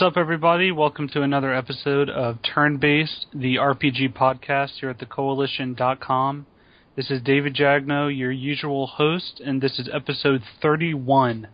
What's 0.00 0.16
up, 0.16 0.18
everybody? 0.18 0.72
Welcome 0.72 1.10
to 1.10 1.20
another 1.20 1.54
episode 1.54 2.08
of 2.08 2.38
Turn 2.42 2.78
Based, 2.78 3.26
the 3.34 3.56
RPG 3.56 4.14
podcast 4.14 4.78
here 4.80 4.88
at 4.88 4.98
thecoalition.com. 4.98 6.46
This 6.96 7.10
is 7.10 7.20
David 7.20 7.54
Jagneaux, 7.54 8.08
your 8.08 8.32
usual 8.32 8.86
host, 8.86 9.42
and 9.44 9.60
this 9.60 9.78
is 9.78 9.90
episode 9.92 10.40
31. 10.62 11.48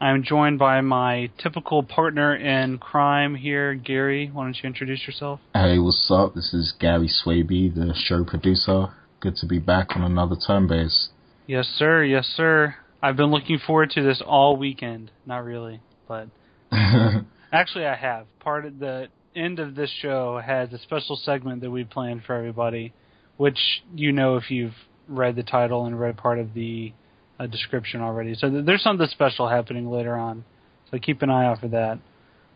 I'm 0.00 0.24
joined 0.24 0.58
by 0.58 0.80
my 0.80 1.30
typical 1.38 1.84
partner 1.84 2.34
in 2.34 2.78
crime 2.78 3.36
here, 3.36 3.74
Gary. 3.74 4.28
Why 4.32 4.46
don't 4.46 4.56
you 4.60 4.66
introduce 4.66 5.06
yourself? 5.06 5.38
Hey, 5.54 5.78
what's 5.78 6.10
up? 6.10 6.34
This 6.34 6.52
is 6.52 6.74
Gary 6.80 7.08
Swaby, 7.08 7.72
the 7.72 7.94
show 7.94 8.24
producer. 8.24 8.88
Good 9.20 9.36
to 9.36 9.46
be 9.46 9.60
back 9.60 9.94
on 9.94 10.02
another 10.02 10.34
Turn 10.44 10.66
Based. 10.66 11.10
Yes, 11.46 11.68
sir. 11.78 12.02
Yes, 12.02 12.26
sir. 12.26 12.74
I've 13.00 13.16
been 13.16 13.30
looking 13.30 13.60
forward 13.64 13.90
to 13.90 14.02
this 14.02 14.20
all 14.26 14.56
weekend. 14.56 15.12
Not 15.24 15.44
really, 15.44 15.80
but 16.08 16.26
actually, 17.52 17.86
I 17.86 17.94
have. 17.94 18.26
Part 18.40 18.64
of 18.64 18.78
the 18.78 19.08
end 19.36 19.58
of 19.58 19.74
this 19.74 19.90
show 20.00 20.40
has 20.44 20.72
a 20.72 20.78
special 20.78 21.16
segment 21.16 21.60
that 21.62 21.70
we 21.70 21.84
planned 21.84 22.22
for 22.24 22.34
everybody, 22.34 22.92
which 23.36 23.58
you 23.94 24.12
know 24.12 24.36
if 24.36 24.50
you've 24.50 24.74
read 25.08 25.36
the 25.36 25.42
title 25.42 25.86
and 25.86 25.98
read 25.98 26.16
part 26.16 26.38
of 26.38 26.54
the 26.54 26.92
uh, 27.38 27.46
description 27.46 28.00
already. 28.00 28.34
So 28.34 28.50
th- 28.50 28.64
there's 28.64 28.82
something 28.82 29.06
special 29.08 29.48
happening 29.48 29.90
later 29.90 30.14
on. 30.14 30.44
So 30.90 30.98
keep 30.98 31.22
an 31.22 31.30
eye 31.30 31.46
out 31.46 31.60
for 31.60 31.68
that. 31.68 31.98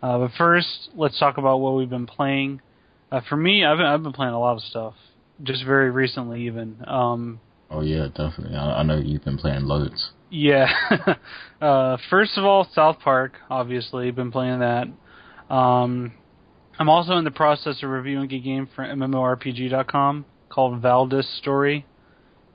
Uh, 0.03 0.19
but 0.19 0.31
first, 0.37 0.91
let's 0.95 1.19
talk 1.19 1.39
about 1.39 1.59
what 1.59 1.75
we've 1.75 1.91
been 1.91 2.07
playing. 2.07 2.61
Uh, 3.11 3.21
for 3.29 3.37
me, 3.37 3.65
I've 3.65 3.79
been, 3.79 3.87
I've 3.87 4.03
been 4.03 4.13
playing 4.13 4.35
a 4.35 4.41
lot 4.41 4.57
of 4.57 4.63
stuff, 4.63 4.95
just 5.43 5.65
very 5.65 5.91
recently 5.91 6.47
even. 6.47 6.85
Um, 6.87 7.41
oh 7.71 7.81
yeah, 7.81 8.09
definitely. 8.09 8.57
I, 8.57 8.81
I 8.81 8.83
know 8.83 8.99
you've 8.99 9.25
been 9.25 9.39
playing 9.39 9.65
loads. 9.65 10.11
Yeah. 10.31 10.69
uh, 11.61 11.97
first 12.11 12.37
of 12.37 12.45
all, 12.45 12.69
South 12.73 12.99
Park, 13.01 13.35
obviously, 13.51 14.11
been 14.11 14.33
playing 14.33 14.61
that. 14.61 14.89
Um, 15.53 16.13
I'm 16.79 16.89
also 16.89 17.17
in 17.17 17.25
the 17.25 17.31
process 17.31 17.83
of 17.83 17.91
reviewing 17.91 18.33
a 18.33 18.39
game 18.39 18.69
for 18.75 18.85
MMORPG.com 18.85 20.25
called 20.49 20.83
Valdis 20.83 21.39
Story. 21.39 21.87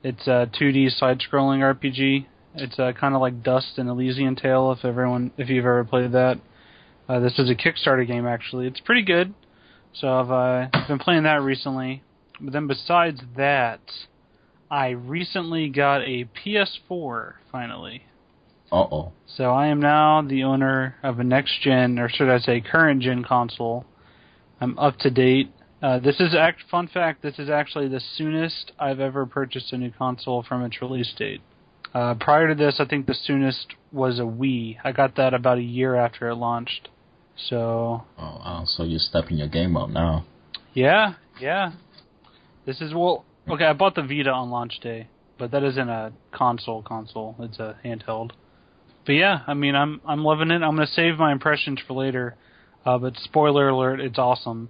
It's 0.04 0.28
a 0.28 0.50
2D 0.60 0.98
side-scrolling 0.98 1.60
RPG. 1.60 2.26
It's 2.56 2.78
uh, 2.80 2.92
kind 3.00 3.16
of 3.16 3.22
like 3.22 3.44
Dust 3.44 3.78
and 3.78 3.90
Elysian 3.90 4.36
Tail, 4.36 4.72
If 4.72 4.84
everyone, 4.84 5.32
if 5.38 5.50
you've 5.50 5.66
ever 5.66 5.86
played 5.86 6.12
that, 6.12 6.40
uh, 7.08 7.20
this 7.20 7.38
is 7.40 7.50
a 7.50 7.56
Kickstarter 7.56 8.06
game 8.06 8.28
actually. 8.28 8.68
It's 8.68 8.80
pretty 8.82 9.04
good. 9.04 9.34
So 9.94 10.08
I've 10.08 10.32
uh, 10.32 10.88
been 10.88 11.00
playing 11.00 11.24
that 11.24 11.42
recently. 11.42 12.04
But 12.40 12.54
then 12.54 12.68
besides 12.68 13.22
that, 13.38 13.82
I 14.72 14.92
recently 14.92 15.68
got 15.68 16.02
a 16.04 16.26
PS4 16.26 17.34
finally. 17.52 18.06
Uh 18.72 18.78
oh. 18.78 19.12
So 19.28 19.52
I 19.52 19.68
am 19.68 19.82
now 19.82 20.22
the 20.22 20.44
owner 20.44 20.96
of 21.04 21.20
a 21.20 21.26
next 21.26 21.62
gen, 21.62 22.00
or 22.00 22.08
should 22.08 22.30
I 22.30 22.40
say, 22.40 22.62
current 22.62 23.02
gen 23.02 23.26
console. 23.26 23.86
I'm 24.62 24.80
up 24.80 24.98
to 25.00 25.12
date. 25.12 25.52
Uh, 25.84 26.00
this 26.00 26.22
is 26.22 26.34
act 26.34 26.62
fun 26.72 26.88
fact. 26.88 27.22
This 27.22 27.38
is 27.38 27.50
actually 27.50 27.90
the 27.90 28.00
soonest 28.16 28.72
I've 28.80 29.02
ever 29.02 29.26
purchased 29.26 29.74
a 29.74 29.78
new 29.78 29.92
console 29.92 30.42
from 30.42 30.64
its 30.64 30.82
release 30.82 31.14
date. 31.18 31.42
Uh, 31.94 32.16
prior 32.16 32.48
to 32.48 32.56
this, 32.56 32.78
I 32.80 32.86
think 32.86 33.08
the 33.08 33.16
soonest 33.26 33.74
was 33.92 34.20
a 34.20 34.24
Wii. 34.24 34.78
I 34.86 34.94
got 34.94 35.18
that 35.18 35.34
about 35.34 35.58
a 35.58 35.64
year 35.64 35.96
after 35.96 36.30
it 36.30 36.36
launched. 36.36 36.88
So. 37.36 38.06
Oh 38.18 38.22
wow! 38.22 38.64
So 38.66 38.84
you're 38.84 39.00
stepping 39.00 39.38
your 39.38 39.50
game 39.50 39.76
up 39.76 39.90
now. 39.90 40.24
Yeah, 40.74 41.16
yeah. 41.42 41.74
This 42.66 42.80
is 42.80 42.94
well. 42.94 43.26
Okay, 43.50 43.66
I 43.66 43.74
bought 43.74 43.96
the 43.96 44.04
Vita 44.04 44.30
on 44.30 44.50
launch 44.50 44.80
day, 44.82 45.08
but 45.38 45.52
that 45.52 45.64
isn't 45.64 45.90
a 45.90 46.14
console 46.32 46.82
console. 46.84 47.36
It's 47.40 47.60
a 47.60 47.78
handheld. 47.84 48.32
But 49.06 49.14
yeah, 49.14 49.42
I 49.48 49.54
mean, 49.54 49.76
I'm 49.76 50.00
I'm 50.06 50.24
loving 50.24 50.52
it. 50.52 50.62
I'm 50.62 50.76
gonna 50.76 50.88
save 50.88 51.18
my 51.18 51.32
impressions 51.32 51.80
for 51.88 51.94
later. 51.94 52.36
Uh, 52.86 52.98
but 52.98 53.16
spoiler 53.18 53.70
alert, 53.70 54.00
it's 54.00 54.18
awesome. 54.18 54.70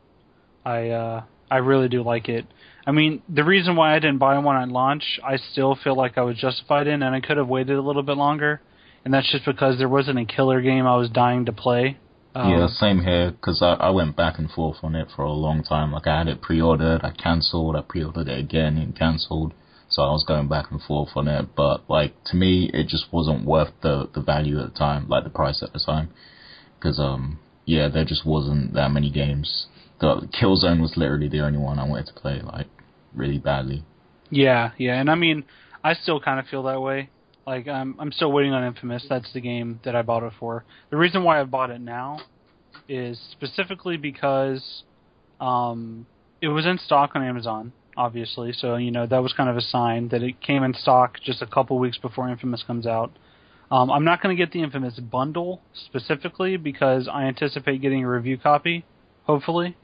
I 0.65 0.89
uh, 0.89 1.23
I 1.49 1.57
really 1.57 1.89
do 1.89 2.03
like 2.03 2.29
it. 2.29 2.45
I 2.85 2.91
mean, 2.91 3.21
the 3.29 3.43
reason 3.43 3.75
why 3.75 3.95
I 3.95 3.99
didn't 3.99 4.17
buy 4.17 4.37
one 4.39 4.55
on 4.55 4.69
launch, 4.69 5.19
I 5.23 5.37
still 5.37 5.75
feel 5.83 5.95
like 5.95 6.17
I 6.17 6.21
was 6.21 6.37
justified 6.37 6.87
in, 6.87 7.03
and 7.03 7.13
I 7.13 7.19
could 7.19 7.37
have 7.37 7.47
waited 7.47 7.75
a 7.75 7.81
little 7.81 8.03
bit 8.03 8.17
longer. 8.17 8.61
And 9.03 9.13
that's 9.13 9.31
just 9.31 9.45
because 9.45 9.77
there 9.77 9.89
wasn't 9.89 10.19
a 10.19 10.25
killer 10.25 10.61
game 10.61 10.87
I 10.87 10.95
was 10.95 11.09
dying 11.09 11.45
to 11.45 11.51
play. 11.51 11.97
Um, 12.33 12.49
yeah, 12.49 12.67
same 12.67 13.01
here. 13.01 13.31
Because 13.31 13.61
I, 13.61 13.73
I 13.73 13.89
went 13.89 14.15
back 14.15 14.39
and 14.39 14.49
forth 14.49 14.77
on 14.83 14.95
it 14.95 15.07
for 15.15 15.23
a 15.23 15.31
long 15.31 15.63
time. 15.63 15.91
Like 15.91 16.07
I 16.07 16.19
had 16.19 16.27
it 16.27 16.41
pre-ordered, 16.41 17.01
I 17.03 17.11
cancelled, 17.11 17.75
I 17.75 17.81
pre-ordered 17.81 18.27
it 18.27 18.39
again 18.39 18.77
and 18.77 18.97
cancelled. 18.97 19.53
So 19.89 20.03
I 20.03 20.11
was 20.11 20.23
going 20.25 20.47
back 20.47 20.71
and 20.71 20.81
forth 20.81 21.09
on 21.15 21.27
it. 21.27 21.49
But 21.55 21.89
like 21.89 22.13
to 22.25 22.35
me, 22.35 22.69
it 22.73 22.87
just 22.87 23.11
wasn't 23.11 23.45
worth 23.45 23.73
the 23.81 24.09
the 24.13 24.21
value 24.21 24.59
at 24.61 24.73
the 24.73 24.79
time, 24.79 25.09
like 25.09 25.23
the 25.25 25.29
price 25.29 25.61
at 25.61 25.73
the 25.73 25.79
time. 25.79 26.09
Because 26.79 26.99
um 26.99 27.39
yeah, 27.65 27.89
there 27.89 28.05
just 28.05 28.25
wasn't 28.25 28.73
that 28.73 28.91
many 28.91 29.11
games 29.11 29.67
the 30.01 30.27
Killzone 30.33 30.81
was 30.81 30.97
literally 30.97 31.29
the 31.29 31.39
only 31.39 31.59
one 31.59 31.79
I 31.79 31.87
wanted 31.87 32.07
to 32.07 32.13
play 32.13 32.41
like 32.41 32.67
really 33.13 33.37
badly. 33.37 33.83
Yeah, 34.29 34.71
yeah, 34.77 34.99
and 34.99 35.09
I 35.09 35.15
mean, 35.15 35.45
I 35.83 35.93
still 35.93 36.19
kind 36.19 36.39
of 36.39 36.47
feel 36.47 36.63
that 36.63 36.81
way. 36.81 37.09
Like 37.45 37.67
I'm, 37.67 37.95
I'm 37.99 38.11
still 38.11 38.31
waiting 38.31 38.53
on 38.53 38.63
Infamous. 38.63 39.05
That's 39.09 39.31
the 39.33 39.41
game 39.41 39.79
that 39.83 39.95
I 39.95 40.01
bought 40.01 40.23
it 40.23 40.33
for. 40.39 40.63
The 40.89 40.97
reason 40.97 41.23
why 41.23 41.41
I 41.41 41.43
bought 41.43 41.71
it 41.71 41.81
now 41.81 42.19
is 42.87 43.19
specifically 43.31 43.97
because 43.97 44.83
um, 45.39 46.05
it 46.41 46.49
was 46.49 46.65
in 46.65 46.77
stock 46.77 47.11
on 47.15 47.23
Amazon, 47.23 47.73
obviously. 47.97 48.53
So 48.53 48.75
you 48.75 48.91
know 48.91 49.07
that 49.07 49.23
was 49.23 49.33
kind 49.33 49.49
of 49.49 49.57
a 49.57 49.61
sign 49.61 50.09
that 50.09 50.21
it 50.21 50.41
came 50.41 50.63
in 50.63 50.73
stock 50.73 51.17
just 51.23 51.41
a 51.41 51.47
couple 51.47 51.79
weeks 51.79 51.97
before 51.97 52.29
Infamous 52.29 52.63
comes 52.63 52.85
out. 52.85 53.11
Um, 53.71 53.89
I'm 53.89 54.03
not 54.03 54.21
going 54.21 54.35
to 54.35 54.41
get 54.41 54.51
the 54.51 54.61
Infamous 54.61 54.99
bundle 54.99 55.61
specifically 55.73 56.57
because 56.57 57.07
I 57.11 57.23
anticipate 57.23 57.81
getting 57.81 58.03
a 58.03 58.09
review 58.09 58.37
copy, 58.37 58.85
hopefully. 59.23 59.77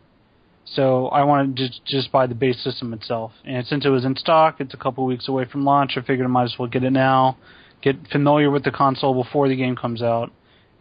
So 0.74 1.08
I 1.08 1.24
wanted 1.24 1.58
to 1.58 1.70
just 1.86 2.12
buy 2.12 2.28
the 2.28 2.36
base 2.36 2.62
system 2.64 2.94
itself. 2.94 3.32
And 3.46 3.66
since 3.66 3.86
it 3.86 3.90
was 3.90 4.06
in 4.06 4.16
stock, 4.16 4.58
it's 4.60 4.74
a 4.74 4.78
couple 4.78 5.06
weeks 5.06 5.28
away 5.28 5.46
from 5.46 5.64
launch. 5.64 5.94
I 5.96 6.02
figured 6.02 6.26
I 6.26 6.30
might 6.30 6.44
as 6.44 6.56
well 6.60 6.68
get 6.68 6.84
it 6.84 6.92
now, 6.92 7.38
get 7.81 7.96
familiar 8.12 8.52
with 8.52 8.64
the 8.64 8.72
console 8.72 9.14
before 9.24 9.48
the 9.48 9.56
game 9.56 9.75
comes 9.75 10.02
out. 10.02 10.31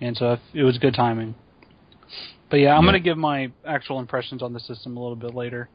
And 0.00 0.16
so 0.16 0.38
it 0.52 0.62
was 0.62 0.78
good 0.78 0.94
timing. 0.94 1.34
But 2.50 2.58
yeah, 2.58 2.76
I'm 2.76 2.84
yeah. 2.84 2.90
going 2.90 3.02
to 3.02 3.08
give 3.08 3.18
my 3.18 3.50
actual 3.66 3.98
impressions 3.98 4.42
on 4.42 4.52
the 4.52 4.60
system 4.60 4.96
a 4.96 5.00
little 5.00 5.16
bit 5.16 5.34
later. 5.34 5.68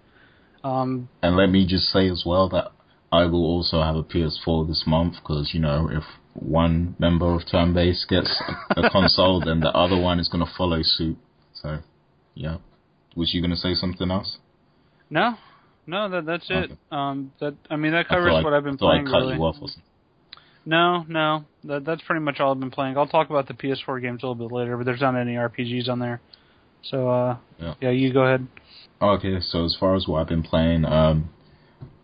Um, 0.64 1.10
and 1.24 1.36
let 1.36 1.48
me 1.48 1.66
just 1.66 1.86
say 1.86 2.07
as 2.10 2.24
well 2.25 2.50
that 2.50 2.72
I 3.12 3.25
will 3.25 3.46
also 3.46 3.81
have 3.81 3.96
a 3.96 4.04
PS4 4.04 4.68
this 4.68 4.84
month 4.86 5.16
because, 5.22 5.52
you 5.54 5.60
know, 5.60 5.90
if 5.92 6.04
one 6.34 6.96
member 7.00 7.34
of 7.34 7.42
Turn 7.50 7.74
Based 7.74 8.07
gets 8.07 8.42
a, 8.75 8.81
a 8.81 8.90
console, 8.90 9.42
then 9.44 9.60
the 9.60 9.72
other 9.72 10.00
one 10.00 10.19
is 10.19 10.30
going 10.30 10.46
to 10.46 10.52
follow 10.57 10.81
suit. 10.81 11.18
So, 11.54 11.80
yeah. 12.36 12.57
Was 13.16 13.34
you 13.34 13.42
going 13.42 13.52
to 13.52 13.58
say 13.58 13.74
something 13.74 14.10
else? 14.10 14.38
No, 15.10 15.36
no, 15.86 16.10
that 16.10 16.25
that's 16.25 16.50
it. 16.50 16.72
Okay. 16.72 16.75
Um, 16.92 17.31
that 17.40 17.56
I 17.69 17.75
mean 17.75 17.92
that 17.92 18.08
covers 18.08 18.44
what 18.44 18.54
I've 18.54 18.63
been 18.63 18.78
playing. 18.78 19.08
I 19.08 19.12
cut 19.12 19.18
really. 19.19 19.36
you 19.36 19.42
off 19.42 19.56
No, 20.66 21.04
no, 21.08 21.46
that 21.66 21.86
that's 21.86 22.02
pretty 22.04 22.22
much 22.22 22.40
all 22.40 22.52
I've 22.52 22.60
been 22.60 22.72
playing. 22.72 22.98
I'll 22.98 23.08
talk 23.08 23.30
about 23.30 23.48
the 23.48 23.54
PS4 23.54 24.02
games 24.02 24.24
a 24.24 24.28
little 24.28 24.48
bit 24.48 24.54
later, 24.54 24.78
but 24.78 24.86
there's 24.86 25.02
not 25.02 25.16
any 25.16 25.34
RPGs 25.34 25.90
on 25.90 26.00
there. 26.00 26.22
So 26.84 27.10
uh, 27.10 27.38
yeah, 27.60 27.74
yeah 27.81 27.90
you 27.90 28.13
go 28.13 28.22
ahead. 28.22 28.48
Okay, 29.02 29.40
so 29.42 29.66
as 29.66 29.75
far 29.80 29.96
as 29.96 30.07
what 30.07 30.22
I've 30.22 30.28
been 30.28 30.44
playing, 30.44 30.86
um, 30.86 31.30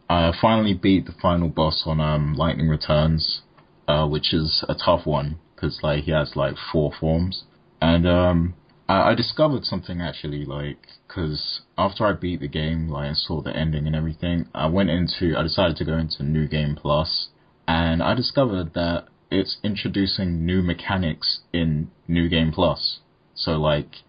I 0.10 0.32
finally 0.42 0.74
beat 0.74 1.06
the 1.06 1.14
final 1.22 1.48
boss 1.48 1.84
on 1.86 2.02
um, 2.02 2.34
Lightning 2.34 2.68
Returns, 2.68 3.42
uh, 3.88 4.08
which 4.08 4.34
is 4.34 4.66
a 4.68 4.74
tough 4.74 5.06
one 5.06 5.40
because 5.56 5.80
like 5.84 6.04
he 6.04 6.12
has 6.12 6.32
like 6.36 6.56
four 6.72 6.92
forms, 7.00 7.44
and 7.82 8.08
um, 8.08 8.56
I, 8.90 9.16
discovered 9.16 9.66
something 9.66 10.02
actually, 10.02 10.46
like, 10.46 10.88
because 11.08 11.62
after 11.78 12.06
I 12.06 12.14
beat 12.14 12.40
the 12.40 12.48
game, 12.48 12.88
like, 12.88 13.10
I 13.12 13.14
saw 13.14 13.42
the 13.42 13.56
ending 13.56 13.86
and 13.86 13.96
everything, 13.96 14.48
I 14.54 14.68
went 14.68 14.90
into, 14.90 15.38
I 15.38 15.44
decided 15.44 15.76
to 15.78 15.86
go 15.86 15.98
into 15.98 16.24
New 16.24 16.48
Game 16.48 16.76
Plus, 16.76 17.28
and 17.68 18.02
I 18.02 18.14
discovered 18.14 18.74
that 18.76 19.08
it's 19.30 19.58
introducing 19.62 20.46
new 20.46 20.62
mechanics 20.62 21.42
in 21.52 21.92
New 22.08 22.30
Game 22.30 22.54
Plus. 22.54 23.00
So, 23.36 23.58
like, 23.58 24.04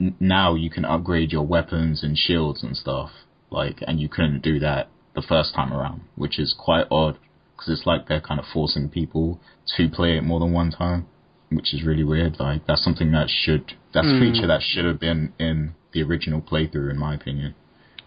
n- 0.00 0.16
now 0.18 0.54
you 0.54 0.70
can 0.70 0.86
upgrade 0.86 1.30
your 1.30 1.46
weapons 1.46 2.02
and 2.02 2.16
shields 2.16 2.62
and 2.62 2.74
stuff, 2.74 3.10
like, 3.50 3.82
and 3.86 4.00
you 4.00 4.08
couldn't 4.08 4.42
do 4.42 4.58
that 4.60 4.88
the 5.14 5.22
first 5.22 5.54
time 5.54 5.74
around, 5.74 6.02
which 6.14 6.38
is 6.38 6.54
quite 6.58 6.86
odd, 6.90 7.18
because 7.54 7.78
it's 7.78 7.86
like 7.86 8.08
they're 8.08 8.18
kind 8.20 8.40
of 8.40 8.46
forcing 8.46 8.88
people 8.88 9.38
to 9.76 9.90
play 9.90 10.16
it 10.16 10.22
more 10.24 10.40
than 10.40 10.54
one 10.54 10.70
time 10.70 11.06
which 11.54 11.74
is 11.74 11.84
really 11.84 12.04
weird. 12.04 12.38
Like 12.38 12.66
that's 12.66 12.82
something 12.84 13.12
that 13.12 13.28
should 13.28 13.72
that's 13.92 14.06
mm. 14.06 14.16
a 14.16 14.20
feature 14.20 14.46
that 14.46 14.62
should 14.62 14.84
have 14.84 15.00
been 15.00 15.32
in 15.38 15.74
the 15.92 16.02
original 16.02 16.40
playthrough, 16.40 16.90
in 16.90 16.98
my 16.98 17.14
opinion. 17.14 17.54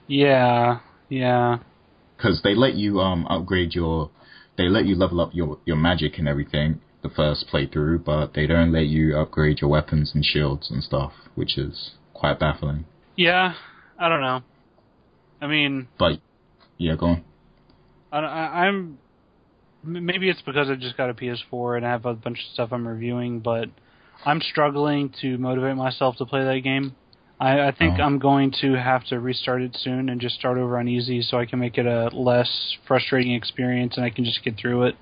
Yeah, 0.07 0.79
yeah. 1.09 1.59
Because 2.15 2.41
they 2.43 2.55
let 2.55 2.75
you 2.75 2.99
um 2.99 3.25
upgrade 3.27 3.73
your, 3.73 4.11
they 4.57 4.69
let 4.69 4.85
you 4.85 4.95
level 4.95 5.21
up 5.21 5.31
your 5.33 5.59
your 5.65 5.77
magic 5.77 6.17
and 6.17 6.27
everything 6.27 6.81
the 7.03 7.09
first 7.09 7.45
playthrough, 7.53 8.03
but 8.03 8.33
they 8.33 8.47
don't 8.47 8.71
let 8.71 8.87
you 8.87 9.17
upgrade 9.17 9.61
your 9.61 9.69
weapons 9.69 10.11
and 10.15 10.25
shields 10.25 10.71
and 10.71 10.83
stuff, 10.83 11.11
which 11.35 11.57
is 11.57 11.91
quite 12.13 12.39
baffling. 12.39 12.85
Yeah, 13.15 13.53
I 13.99 14.09
don't 14.09 14.21
know. 14.21 14.41
I 15.39 15.47
mean, 15.47 15.87
but 15.99 16.19
yeah, 16.77 16.95
go 16.95 17.07
on. 17.07 17.23
I, 18.11 18.65
I'm 18.65 18.97
maybe 19.85 20.29
it's 20.29 20.41
because 20.41 20.69
I 20.69 20.75
just 20.75 20.97
got 20.97 21.09
a 21.09 21.13
PS4 21.13 21.77
and 21.77 21.85
I 21.85 21.91
have 21.91 22.05
a 22.05 22.13
bunch 22.13 22.39
of 22.39 22.45
stuff 22.53 22.69
I'm 22.71 22.87
reviewing, 22.87 23.39
but 23.39 23.69
I'm 24.25 24.41
struggling 24.41 25.13
to 25.21 25.37
motivate 25.37 25.75
myself 25.75 26.17
to 26.17 26.25
play 26.25 26.43
that 26.43 26.59
game. 26.61 26.95
I, 27.39 27.67
I 27.67 27.71
think 27.71 27.99
Oh. 27.99 28.03
I'm 28.03 28.17
going 28.19 28.53
to 28.61 28.73
have 28.73 29.03
to 29.07 29.19
restart 29.19 29.61
it 29.61 29.75
soon 29.75 30.09
and 30.09 30.21
just 30.21 30.35
start 30.35 30.57
over 30.57 30.77
on 30.77 30.87
easy 30.87 31.21
so 31.21 31.37
I 31.37 31.45
can 31.45 31.59
make 31.59 31.77
it 31.77 31.85
a 31.85 32.07
less 32.13 32.77
frustrating 32.87 33.33
experience 33.33 33.97
and 33.97 34.05
I 34.05 34.09
can 34.09 34.23
just 34.23 34.43
get 34.43 34.57
through 34.57 34.83
it. 34.83 34.95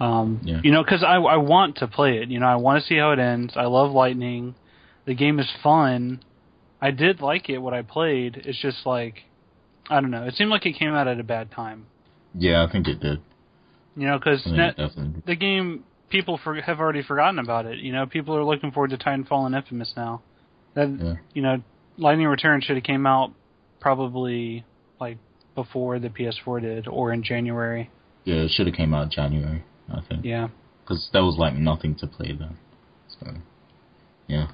Um, 0.00 0.40
Yeah. 0.42 0.60
You 0.62 0.72
know, 0.72 0.82
because 0.82 1.02
I, 1.02 1.16
I 1.16 1.36
want 1.36 1.76
to 1.76 1.86
play 1.88 2.18
it. 2.18 2.28
You 2.28 2.40
know, 2.40 2.46
I 2.46 2.56
want 2.56 2.82
to 2.82 2.86
see 2.88 2.96
how 2.96 3.12
it 3.12 3.18
ends. 3.18 3.54
I 3.56 3.66
love 3.66 3.92
Lightning. 3.92 4.54
The 5.06 5.14
game 5.14 5.38
is 5.38 5.48
fun. 5.62 6.20
I 6.80 6.90
did 6.90 7.20
like 7.20 7.48
it 7.48 7.58
what 7.58 7.74
I 7.74 7.82
played. 7.82 8.36
It's 8.44 8.60
just 8.60 8.84
like 8.86 9.22
I 9.90 10.00
don't 10.00 10.10
know. 10.10 10.24
It 10.24 10.34
seemed 10.34 10.50
like 10.50 10.66
it 10.66 10.72
came 10.78 10.92
out 10.94 11.08
at 11.08 11.18
a 11.18 11.24
bad 11.24 11.50
time. 11.50 11.86
Yeah, 12.34 12.62
I 12.64 12.70
think 12.70 12.86
it 12.88 13.00
did. 13.00 13.20
You 13.98 14.06
know, 14.06 14.18
because 14.18 14.40
I 14.46 14.50
think 14.50 14.58
it 14.58 14.76
definitely 14.76 15.12
did. 15.14 15.26
the 15.26 15.34
game 15.36 15.84
people 16.08 16.38
for, 16.42 16.54
have 16.60 16.78
already 16.80 17.02
forgotten 17.02 17.38
about 17.38 17.66
it. 17.66 17.78
You 17.78 17.92
know, 17.92 18.06
people 18.06 18.34
are 18.36 18.44
looking 18.44 18.70
forward 18.70 18.90
to 18.90 18.96
Titanfall 18.96 19.46
and 19.46 19.54
Infamous 19.54 19.92
now. 19.96 20.22
That 20.74 20.88
Yeah. 20.88 21.14
you 21.34 21.42
know, 21.42 21.62
Lightning 21.96 22.28
Return 22.28 22.60
should 22.60 22.76
have 22.76 22.84
came 22.84 23.06
out 23.06 23.32
probably 23.80 24.64
like 25.00 25.18
before 25.54 25.98
the 25.98 26.08
PS4 26.08 26.60
did, 26.60 26.86
or 26.86 27.12
in 27.12 27.22
January. 27.22 27.90
Yeah, 28.24 28.36
it 28.46 28.50
should 28.52 28.66
have 28.68 28.76
came 28.76 28.94
out 28.94 29.04
in 29.04 29.10
January, 29.10 29.64
I 29.92 30.00
think. 30.08 30.24
Yeah. 30.24 30.48
because 30.82 31.08
there 31.12 31.24
was 31.24 31.36
like 31.36 31.54
nothing 31.54 31.94
to 31.96 32.06
play 32.06 32.32
then. 32.38 32.56
So, 33.18 33.32
yeah. 34.28 34.46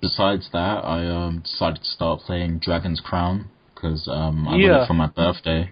Besides 0.00 0.48
that, 0.52 0.84
I 0.84 1.06
um 1.06 1.40
decided 1.40 1.78
to 1.82 1.84
start 1.88 2.20
playing 2.20 2.58
Dragon's 2.60 3.00
Crown 3.00 3.48
because 3.74 4.06
um 4.08 4.46
I 4.48 4.52
got 4.52 4.58
Yeah. 4.60 4.82
it 4.84 4.86
for 4.86 4.94
my 4.94 5.06
birthday. 5.08 5.70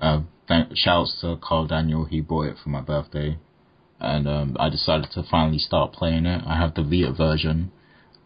Uh, 0.00 0.20
thank, 0.50 0.76
shouts 0.76 1.16
to 1.20 1.38
Carl 1.40 1.66
Daniel, 1.66 2.04
he 2.04 2.20
bought 2.20 2.46
it 2.48 2.56
for 2.62 2.68
my 2.70 2.80
birthday, 2.80 3.38
and 4.00 4.26
um 4.28 4.56
I 4.58 4.68
decided 4.68 5.10
to 5.12 5.22
finally 5.22 5.58
start 5.58 5.92
playing 5.92 6.26
it. 6.26 6.42
I 6.46 6.56
have 6.56 6.74
the 6.74 6.82
Vita 6.82 7.12
version, 7.12 7.70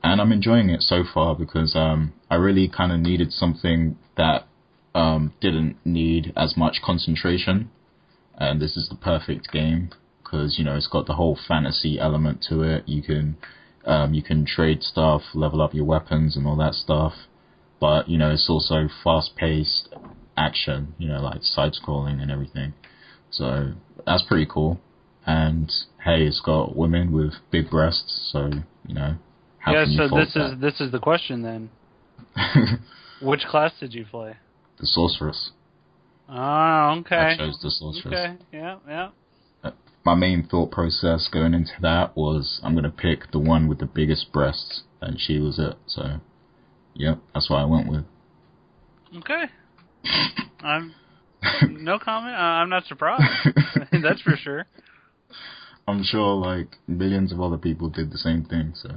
and 0.03 0.21
I'm 0.21 0.33
enjoying 0.33 0.71
it 0.71 0.83
so 0.83 1.05
far 1.05 1.37
because 1.37 1.77
um 1.77 2.15
I 2.31 2.37
really 2.37 2.67
kind 2.67 2.91
of 2.91 2.99
needed 2.99 3.31
something 3.33 3.97
that 4.17 4.49
um 4.95 5.35
didn't 5.41 5.77
need 5.85 6.33
as 6.35 6.57
much 6.57 6.81
concentration, 6.83 7.71
and 8.37 8.61
this 8.61 8.77
is 8.77 8.89
the 8.89 8.97
perfect 8.97 9.53
game 9.53 9.91
because 10.23 10.59
you 10.59 10.65
know 10.65 10.75
it's 10.75 10.89
got 10.89 11.07
the 11.07 11.15
whole 11.15 11.39
fantasy 11.47 12.01
element 12.01 12.45
to 12.49 12.63
it. 12.63 12.89
You 12.89 13.03
can 13.03 13.37
um, 13.85 14.15
you 14.15 14.23
can 14.23 14.47
trade 14.47 14.83
stuff, 14.83 15.21
level 15.35 15.61
up 15.61 15.75
your 15.75 15.85
weapons, 15.85 16.37
and 16.37 16.47
all 16.47 16.57
that 16.57 16.73
stuff. 16.73 17.13
But 17.79 18.09
you 18.09 18.17
know 18.17 18.31
it's 18.31 18.49
also 18.49 18.89
fast 19.03 19.37
paced 19.37 19.91
action. 20.37 20.95
You 20.99 21.09
know 21.09 21.21
like 21.21 21.43
side 21.43 21.73
scrolling 21.73 22.21
and 22.21 22.31
everything. 22.31 22.75
So 23.31 23.73
that's 24.07 24.23
pretty 24.23 24.47
cool. 24.47 24.81
And 25.27 25.73
hey, 26.05 26.25
it's 26.25 26.41
got 26.41 26.77
women 26.77 27.13
with 27.13 27.35
big 27.51 27.71
breasts. 27.71 28.31
So 28.33 28.51
you 28.87 28.95
know 28.95 29.17
yeah. 29.67 29.85
you 29.85 29.97
So 29.97 30.17
this 30.17 30.37
is 30.37 30.61
this 30.61 30.81
is 30.81 30.93
the 30.93 31.01
question 31.01 31.43
then. 31.43 31.71
Which 33.23 33.45
class 33.45 33.73
did 33.81 33.95
you 33.95 34.05
play? 34.05 34.37
the 34.79 34.87
sorceress. 34.87 35.51
Oh, 36.29 36.33
I 36.35 37.35
chose 37.37 37.59
the 37.63 37.71
sorceress. 37.71 38.07
Okay. 38.07 38.37
Yeah. 38.53 38.79
Yeah. 38.89 39.09
Uh, 39.63 39.71
my 40.05 40.15
main 40.15 40.47
thought 40.47 40.71
process 40.71 41.29
going 41.33 41.55
into 41.55 41.73
that 41.83 42.17
was 42.17 42.61
I'm 42.63 42.75
gonna 42.75 42.91
pick 42.91 43.31
the 43.33 43.39
one 43.39 43.69
with 43.69 43.79
the 43.79 43.87
biggest 43.87 44.33
breasts, 44.33 44.83
and 45.01 45.21
she 45.21 45.39
was 45.39 45.59
it. 45.59 45.77
So, 45.87 46.21
yep, 46.95 47.19
that's 47.33 47.51
what 47.51 47.59
I 47.59 47.65
went 47.65 47.89
with. 47.89 48.05
Okay. 49.17 49.45
I'm 50.61 50.95
no 51.71 51.99
comment. 51.99 52.35
Uh, 52.35 52.39
I'm 52.39 52.71
not 52.71 52.85
surprised. 52.87 53.23
That's 54.03 54.21
for 54.23 54.37
sure. 54.37 54.67
I'm 55.87 56.03
sure 56.03 56.35
like 56.35 56.79
millions 56.87 57.33
of 57.33 57.41
other 57.41 57.59
people 57.59 57.91
did 57.91 58.11
the 58.11 58.19
same 58.19 58.45
thing, 58.45 58.73
so 58.75 58.91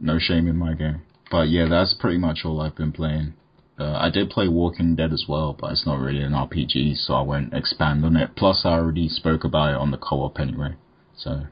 no 0.00 0.18
shame 0.18 0.48
in 0.48 0.56
my 0.56 0.74
game. 0.74 1.02
But 1.30 1.48
yeah, 1.48 1.68
that's 1.68 1.94
pretty 1.94 2.18
much 2.18 2.40
all 2.44 2.60
I've 2.60 2.74
been 2.74 2.90
playing. 2.90 3.34
Uh, 3.78 3.96
I 3.96 4.10
did 4.10 4.28
play 4.28 4.48
Walking 4.48 4.96
Dead 4.96 5.12
as 5.12 5.26
well, 5.28 5.56
but 5.58 5.70
it's 5.70 5.86
not 5.86 6.00
really 6.00 6.22
an 6.22 6.32
RPG, 6.32 6.96
so 6.96 7.14
I 7.14 7.22
won't 7.22 7.54
expand 7.54 8.04
on 8.04 8.16
it. 8.16 8.34
Plus, 8.36 8.62
I 8.64 8.72
already 8.72 9.08
spoke 9.08 9.44
about 9.44 9.70
it 9.70 9.76
on 9.76 9.92
the 9.92 9.96
co-op 9.96 10.40
anyway. 10.40 10.74
So, 11.16 11.44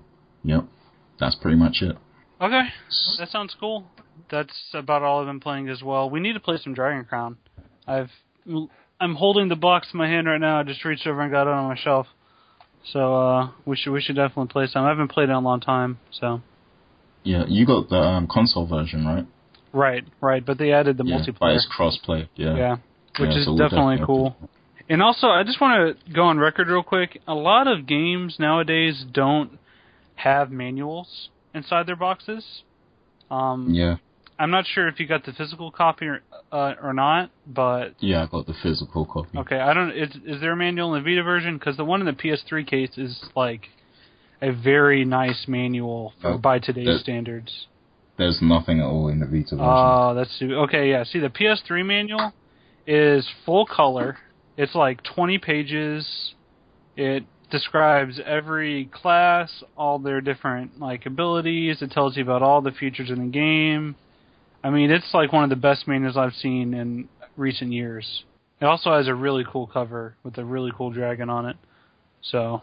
yep, 0.42 0.64
that's 1.20 1.36
pretty 1.36 1.56
much 1.56 1.80
it. 1.80 1.96
Okay. 2.40 2.62
That 3.18 3.28
sounds 3.30 3.56
cool. 3.58 3.84
That's 4.30 4.74
about 4.74 5.02
all 5.02 5.20
I've 5.20 5.26
been 5.26 5.40
playing 5.40 5.68
as 5.68 5.82
well. 5.82 6.10
We 6.10 6.20
need 6.20 6.34
to 6.34 6.40
play 6.40 6.58
some 6.58 6.74
Dragon 6.74 7.04
Crown. 7.04 7.38
I've 7.86 8.10
I'm 9.00 9.14
holding 9.14 9.48
the 9.48 9.56
box 9.56 9.88
in 9.92 9.98
my 9.98 10.08
hand 10.08 10.26
right 10.26 10.40
now. 10.40 10.58
I 10.60 10.62
just 10.64 10.84
reached 10.84 11.06
over 11.06 11.20
and 11.20 11.30
got 11.30 11.42
it 11.46 11.52
on 11.52 11.68
my 11.68 11.76
shelf. 11.76 12.06
So 12.92 13.14
uh 13.14 13.50
we 13.66 13.76
should 13.76 13.92
we 13.92 14.00
should 14.00 14.16
definitely 14.16 14.48
play 14.52 14.66
some. 14.66 14.84
I 14.84 14.88
haven't 14.88 15.08
played 15.08 15.24
it 15.28 15.32
in 15.32 15.36
a 15.36 15.40
long 15.40 15.60
time, 15.60 15.98
so 16.10 16.40
Yeah, 17.24 17.44
you 17.48 17.66
got 17.66 17.88
the 17.88 17.96
um, 17.98 18.26
console 18.26 18.66
version, 18.66 19.06
right? 19.06 19.26
Right, 19.72 20.04
right, 20.20 20.44
but 20.44 20.56
they 20.58 20.72
added 20.72 20.96
the 20.96 21.04
yeah, 21.04 21.18
but 21.18 21.24
multiplayer. 21.26 21.56
it's 21.56 21.66
cross-play. 21.70 22.30
Yeah. 22.36 22.56
Yeah. 22.56 22.76
Which 23.18 23.30
Yeah, 23.30 23.38
is 23.38 23.44
so 23.44 23.52
we'll 23.52 23.68
definitely 23.68 23.96
definitely 23.98 24.06
cool. 24.06 24.50
And 24.88 25.02
also, 25.02 25.26
I 25.26 25.42
just 25.44 25.60
want 25.60 25.98
to 26.06 26.12
go 26.12 26.22
on 26.22 26.38
record 26.38 26.68
real 26.68 26.82
quick. 26.82 27.20
A 27.26 27.34
lot 27.34 27.66
of 27.66 27.86
games 27.86 28.36
nowadays 28.38 29.04
don't 29.12 29.58
have 30.14 30.50
manuals 30.50 31.28
inside 31.52 31.86
their 31.86 31.96
boxes. 31.96 32.44
Um, 33.30 33.74
Yeah, 33.74 33.96
I'm 34.38 34.50
not 34.50 34.66
sure 34.66 34.86
if 34.88 35.00
you 35.00 35.06
got 35.06 35.24
the 35.24 35.32
physical 35.32 35.70
copy 35.70 36.06
or, 36.06 36.20
uh, 36.52 36.74
or 36.82 36.92
not, 36.92 37.30
but 37.46 37.94
yeah, 37.98 38.22
I 38.22 38.26
got 38.26 38.46
the 38.46 38.54
physical 38.62 39.04
copy. 39.04 39.36
okay, 39.38 39.58
I 39.58 39.74
don't. 39.74 39.90
Is, 39.90 40.10
is 40.24 40.40
there 40.40 40.52
a 40.52 40.56
manual 40.56 40.94
in 40.94 41.02
the 41.02 41.10
Vita 41.10 41.22
version? 41.24 41.58
Because 41.58 41.76
the 41.76 41.84
one 41.84 42.00
in 42.00 42.06
the 42.06 42.12
PS3 42.12 42.66
case 42.66 42.96
is 42.96 43.20
like 43.34 43.62
a 44.40 44.52
very 44.52 45.04
nice 45.04 45.46
manual 45.48 46.12
for, 46.22 46.34
Oh, 46.34 46.38
by 46.38 46.58
today's 46.60 46.86
that- 46.86 47.00
standards. 47.00 47.66
There's 48.16 48.38
nothing 48.42 48.80
at 48.80 48.86
all 48.86 49.08
in 49.08 49.20
the 49.20 49.26
Vita 49.26 49.54
version. 49.54 49.60
Oh, 49.60 50.12
that's 50.16 50.42
okay. 50.42 50.90
Yeah, 50.90 51.04
see, 51.04 51.20
the 51.20 51.28
PS3 51.28 51.86
manual 51.86 52.32
is 52.86 53.28
full 53.46 53.64
color. 53.66 54.16
It's 54.56 54.74
like 54.74 55.02
20 55.04 55.38
pages. 55.38 56.34
It 56.96 57.22
describes 57.52 58.20
every 58.26 58.86
class, 58.86 59.62
all 59.76 60.00
their 60.00 60.20
different 60.20 60.80
like 60.80 61.06
abilities. 61.06 61.80
It 61.80 61.92
tells 61.92 62.16
you 62.16 62.24
about 62.24 62.42
all 62.42 62.60
the 62.60 62.72
features 62.72 63.08
in 63.10 63.18
the 63.26 63.30
game. 63.30 63.94
I 64.62 64.70
mean, 64.70 64.90
it's 64.90 65.12
like 65.14 65.32
one 65.32 65.44
of 65.44 65.50
the 65.50 65.56
best 65.56 65.86
manuals 65.86 66.16
I've 66.16 66.34
seen 66.34 66.74
in 66.74 67.08
recent 67.36 67.72
years. 67.72 68.24
It 68.60 68.64
also 68.64 68.92
has 68.92 69.06
a 69.06 69.14
really 69.14 69.44
cool 69.50 69.66
cover 69.68 70.16
with 70.24 70.36
a 70.38 70.44
really 70.44 70.72
cool 70.76 70.90
dragon 70.90 71.30
on 71.30 71.46
it. 71.46 71.56
So, 72.22 72.62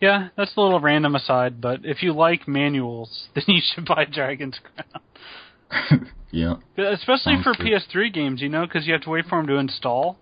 yeah, 0.00 0.28
that's 0.36 0.56
a 0.56 0.60
little 0.60 0.80
random 0.80 1.14
aside, 1.14 1.60
but 1.60 1.80
if 1.84 2.02
you 2.02 2.12
like 2.12 2.48
manuals, 2.48 3.28
then 3.34 3.44
you 3.46 3.60
should 3.62 3.86
buy 3.86 4.06
Dragon's 4.06 4.58
Crown. 4.58 6.08
yeah, 6.32 6.54
Especially 6.76 7.34
Sounds 7.34 7.44
for 7.44 7.54
good. 7.54 7.66
PS3 7.66 8.12
games, 8.12 8.42
you 8.42 8.48
know, 8.48 8.66
because 8.66 8.86
you 8.86 8.92
have 8.92 9.02
to 9.02 9.10
wait 9.10 9.26
for 9.26 9.38
them 9.38 9.46
to 9.46 9.54
install. 9.56 10.16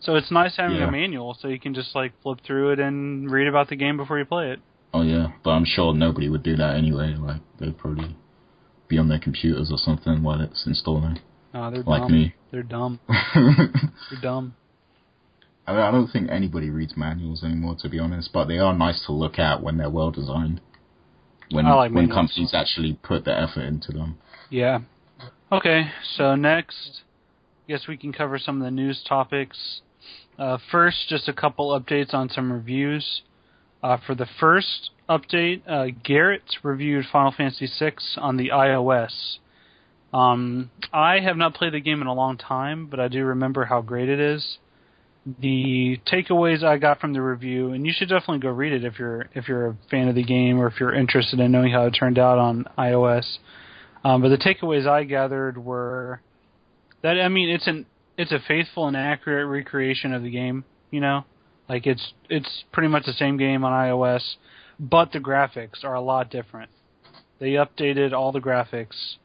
So 0.00 0.16
it's 0.16 0.32
nice 0.32 0.56
having 0.56 0.78
Yeah. 0.78 0.88
a 0.88 0.90
manual, 0.90 1.36
so 1.40 1.46
you 1.46 1.60
can 1.60 1.74
just 1.74 1.94
like 1.94 2.12
flip 2.22 2.40
through 2.44 2.72
it 2.72 2.80
and 2.80 3.30
read 3.30 3.46
about 3.46 3.68
the 3.68 3.76
game 3.76 3.96
before 3.96 4.18
you 4.18 4.24
play 4.24 4.50
it. 4.50 4.58
oh 4.92 5.02
yeah, 5.02 5.28
but 5.44 5.50
I'm 5.50 5.64
sure 5.64 5.94
nobody 5.94 6.28
would 6.28 6.42
do 6.42 6.56
that 6.56 6.74
anyway. 6.74 7.14
Like 7.14 7.40
they'd 7.60 7.78
probably 7.78 8.16
be 8.92 8.98
on 8.98 9.08
their 9.08 9.18
computers 9.18 9.70
or 9.72 9.78
something 9.78 10.22
while 10.22 10.40
it's 10.40 10.66
installing. 10.66 11.18
They're 11.52 11.82
Like 11.82 12.02
dumb. 12.02 12.12
me. 12.12 12.34
They're 12.50 12.62
dumb. 12.62 13.00
They're 13.34 14.20
dumb. 14.20 14.54
mean, 15.66 15.76
I 15.78 15.90
don't 15.90 16.08
think 16.08 16.30
anybody 16.30 16.68
reads 16.70 16.94
manuals 16.96 17.42
anymore, 17.42 17.76
to 17.80 17.88
be 17.88 17.98
honest. 17.98 18.30
But 18.32 18.46
they 18.48 18.58
are 18.58 18.74
nice 18.76 19.02
to 19.06 19.12
look 19.12 19.38
at 19.38 19.62
when 19.62 19.78
they're 19.78 19.90
well 19.90 20.10
designed. 20.10 20.60
When 21.50 21.66
I 21.66 21.74
like 21.74 21.92
when 21.92 22.08
companies 22.08 22.52
actually 22.54 22.98
put 23.02 23.24
the 23.24 23.38
effort 23.38 23.62
into 23.62 23.92
them. 23.92 24.18
Yeah. 24.50 24.80
Okay, 25.50 25.90
so 26.16 26.34
next, 26.34 27.02
I 27.66 27.72
guess 27.72 27.86
we 27.86 27.96
can 27.98 28.12
cover 28.12 28.38
some 28.38 28.56
of 28.56 28.64
the 28.64 28.70
news 28.70 29.02
topics. 29.06 29.80
Uh, 30.38 30.56
first, 30.70 31.08
just 31.08 31.28
a 31.28 31.32
couple 31.34 31.78
updates 31.78 32.14
on 32.14 32.28
some 32.30 32.52
reviews. 32.52 33.22
Uh, 33.82 33.98
for 34.06 34.14
the 34.14 34.26
first 34.40 34.90
update, 35.18 35.62
uh, 35.68 35.92
Garrett 36.02 36.42
reviewed 36.62 37.04
Final 37.12 37.32
Fantasy 37.36 37.68
VI 37.78 37.92
on 38.18 38.36
the 38.36 38.50
iOS. 38.50 39.12
Um, 40.12 40.70
I 40.92 41.20
have 41.20 41.36
not 41.36 41.54
played 41.54 41.72
the 41.72 41.80
game 41.80 42.02
in 42.02 42.06
a 42.06 42.14
long 42.14 42.36
time, 42.36 42.86
but 42.86 43.00
I 43.00 43.08
do 43.08 43.24
remember 43.24 43.64
how 43.64 43.80
great 43.80 44.08
it 44.08 44.20
is. 44.20 44.58
The 45.40 46.00
takeaways 46.06 46.64
I 46.64 46.78
got 46.78 47.00
from 47.00 47.12
the 47.12 47.22
review, 47.22 47.72
and 47.72 47.86
you 47.86 47.92
should 47.96 48.08
definitely 48.08 48.40
go 48.40 48.50
read 48.50 48.72
it 48.72 48.84
if 48.84 48.98
you're 48.98 49.28
if 49.34 49.46
you're 49.46 49.68
a 49.68 49.76
fan 49.88 50.08
of 50.08 50.16
the 50.16 50.24
game 50.24 50.58
or 50.58 50.66
if 50.66 50.80
you're 50.80 50.92
interested 50.92 51.38
in 51.38 51.52
knowing 51.52 51.72
how 51.72 51.86
it 51.86 51.92
turned 51.92 52.18
out 52.18 52.38
on 52.38 52.66
iOS. 52.76 53.38
Um, 54.04 54.20
but 54.20 54.30
the 54.30 54.36
takeaways 54.36 54.86
I 54.86 55.04
gathered 55.04 55.56
were 55.56 56.20
that 57.02 57.20
I 57.20 57.28
mean 57.28 57.50
it's 57.50 57.68
an 57.68 57.86
it's 58.18 58.32
a 58.32 58.40
faithful 58.46 58.88
and 58.88 58.96
accurate 58.96 59.46
recreation 59.46 60.12
of 60.12 60.24
the 60.24 60.30
game. 60.30 60.64
You 60.90 61.00
know, 61.00 61.24
like 61.68 61.86
it's 61.86 62.12
it's 62.28 62.64
pretty 62.72 62.88
much 62.88 63.06
the 63.06 63.12
same 63.12 63.36
game 63.36 63.64
on 63.64 63.72
iOS, 63.72 64.22
but 64.78 65.12
the 65.12 65.18
graphics 65.20 65.84
are 65.84 65.94
a 65.94 66.00
lot 66.00 66.30
different. 66.30 66.70
They 67.38 67.52
updated 67.52 68.12
all 68.12 68.32
the 68.32 68.40
graphics, 68.40 69.16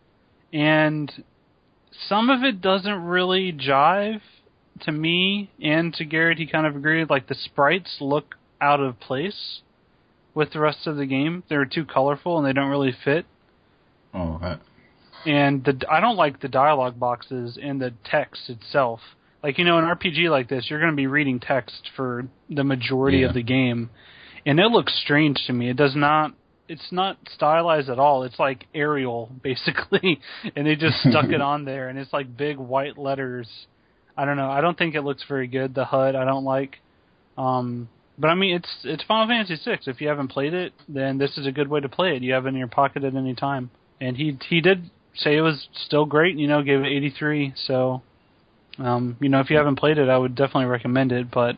and 0.51 1.11
some 2.07 2.29
of 2.29 2.43
it 2.43 2.61
doesn't 2.61 3.03
really 3.05 3.51
jive 3.53 4.21
to 4.81 4.91
me 4.91 5.49
and 5.61 5.93
to 5.95 6.05
Garrett. 6.05 6.37
He 6.37 6.45
kind 6.47 6.65
of 6.67 6.75
agreed. 6.75 7.09
Like 7.09 7.27
the 7.27 7.35
sprites 7.35 7.97
look 7.99 8.35
out 8.61 8.79
of 8.79 8.99
place 8.99 9.61
with 10.33 10.51
the 10.53 10.59
rest 10.59 10.85
of 10.87 10.97
the 10.97 11.05
game. 11.05 11.43
They're 11.49 11.65
too 11.65 11.85
colorful 11.85 12.37
and 12.37 12.45
they 12.45 12.53
don't 12.53 12.69
really 12.69 12.95
fit 13.03 13.25
Oh, 14.13 14.57
and 15.25 15.63
the 15.63 15.79
I 15.91 15.99
don't 15.99 16.15
like 16.15 16.39
the 16.39 16.47
dialogue 16.47 16.99
boxes 16.99 17.57
and 17.61 17.81
the 17.81 17.93
text 18.05 18.49
itself. 18.49 18.99
Like 19.43 19.57
you 19.57 19.65
know, 19.65 19.77
an 19.77 19.85
RPG 19.85 20.29
like 20.29 20.47
this, 20.49 20.67
you're 20.69 20.79
going 20.79 20.91
to 20.91 20.95
be 20.95 21.07
reading 21.07 21.39
text 21.39 21.89
for 21.95 22.27
the 22.49 22.63
majority 22.63 23.19
Yeah. 23.19 23.27
of 23.27 23.33
the 23.33 23.43
game, 23.43 23.89
and 24.45 24.59
it 24.59 24.67
looks 24.67 24.93
strange 25.03 25.37
to 25.47 25.53
me. 25.53 25.69
It 25.69 25.77
does 25.77 25.95
not. 25.95 26.33
It's 26.69 26.91
not 26.91 27.17
stylized 27.33 27.89
at 27.89 27.97
all. 27.97 28.23
It's 28.23 28.39
like 28.39 28.65
Arial 28.75 29.31
basically, 29.43 30.19
and 30.55 30.67
they 30.67 30.75
just 30.75 30.99
stuck 30.99 31.29
it 31.29 31.41
on 31.53 31.65
there, 31.65 31.89
and 31.89 31.97
it's 31.97 32.11
like 32.13 32.35
big 32.35 32.57
white 32.57 32.97
letters. 32.97 33.47
I 34.17 34.25
don't 34.25 34.37
know. 34.37 34.49
I 34.49 34.61
don't 34.61 34.77
think 34.77 34.95
it 34.95 35.03
looks 35.03 35.23
very 35.27 35.47
good. 35.47 35.75
The 35.75 35.85
HUD 35.85 36.15
I 36.15 36.25
don't 36.25 36.43
like. 36.43 36.77
Um, 37.37 37.87
but 38.17 38.29
I 38.29 38.35
mean, 38.35 38.55
it's 38.55 38.69
it's 38.83 39.03
Final 39.03 39.27
Fantasy 39.27 39.61
VI. 39.63 39.79
If 39.85 40.01
you 40.01 40.07
haven't 40.07 40.29
played 40.29 40.53
it, 40.53 40.73
then 40.89 41.17
this 41.17 41.37
is 41.37 41.45
a 41.45 41.51
good 41.51 41.67
way 41.67 41.79
to 41.79 41.89
play 41.89 42.15
it. 42.15 42.23
You 42.23 42.33
have 42.33 42.45
it 42.45 42.49
in 42.49 42.55
your 42.55 42.67
pocket 42.67 43.03
at 43.03 43.15
any 43.15 43.35
time. 43.35 43.69
And 44.01 44.17
he 44.17 44.37
he 44.49 44.61
did 44.61 44.89
say 45.15 45.35
it 45.35 45.41
was 45.41 45.67
still 45.85 46.05
great. 46.05 46.35
You 46.35 46.47
know, 46.47 46.63
gave 46.63 46.79
it 46.79 46.87
83. 46.87 47.53
So, 47.67 48.01
um, 48.79 49.17
you 49.19 49.29
know, 49.29 49.39
if 49.39 49.49
you 49.49 49.57
haven't 49.57 49.77
played 49.77 49.99
it, 49.99 50.09
I 50.09 50.17
would 50.17 50.35
definitely 50.35 50.65
recommend 50.65 51.11
it. 51.11 51.29
But 51.29 51.57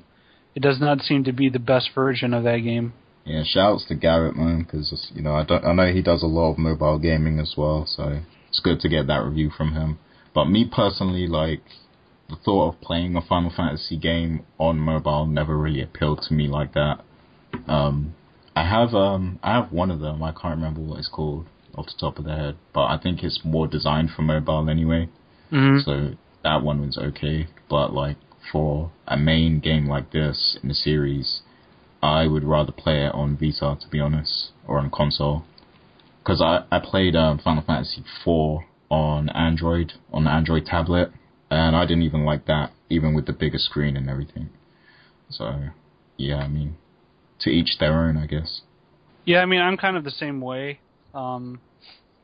it 0.60 0.62
does 0.62 0.82
not 0.82 1.00
seem 1.00 1.24
to 1.24 1.32
be 1.32 1.48
the 1.48 1.60
best 1.60 1.92
version 1.96 2.34
of 2.34 2.44
that 2.44 2.58
game. 2.58 2.92
Yeah, 3.24 3.44
shouts 3.46 3.86
to 3.88 3.96
Garrett, 3.96 4.36
man, 4.36 4.64
because 4.64 5.10
you 5.16 5.22
know 5.22 5.34
I 5.34 5.46
don't 5.46 5.64
I 5.64 5.72
know 5.72 5.94
he 5.94 6.02
does 6.02 6.22
a 6.22 6.28
lot 6.28 6.52
of 6.52 6.58
mobile 6.58 7.00
gaming 7.00 7.40
as 7.40 7.54
well, 7.56 7.86
so 7.88 8.20
it's 8.50 8.60
good 8.60 8.82
to 8.82 8.90
get 8.90 9.08
that 9.08 9.24
review 9.24 9.52
from 9.56 9.72
him. 9.74 10.00
But 10.36 10.46
me 10.46 10.70
personally, 10.70 11.28
like 11.28 11.62
the 12.30 12.36
thought 12.36 12.74
of 12.74 12.82
playing 12.82 13.16
a 13.16 13.22
Final 13.22 13.54
Fantasy 13.56 13.98
game 13.98 14.46
on 14.58 14.80
mobile 14.80 15.26
never 15.26 15.58
really 15.58 15.82
appealed 15.82 16.24
to 16.28 16.34
me 16.34 16.50
like 16.50 16.74
that. 16.74 17.06
Um, 17.68 18.16
I 18.54 18.68
have 18.68 18.94
um 18.94 19.40
I 19.42 19.54
have 19.54 19.72
one 19.72 19.92
of 19.92 20.02
them. 20.02 20.22
I 20.22 20.34
can't 20.34 20.58
remember 20.58 20.82
what 20.82 21.00
it's 21.00 21.08
called 21.08 21.46
off 21.78 21.86
the 21.86 21.94
top 21.98 22.20
of 22.20 22.26
the 22.26 22.36
head, 22.36 22.58
but 22.74 22.88
I 22.88 23.00
think 23.02 23.24
it's 23.24 23.40
more 23.46 23.66
designed 23.66 24.10
for 24.14 24.24
mobile 24.24 24.70
anyway. 24.70 25.08
Mm-hmm. 25.54 25.80
So 25.86 26.18
that 26.44 26.64
one 26.64 26.82
was 26.82 26.98
okay, 26.98 27.48
but 27.70 27.94
like 27.94 28.18
for 28.52 28.92
a 29.08 29.18
main 29.18 29.60
game 29.60 29.88
like 29.88 30.12
this 30.12 30.58
in 30.62 30.70
the 30.70 30.76
series, 30.76 31.42
I 32.02 32.28
would 32.28 32.44
rather 32.44 32.72
play 32.72 33.06
it 33.06 33.14
on 33.14 33.38
Vita 33.38 33.78
to 33.80 33.88
be 33.90 34.00
honest, 34.00 34.52
or 34.68 34.80
on 34.80 34.90
console. 34.90 35.44
Because 36.24 36.42
I 36.42 36.64
I 36.72 36.80
played 36.80 37.16
um, 37.16 37.40
Final 37.40 37.64
Fantasy 37.64 38.02
IV 38.02 38.66
on 38.90 39.30
Android 39.30 39.94
on 40.12 40.24
the 40.24 40.32
Android 40.32 40.66
tablet, 40.66 41.12
and 41.50 41.76
I 41.76 41.86
didn't 41.86 42.04
even 42.04 42.26
like 42.26 42.46
that, 42.46 42.72
even 42.90 43.14
with 43.14 43.26
the 43.26 43.34
bigger 43.34 43.58
screen 43.58 43.98
and 43.98 44.10
everything. 44.10 44.50
So 45.30 45.70
yeah, 46.18 46.38
I 46.38 46.48
mean, 46.48 46.76
to 47.40 47.50
each 47.50 47.78
their 47.80 47.94
own, 47.94 48.18
I 48.18 48.26
guess. 48.26 48.62
Yeah, 49.26 49.40
I 49.40 49.46
mean, 49.46 49.62
I'm 49.62 49.78
kind 49.78 49.96
of 49.96 50.04
the 50.04 50.12
same 50.12 50.42
way. 50.42 50.80
Um, 51.14 51.60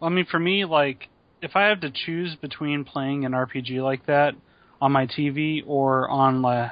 I 0.01 0.09
mean, 0.09 0.25
for 0.25 0.39
me, 0.39 0.65
like, 0.65 1.07
if 1.41 1.55
I 1.55 1.65
have 1.65 1.81
to 1.81 1.91
choose 1.91 2.35
between 2.35 2.83
playing 2.83 3.25
an 3.25 3.33
RPG 3.33 3.81
like 3.83 4.05
that 4.07 4.35
on 4.81 4.91
my 4.91 5.07
TV 5.07 5.63
or 5.65 6.09
on 6.09 6.43
uh, 6.43 6.69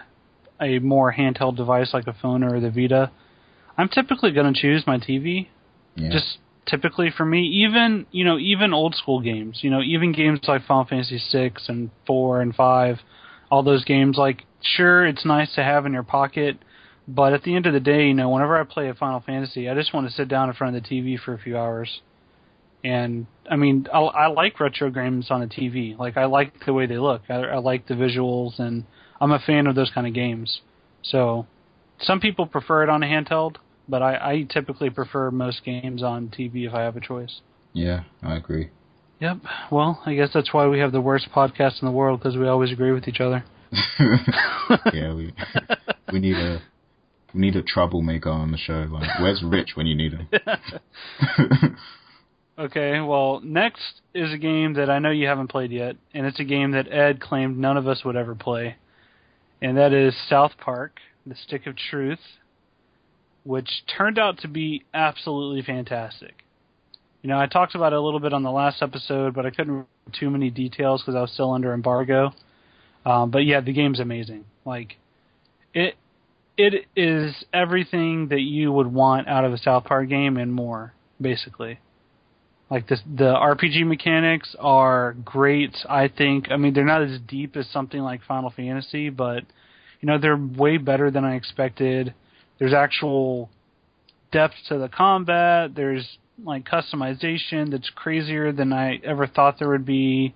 a 0.62 0.80
more 0.80 1.14
handheld 1.14 1.58
device 1.58 1.94
like 1.94 2.08
a 2.08 2.14
phone 2.14 2.44
or 2.44 2.60
the 2.60 2.70
Vita, 2.70 3.12
I'm 3.78 3.90
typically 3.90 4.32
going 4.32 4.54
to 4.54 4.60
choose 4.60 4.84
my 4.86 4.98
TV. 4.98 5.48
Yeah. 5.96 6.10
Just 6.12 6.38
typically 6.66 7.12
for 7.16 7.26
me, 7.26 7.44
even 7.66 8.06
you 8.12 8.24
know, 8.24 8.38
even 8.38 8.74
old 8.74 8.96
school 8.96 9.22
games, 9.22 9.60
you 9.62 9.70
know, 9.70 9.82
even 9.82 10.12
games 10.12 10.40
like 10.48 10.66
Final 10.66 10.86
Fantasy 10.86 11.18
six 11.18 11.68
and 11.68 11.90
four 12.06 12.42
and 12.42 12.56
five, 12.56 13.00
all 13.50 13.64
those 13.64 13.84
games. 13.84 14.18
Like, 14.18 14.44
sure, 14.62 15.06
it's 15.06 15.26
nice 15.26 15.54
to 15.56 15.64
have 15.64 15.86
in 15.86 15.94
your 15.94 16.04
pocket. 16.04 16.58
But 17.08 17.34
at 17.34 17.44
the 17.44 17.56
end 17.56 17.66
of 17.66 17.74
the 17.74 17.82
day, 17.82 18.08
you 18.08 18.14
know, 18.14 18.30
whenever 18.30 18.58
I 18.58 18.64
play 18.64 18.88
a 18.88 18.94
Final 18.94 19.20
Fantasy, 19.20 19.70
I 19.70 19.76
just 19.76 19.94
want 19.94 20.08
to 20.08 20.14
sit 20.14 20.30
down 20.30 20.50
in 20.50 20.56
front 20.56 20.76
of 20.76 20.84
the 20.84 20.90
TV 20.90 21.20
for 21.20 21.34
a 21.34 21.38
few 21.38 21.58
hours. 21.58 22.02
And 22.84 23.28
I 23.50 23.56
mean, 23.56 23.88
I, 23.94 24.00
I 24.00 24.28
like 24.28 24.60
retro 24.60 24.90
games 24.90 25.28
on 25.30 25.42
a 25.42 25.48
TV. 25.48 25.98
Like 25.98 26.18
I 26.18 26.26
like 26.26 26.66
the 26.66 26.74
way 26.74 26.86
they 26.86 26.98
look. 26.98 27.22
I, 27.30 27.36
I 27.36 27.58
like 27.58 27.88
the 27.88 27.94
visuals, 27.94 28.60
and 28.60 28.86
I'm 29.22 29.32
a 29.32 29.40
fan 29.40 29.68
of 29.68 29.76
those 29.76 29.92
kind 29.92 30.06
of 30.06 30.14
games. 30.14 30.62
So, 31.02 31.48
some 32.02 32.20
people 32.20 32.46
prefer 32.46 32.84
it 32.84 32.90
on 32.90 33.04
a 33.04 33.06
handheld, 33.06 33.56
but 33.88 34.02
I, 34.02 34.16
I 34.16 34.42
typically 34.50 34.90
prefer 34.90 35.32
most 35.32 35.64
games 35.64 36.04
on 36.04 36.30
TV 36.30 36.68
if 36.68 36.74
I 36.74 36.82
have 36.82 36.98
a 36.98 37.02
choice. 37.02 37.42
yeah, 37.74 38.04
I 38.22 38.36
agree. 38.36 38.70
Yep. 39.20 39.38
Well, 39.72 40.02
I 40.06 40.16
guess 40.16 40.30
that's 40.34 40.54
why 40.54 40.68
we 40.68 40.80
have 40.80 40.92
the 40.92 41.00
worst 41.00 41.30
podcast 41.34 41.82
in 41.82 41.86
the 41.86 41.92
world 41.92 42.20
because 42.20 42.36
we 42.36 42.48
always 42.48 42.72
agree 42.74 42.92
with 42.92 43.08
each 43.08 43.22
other. 43.22 43.46
yeah, 44.94 45.14
we 45.14 45.34
we 46.12 46.20
need 46.20 46.36
a 46.36 46.62
we 47.34 47.40
need 47.40 47.56
a 47.56 47.64
troublemaker 47.64 48.30
on 48.30 48.52
the 48.52 48.58
show. 48.58 48.86
Like, 48.92 49.10
where's 49.22 49.42
Rich 49.42 49.72
when 49.76 49.88
you 49.88 49.96
need 49.96 50.14
him? 50.14 50.28
Okay, 52.58 53.00
well, 53.00 53.42
next 53.44 54.02
is 54.14 54.32
a 54.32 54.38
game 54.38 54.74
that 54.74 54.90
I 54.90 55.00
know 55.00 55.10
you 55.10 55.28
haven't 55.28 55.48
played 55.48 55.72
yet, 55.72 55.96
and 56.14 56.28
it's 56.28 56.40
a 56.40 56.44
game 56.44 56.72
that 56.72 56.92
Ed 56.92 57.20
claimed 57.20 57.58
none 57.58 57.78
of 57.78 57.88
us 57.88 58.06
would 58.06 58.16
ever 58.16 58.36
play, 58.36 58.76
and 59.60 59.76
that 59.78 59.92
is 59.92 60.16
South 60.30 60.52
Park: 60.60 61.00
The 61.26 61.34
Stick 61.34 61.66
of 61.66 61.76
Truth, 61.76 62.20
which 63.44 63.84
turned 63.98 64.20
out 64.20 64.38
to 64.40 64.48
be 64.48 64.84
absolutely 64.94 65.64
fantastic. 65.64 66.44
You 67.24 67.30
know, 67.30 67.40
I 67.40 67.48
talked 67.48 67.74
about 67.74 67.92
it 67.92 67.98
a 67.98 68.02
little 68.02 68.20
bit 68.20 68.34
on 68.34 68.44
the 68.44 68.52
last 68.52 68.84
episode, 68.84 69.34
but 69.34 69.48
I 69.48 69.50
couldn't 69.50 69.88
too 70.12 70.30
many 70.30 70.52
details 70.52 71.02
because 71.02 71.16
I 71.16 71.22
was 71.22 71.32
still 71.32 71.54
under 71.54 71.74
embargo. 71.74 72.34
Um, 73.04 73.32
but 73.32 73.46
yeah, 73.46 73.62
the 73.62 73.74
game's 73.74 74.00
amazing. 74.00 74.46
Like, 74.64 74.98
it 75.74 75.96
it 76.56 76.86
is 76.96 77.34
everything 77.52 78.28
that 78.28 78.42
you 78.42 78.72
would 78.72 78.94
want 78.94 79.28
out 79.28 79.44
of 79.44 79.54
a 79.54 79.58
South 79.58 79.86
Park 79.86 80.08
game 80.10 80.38
and 80.38 80.54
more, 80.54 80.94
basically. 81.20 81.80
Like 82.70 82.88
the 82.88 82.98
the 83.06 83.34
RPG 83.34 83.86
mechanics 83.86 84.56
are 84.60 85.14
great. 85.24 85.76
I 85.88 86.08
think. 86.08 86.48
I 86.50 86.58
mean, 86.58 86.74
they're 86.74 86.86
not 86.86 87.04
as 87.04 87.20
deep 87.28 87.56
as 87.56 87.68
something 87.70 88.02
like 88.02 88.22
Final 88.28 88.50
Fantasy, 88.50 89.10
but 89.10 89.44
you 90.02 90.08
know 90.08 90.18
they're 90.18 90.38
way 90.38 90.78
better 90.78 91.12
than 91.12 91.24
I 91.24 91.36
expected. 91.36 92.14
There's 92.60 92.74
actual 92.74 93.50
depth 94.32 94.56
to 94.70 94.78
the 94.78 94.90
combat. 94.90 95.76
There's 95.76 96.18
like 96.44 96.66
customization 96.66 97.72
that's 97.72 97.90
crazier 97.94 98.52
than 98.52 98.74
I 98.74 99.00
ever 99.04 99.28
thought 99.28 99.60
there 99.60 99.70
would 99.70 99.86
be. 99.86 100.34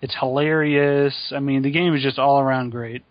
It's 0.00 0.14
hilarious. 0.18 1.14
I 1.34 1.40
mean, 1.40 1.62
the 1.62 1.70
game 1.70 1.94
is 1.94 2.02
just 2.02 2.18
all 2.18 2.40
around 2.40 2.70
great. 2.70 3.02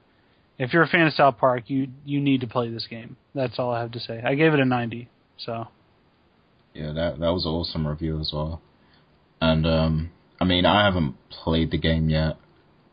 If 0.59 0.73
you're 0.73 0.83
a 0.83 0.87
fan 0.87 1.07
of 1.07 1.13
South 1.13 1.37
Park, 1.37 1.63
you 1.67 1.87
you 2.05 2.21
need 2.21 2.41
to 2.41 2.47
play 2.47 2.69
this 2.69 2.87
game. 2.87 3.17
That's 3.33 3.57
all 3.57 3.71
I 3.71 3.81
have 3.81 3.91
to 3.91 3.99
say. 3.99 4.21
I 4.23 4.35
gave 4.35 4.53
it 4.53 4.59
a 4.59 4.65
90. 4.65 5.09
So 5.37 5.67
Yeah, 6.73 6.91
that 6.93 7.19
that 7.19 7.33
was 7.33 7.45
an 7.45 7.51
awesome 7.51 7.87
review 7.87 8.19
as 8.19 8.31
well. 8.33 8.61
And 9.39 9.65
um 9.67 10.11
I 10.41 10.45
mean 10.45 10.65
I 10.65 10.85
haven't 10.85 11.15
played 11.29 11.71
the 11.71 11.77
game 11.77 12.09
yet, 12.09 12.37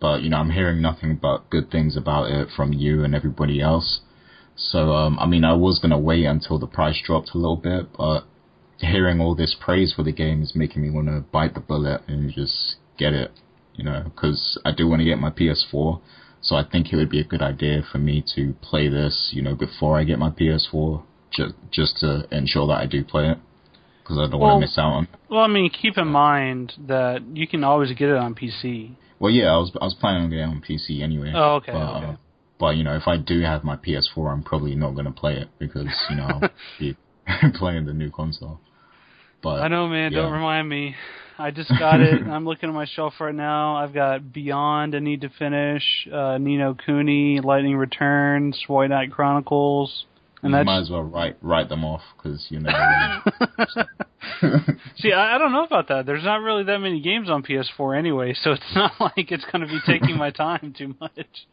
but 0.00 0.22
you 0.22 0.28
know, 0.28 0.36
I'm 0.36 0.50
hearing 0.50 0.82
nothing 0.82 1.16
but 1.16 1.48
good 1.48 1.70
things 1.70 1.96
about 1.96 2.30
it 2.30 2.48
from 2.54 2.72
you 2.74 3.04
and 3.04 3.14
everybody 3.14 3.60
else. 3.60 4.00
So 4.54 4.92
um 4.92 5.18
I 5.18 5.26
mean 5.26 5.44
I 5.44 5.54
was 5.54 5.78
gonna 5.78 5.98
wait 5.98 6.26
until 6.26 6.58
the 6.58 6.66
price 6.66 7.00
dropped 7.02 7.30
a 7.34 7.38
little 7.38 7.56
bit, 7.56 7.88
but 7.96 8.24
hearing 8.80 9.20
all 9.20 9.34
this 9.34 9.56
praise 9.58 9.94
for 9.94 10.02
the 10.02 10.12
game 10.12 10.42
is 10.42 10.54
making 10.54 10.82
me 10.82 10.90
want 10.90 11.08
to 11.08 11.20
bite 11.20 11.54
the 11.54 11.60
bullet 11.60 12.02
and 12.06 12.32
just 12.32 12.76
get 12.98 13.12
it, 13.14 13.30
you 13.74 13.84
know, 13.84 14.02
because 14.04 14.58
I 14.64 14.72
do 14.72 14.88
want 14.88 15.00
to 15.00 15.04
get 15.04 15.18
my 15.18 15.30
PS4. 15.30 16.00
So 16.42 16.56
I 16.56 16.64
think 16.64 16.90
it 16.90 16.96
would 16.96 17.10
be 17.10 17.20
a 17.20 17.24
good 17.24 17.42
idea 17.42 17.82
for 17.82 17.98
me 17.98 18.24
to 18.34 18.54
play 18.62 18.88
this, 18.88 19.30
you 19.32 19.42
know, 19.42 19.54
before 19.54 19.98
I 19.98 20.04
get 20.04 20.18
my 20.18 20.30
PS4, 20.30 21.02
just 21.30 21.54
just 21.70 21.98
to 21.98 22.26
ensure 22.30 22.66
that 22.68 22.80
I 22.80 22.86
do 22.86 23.04
play 23.04 23.28
it 23.30 23.38
because 24.02 24.18
I 24.18 24.22
don't 24.30 24.40
Well- 24.40 24.50
want 24.58 24.62
to 24.62 24.66
miss 24.66 24.78
out 24.78 24.92
on. 24.92 25.08
Well, 25.28 25.40
I 25.40 25.46
mean, 25.46 25.70
keep 25.70 25.96
in 25.98 26.08
mind 26.08 26.74
that 26.86 27.22
you 27.34 27.46
can 27.46 27.64
always 27.64 27.90
get 27.92 28.08
it 28.08 28.16
on 28.16 28.34
PC. 28.34 28.92
Well, 29.18 29.30
yeah, 29.32 29.52
I 29.52 29.56
was 29.58 29.70
I 29.80 29.84
was 29.84 29.94
planning 29.94 30.24
on 30.24 30.30
getting 30.30 30.44
it 30.44 30.54
on 30.56 30.60
PC 30.62 31.02
anyway. 31.02 31.32
Oh, 31.34 31.56
okay, 31.56 31.72
But, 31.72 31.96
okay. 31.96 32.06
uh, 32.06 32.12
but 32.58 32.76
you 32.76 32.84
know, 32.84 32.96
if 32.96 33.06
I 33.06 33.16
do 33.18 33.40
have 33.42 33.64
my 33.64 33.76
PS4, 33.76 34.32
I'm 34.32 34.42
probably 34.42 34.74
not 34.74 34.92
going 34.94 35.04
to 35.06 35.12
play 35.12 35.36
it 35.36 35.48
because 35.58 35.86
you 36.08 36.16
know 36.16 36.24
I'll 36.24 36.50
be 36.78 36.96
playing 37.54 37.86
the 37.86 37.92
new 37.94 38.10
console. 38.10 38.60
But 39.42 39.62
I 39.62 39.68
know, 39.68 39.88
man. 39.88 40.12
yeah. 40.12 40.20
Don't 40.22 40.32
remind 40.32 40.68
me. 40.68 40.94
I 41.38 41.50
just 41.50 41.70
got 41.78 42.00
it. 42.00 42.22
I'm 42.28 42.44
looking 42.44 42.68
at 42.68 42.74
my 42.74 42.84
shelf 42.84 43.14
right 43.20 43.34
now. 43.34 43.76
I've 43.76 43.94
got 43.94 44.30
Beyond. 44.32 44.94
I 44.94 44.98
need 44.98 45.22
to 45.22 45.30
finish. 45.38 45.82
Uh, 46.12 46.36
Ni 46.38 46.58
no 46.58 46.74
Kuni, 46.74 47.40
Lightning 47.40 47.76
Returns, 47.76 48.62
White 48.66 48.90
Knight 48.90 49.10
Chronicles, 49.10 50.04
and 50.42 50.52
you 50.52 50.64
might 50.64 50.80
as 50.80 50.90
well 50.90 51.02
write 51.02 51.36
write 51.42 51.68
them 51.68 51.84
off 51.84 52.02
because 52.16 52.46
you 52.48 52.60
know. 52.60 52.70
See, 54.96 55.12
I, 55.12 55.36
I 55.36 55.38
don't 55.38 55.52
know 55.52 55.64
about 55.64 55.88
that. 55.88 56.06
There's 56.06 56.24
not 56.24 56.40
really 56.40 56.64
that 56.64 56.78
many 56.78 57.00
games 57.00 57.28
on 57.28 57.42
PS4 57.42 57.98
anyway, 57.98 58.34
so 58.40 58.52
it's 58.52 58.62
not 58.74 58.92
like 59.00 59.30
it's 59.32 59.44
going 59.44 59.60
to 59.60 59.66
be 59.66 59.80
taking 59.86 60.16
my 60.16 60.30
time 60.30 60.74
too 60.76 60.94
much. 61.00 61.46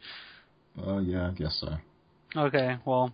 well, 0.75 1.01
yeah, 1.01 1.27
I 1.27 1.31
guess 1.31 1.57
so. 1.59 1.77
Okay, 2.39 2.77
well, 2.85 3.13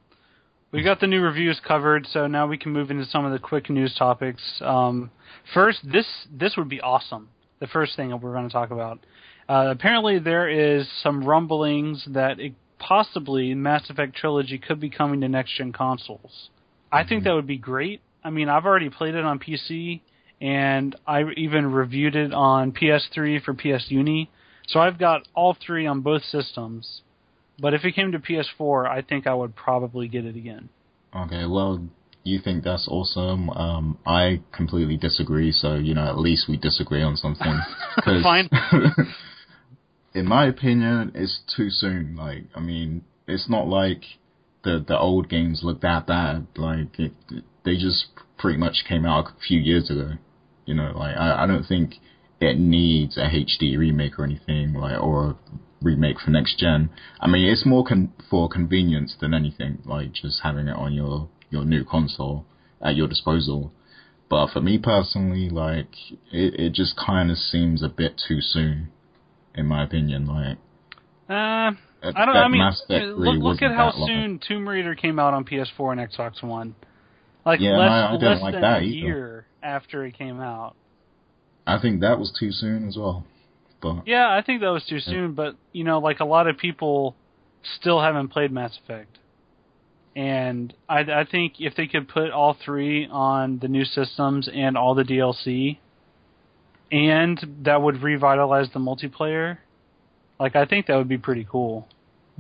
we 0.72 0.84
got 0.84 1.00
the 1.00 1.08
new 1.08 1.22
reviews 1.22 1.62
covered, 1.66 2.08
so 2.08 2.28
now 2.28 2.48
we 2.48 2.58
can 2.58 2.72
move 2.72 2.92
into 2.92 3.06
some 3.06 3.26
of 3.26 3.32
the 3.32 3.40
quick 3.40 3.70
news 3.70 3.96
topics. 3.98 4.42
Um, 4.62 5.12
first, 5.54 5.80
this 5.90 6.08
this 6.32 6.56
would 6.58 6.70
be 6.70 6.82
awesome. 6.82 7.30
The 7.60 7.68
first 7.68 7.96
thing 7.96 8.10
that 8.10 8.18
we're 8.18 8.34
going 8.34 8.48
to 8.48 8.54
talk 8.54 8.72
about. 8.72 9.00
Uh, 9.48 9.68
apparently, 9.70 10.20
there 10.20 10.50
is 10.50 10.88
some 11.02 11.24
rumblings 11.24 12.06
that 12.12 12.40
it, 12.40 12.54
possibly 12.88 13.54
Mass 13.54 13.90
Effect 13.90 14.16
trilogy 14.16 14.58
could 14.58 14.80
be 14.80 14.90
coming 14.90 15.22
to 15.22 15.30
next 15.30 15.56
gen 15.58 15.72
consoles. 15.72 16.50
I 16.92 17.04
think 17.04 17.24
that 17.24 17.34
would 17.34 17.48
be 17.48 17.58
great. 17.58 18.02
I 18.24 18.30
mean, 18.30 18.50
I've 18.50 18.66
already 18.66 18.90
played 18.90 19.16
it 19.16 19.26
on 19.26 19.40
PC, 19.40 20.02
and 20.40 20.96
I 21.08 21.24
even 21.38 21.72
reviewed 21.72 22.16
it 22.16 22.34
on 22.34 22.72
PS3 22.72 23.42
for 23.44 23.54
PS 23.54 23.86
Uni. 23.88 24.30
So 24.68 24.80
I've 24.80 25.00
got 25.00 25.28
all 25.34 25.56
three 25.66 25.88
on 25.88 26.02
both 26.02 26.24
systems. 26.24 27.02
But 27.60 27.74
if 27.74 27.84
it 27.84 27.94
came 27.94 28.12
to 28.12 28.20
PS4, 28.20 28.88
I 28.88 29.02
think 29.02 29.28
I 29.28 29.34
would 29.34 29.56
probably 29.56 30.08
get 30.08 30.26
it 30.26 30.36
again. 30.36 30.70
Okay, 31.16 31.46
well, 31.46 31.82
you 32.24 32.40
think 32.40 32.64
that's 32.64 32.88
awesome. 32.90 33.50
Um, 33.50 33.98
I 34.06 34.42
completely 34.52 34.98
disagree. 34.98 35.52
So 35.52 35.76
you 35.76 35.94
know, 35.94 36.08
at 36.08 36.18
least 36.18 36.48
we 36.50 36.58
disagree 36.58 37.02
on 37.02 37.16
something. 37.16 37.60
Fine. 38.06 38.50
in 40.14 40.26
my 40.26 40.46
opinion, 40.46 41.12
it's 41.16 41.40
too 41.56 41.70
soon. 41.70 42.16
Like, 42.16 42.46
I 42.56 42.60
mean, 42.60 43.04
it's 43.28 43.50
not 43.50 43.68
like 43.68 44.04
the 44.64 44.84
the 44.86 44.98
old 44.98 45.30
games 45.30 45.62
look 45.64 45.82
that 45.82 46.06
bad. 46.08 46.48
Like, 46.56 47.00
it, 47.00 47.14
they 47.64 47.76
just 47.76 48.08
pretty 48.38 48.58
much 48.58 48.84
came 48.88 49.06
out 49.06 49.28
a 49.28 49.40
few 49.48 49.60
years 49.60 49.90
ago. 49.90 50.14
You 50.66 50.76
know, 50.76 50.94
like 50.96 51.16
I, 51.18 51.44
I 51.44 51.48
don't 51.48 51.66
think 51.66 51.96
it 52.40 52.58
needs 52.58 53.18
a 53.18 53.22
HD 53.22 53.78
remake 53.78 54.20
or 54.20 54.24
anything 54.24 54.74
like 54.74 55.02
or 55.02 55.32
a 55.32 55.36
remake 55.82 56.20
for 56.20 56.32
next 56.32 56.58
gen. 56.60 56.90
I 57.20 57.28
mean, 57.28 57.50
it's 57.50 57.66
more 57.66 57.84
con- 57.84 58.14
for 58.30 58.48
convenience 58.48 59.16
than 59.20 59.34
anything. 59.34 59.80
Like 59.86 60.14
just 60.14 60.42
having 60.44 60.68
it 60.68 60.76
on 60.76 60.94
your 60.94 61.30
your 61.50 61.66
new 61.66 61.84
console 61.84 62.46
at 62.82 62.96
your 62.96 63.08
disposal. 63.08 63.72
But 64.30 64.48
for 64.52 64.62
me 64.62 64.78
personally, 64.78 65.50
like 65.50 65.96
it, 66.32 66.60
it 66.60 66.74
just 66.74 66.96
kind 66.96 67.30
of 67.30 67.38
seems 67.38 67.84
a 67.84 67.90
bit 67.90 68.20
too 68.28 68.42
soon, 68.42 68.90
in 69.56 69.66
my 69.68 69.84
opinion. 69.84 70.26
Like, 70.28 70.58
uh, 71.30 71.34
I 71.34 72.26
don't. 72.26 72.30
I 72.36 72.48
mean, 72.48 72.62
look, 73.16 73.38
look 73.42 73.62
at 73.62 73.72
how 73.76 73.92
soon 74.06 74.40
Tomb 74.46 74.68
Raider 74.68 74.96
came 74.96 75.20
out 75.20 75.34
on 75.34 75.46
PS4 75.46 75.94
and 75.98 76.12
Xbox 76.12 76.44
One. 76.44 76.76
Like 77.46 77.60
Yeah, 77.60 77.78
less, 77.78 77.90
I- 77.90 78.14
I 78.14 78.16
less 78.16 78.42
like 78.42 78.54
than 78.54 78.62
that 78.62 78.82
a 78.82 78.86
either. 78.86 78.96
year 79.08 79.46
after 79.62 80.06
it 80.06 80.18
came 80.18 80.40
out. 80.40 80.76
I 81.68 81.78
think 81.80 82.02
that 82.02 82.20
was 82.20 82.32
too 82.38 82.52
soon 82.52 82.88
as 82.88 82.98
well. 82.98 83.26
But 83.82 84.08
Yeah, 84.08 84.34
I 84.34 84.42
think 84.42 84.62
that 84.62 84.70
was 84.70 84.86
too 84.86 85.00
soon, 85.00 85.34
but 85.34 85.56
you 85.72 85.84
know, 85.84 86.00
like 86.00 86.20
a 86.20 86.26
lot 86.26 86.48
of 86.48 86.58
people 86.58 87.16
still 87.80 88.02
haven't 88.02 88.30
played 88.30 88.52
Mass 88.52 88.78
Effect. 88.84 89.18
And 90.16 90.74
I 90.88 91.00
I 91.00 91.26
think 91.30 91.54
if 91.60 91.76
they 91.76 91.88
could 91.88 92.08
put 92.08 92.32
all 92.32 92.54
three 92.54 93.08
on 93.10 93.60
the 93.60 93.68
new 93.68 93.84
systems 93.86 94.48
and 94.54 94.78
all 94.78 94.94
the 94.96 95.04
DLC 95.04 95.80
and 96.94 97.40
that 97.66 97.82
would 97.82 98.04
revitalize 98.04 98.70
the 98.74 98.80
multiplayer, 98.80 99.58
like 100.40 100.56
I 100.56 100.66
think 100.66 100.88
that 100.88 100.98
would 100.98 101.10
be 101.10 101.18
pretty 101.18 101.46
cool. 101.50 101.88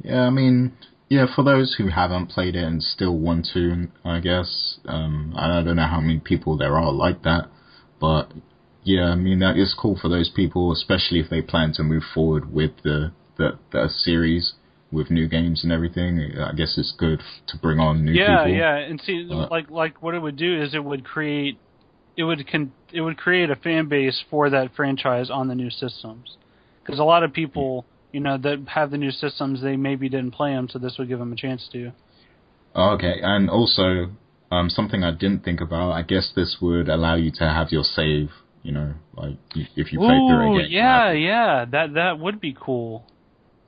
yeah, 0.03 0.21
I 0.21 0.29
mean, 0.29 0.77
yeah, 1.09 1.25
for 1.35 1.43
those 1.43 1.75
who 1.77 1.89
haven't 1.89 2.27
played 2.27 2.55
it 2.55 2.63
and 2.63 2.81
still 2.81 3.17
want 3.17 3.47
to, 3.53 3.87
I 4.05 4.19
guess. 4.19 4.79
Um, 4.85 5.33
I 5.37 5.61
don't 5.63 5.75
know 5.75 5.87
how 5.87 6.01
many 6.01 6.19
people 6.19 6.57
there 6.57 6.77
are 6.77 6.91
like 6.91 7.23
that, 7.23 7.49
but 7.99 8.33
yeah, 8.83 9.05
I 9.11 9.15
mean 9.15 9.39
that 9.39 9.57
is 9.57 9.75
cool 9.79 9.97
for 10.01 10.09
those 10.09 10.29
people, 10.29 10.71
especially 10.71 11.19
if 11.19 11.29
they 11.29 11.41
plan 11.41 11.73
to 11.73 11.83
move 11.83 12.03
forward 12.13 12.53
with 12.53 12.71
the 12.83 13.11
the, 13.37 13.59
the 13.71 13.89
series 13.89 14.53
with 14.91 15.09
new 15.09 15.27
games 15.27 15.63
and 15.63 15.71
everything. 15.71 16.19
I 16.37 16.53
guess 16.53 16.77
it's 16.77 16.93
good 16.97 17.21
to 17.47 17.57
bring 17.57 17.79
on 17.79 18.05
new 18.05 18.13
yeah, 18.13 18.43
people. 18.45 18.53
yeah, 18.53 18.77
yeah, 18.79 18.85
and 18.89 19.01
see, 19.01 19.27
Uh, 19.31 19.47
like 19.49 19.69
like 19.69 20.01
what 20.03 20.15
it 20.15 20.21
would 20.21 20.35
do 20.37 20.61
is 20.61 20.73
it 20.75 20.83
would 20.83 21.03
create, 21.03 21.57
it 22.15 22.23
would 22.23 22.47
con- 22.49 22.73
it 22.91 23.01
would 23.01 23.17
create 23.17 23.49
a 23.49 23.55
fan 23.55 23.87
base 23.87 24.23
for 24.29 24.49
that 24.49 24.75
franchise 24.75 25.29
on 25.29 25.47
the 25.47 25.55
new 25.55 25.69
systems, 25.69 26.37
because 26.83 26.99
a 26.99 27.03
lot 27.03 27.23
of 27.23 27.33
people, 27.33 27.85
you 28.11 28.19
know, 28.19 28.37
that 28.37 28.63
have 28.67 28.91
the 28.91 28.97
new 28.97 29.11
systems, 29.11 29.61
they 29.61 29.75
maybe 29.75 30.09
didn't 30.09 30.31
play 30.31 30.51
them, 30.53 30.67
so 30.69 30.79
this 30.79 30.95
would 30.97 31.07
give 31.07 31.19
them 31.19 31.33
a 31.33 31.35
chance 31.35 31.67
to. 31.71 31.91
Oh, 32.75 32.91
okay, 32.95 33.19
and 33.21 33.49
also 33.49 34.11
um, 34.51 34.69
something 34.69 35.03
I 35.03 35.11
didn't 35.11 35.43
think 35.43 35.61
about. 35.61 35.91
I 35.91 36.01
guess 36.03 36.31
this 36.35 36.57
would 36.61 36.89
allow 36.89 37.15
you 37.15 37.31
to 37.35 37.43
have 37.45 37.71
your 37.71 37.83
save. 37.83 38.29
You 38.63 38.71
know, 38.71 38.93
like 39.15 39.37
if 39.55 39.91
you 39.91 39.99
play 39.99 40.07
through 40.27 40.55
again, 40.59 40.71
yeah, 40.71 41.11
yeah, 41.11 41.65
that 41.71 41.93
that 41.95 42.19
would 42.19 42.39
be 42.39 42.55
cool. 42.59 43.05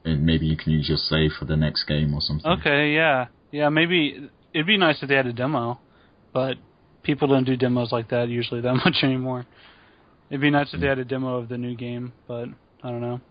and 0.06 0.26
maybe 0.26 0.46
you 0.46 0.56
can 0.56 0.72
use 0.72 0.88
your 0.88 0.98
save 0.98 1.32
for 1.38 1.46
the 1.46 1.58
next 1.58 1.84
game 1.86 2.14
or 2.14 2.22
something. 2.22 2.50
Okay, 2.60 2.94
yeah, 2.94 3.26
yeah, 3.52 3.70
maybe 3.70 4.30
it'd 4.54 4.68
be 4.68 4.78
nice 4.78 5.02
if 5.02 5.10
they 5.10 5.16
had 5.16 5.26
a 5.26 5.34
demo, 5.34 5.80
but 6.32 6.56
people 7.06 7.28
don't 7.28 7.46
do 7.46 7.56
demos 7.56 7.92
like 7.92 8.10
that 8.10 8.28
usually 8.30 8.62
that 8.62 8.74
much 8.86 8.98
anymore. 9.04 9.46
It'd 10.30 10.42
be 10.42 10.50
nice 10.50 10.74
if 10.74 10.82
they 10.82 10.88
had 10.88 11.00
a 11.00 11.06
demo 11.06 11.38
of 11.38 11.50
the 11.50 11.58
new 11.58 11.76
game, 11.76 12.12
but 12.28 12.50
I 12.84 12.90
don't 12.90 13.02
know. 13.02 13.22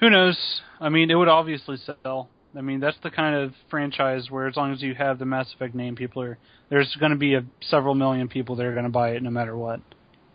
Who 0.00 0.10
knows? 0.10 0.36
I 0.80 0.88
mean, 0.88 1.10
it 1.10 1.14
would 1.14 1.28
obviously 1.28 1.76
sell. 1.78 2.28
I 2.56 2.60
mean, 2.60 2.80
that's 2.80 2.98
the 3.02 3.10
kind 3.10 3.34
of 3.34 3.54
franchise 3.70 4.30
where 4.30 4.46
as 4.46 4.56
long 4.56 4.72
as 4.72 4.82
you 4.82 4.94
have 4.94 5.18
the 5.18 5.24
Mass 5.24 5.52
Effect 5.54 5.74
name, 5.74 5.96
people 5.96 6.22
are 6.22 6.38
there's 6.68 6.94
going 7.00 7.12
to 7.12 7.16
be 7.18 7.34
a 7.34 7.44
several 7.62 7.94
million 7.94 8.28
people 8.28 8.56
that 8.56 8.66
are 8.66 8.72
going 8.72 8.84
to 8.84 8.90
buy 8.90 9.10
it 9.10 9.22
no 9.22 9.30
matter 9.30 9.56
what. 9.56 9.80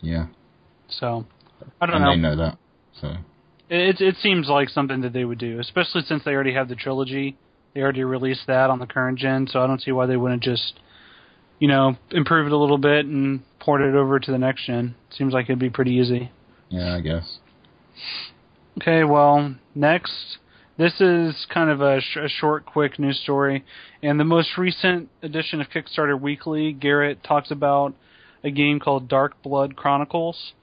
Yeah, 0.02 0.28
So, 0.90 1.26
I 1.82 1.86
don't 1.86 1.96
and 1.96 2.06
know. 2.06 2.12
they 2.12 2.18
know 2.18 2.36
that. 2.38 2.58
So 3.02 3.16
It 3.70 4.00
it 4.02 4.16
seems 4.22 4.48
like 4.48 4.70
something 4.70 5.02
that 5.02 5.14
they 5.14 5.26
would 5.26 5.38
do, 5.40 5.60
especially 5.60 6.02
since 6.04 6.24
they 6.24 6.32
already 6.32 6.54
have 6.54 6.70
the 6.70 6.76
trilogy. 6.76 7.36
They 7.74 7.82
already 7.82 8.04
released 8.04 8.48
that 8.48 8.70
on 8.72 8.80
the 8.80 8.88
current 8.88 9.20
gen, 9.20 9.48
so 9.48 9.62
I 9.62 9.68
don't 9.68 9.82
see 9.82 9.92
why 9.92 10.06
they 10.08 10.18
wouldn't 10.18 10.42
just, 10.42 10.80
you 11.60 11.68
know, 11.68 11.96
improve 12.12 12.48
it 12.48 12.54
a 12.54 12.58
little 12.58 12.78
bit 12.78 13.06
and 13.06 13.42
port 13.60 13.82
it 13.82 13.96
over 13.96 14.20
to 14.20 14.32
the 14.32 14.38
next 14.38 14.66
gen. 14.66 14.96
Seems 15.10 15.34
like 15.34 15.46
it'd 15.46 15.60
be 15.60 15.70
pretty 15.70 15.92
easy. 15.92 16.32
yeah, 16.70 16.96
I 16.96 17.02
guess. 17.02 17.40
Okay, 18.80 19.04
well, 19.04 19.56
next, 19.74 20.38
this 20.78 21.02
is 21.02 21.48
kind 21.52 21.70
of 21.70 21.82
a, 21.82 22.00
sh- 22.00 22.18
a 22.18 22.30
short, 22.30 22.66
quick 22.66 23.00
news 23.00 23.20
story. 23.20 23.66
And 24.04 24.20
the 24.20 24.24
most 24.24 24.58
recent 24.58 25.10
edition 25.24 25.62
of 25.62 25.68
Kickstarter 25.70 26.20
Weekly, 26.20 26.74
Garrett 26.74 27.24
talks 27.24 27.50
about 27.50 27.96
a 28.44 28.52
game 28.52 28.80
called 28.80 29.08
Dark 29.08 29.42
Blood 29.42 29.76
Chronicles. 29.76 30.54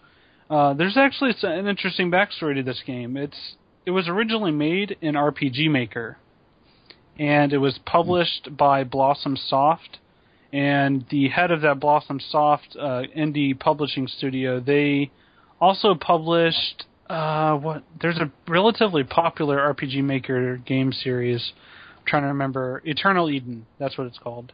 Uh, 0.49 0.75
there's 0.75 0.97
actually 0.97 1.35
an 1.43 1.67
interesting 1.67 2.11
backstory 2.11 2.55
to 2.55 2.63
this 2.63 2.83
game. 2.87 3.17
It's 3.17 3.57
it 3.87 3.91
was 3.91 4.09
originally 4.09 4.53
made 4.53 4.97
in 5.01 5.15
RPG 5.15 5.71
Maker, 5.71 6.17
and 7.19 7.53
it 7.53 7.59
was 7.59 7.79
published 7.85 8.57
by 8.57 8.85
Blossom 8.85 9.37
Soft. 9.37 9.99
And 10.55 11.05
the 11.11 11.29
head 11.31 11.51
of 11.51 11.63
that 11.63 11.81
Blossom 11.81 12.21
Soft 12.31 12.77
uh, 12.79 13.03
indie 13.17 13.59
publishing 13.59 14.07
studio, 14.07 14.61
they 14.61 15.11
also 15.61 15.97
published 15.97 16.85
uh, 17.11 17.57
what? 17.57 17.83
There's 18.01 18.19
a 18.19 18.31
relatively 18.49 19.03
popular 19.03 19.59
RPG 19.59 20.05
Maker 20.05 20.57
game 20.59 20.93
series. 20.93 21.53
I'm 21.99 22.05
trying 22.07 22.23
to 22.23 22.29
remember 22.29 22.81
Eternal 22.85 23.31
Eden. 23.31 23.67
That's 23.81 23.99
what 23.99 24.07
it's 24.07 24.19
called. 24.19 24.53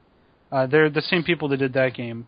Uh, 0.50 0.66
they're 0.66 0.88
the 0.88 1.02
same 1.02 1.22
people 1.22 1.48
that 1.50 1.58
did 1.58 1.74
that 1.74 1.92
game, 1.92 2.26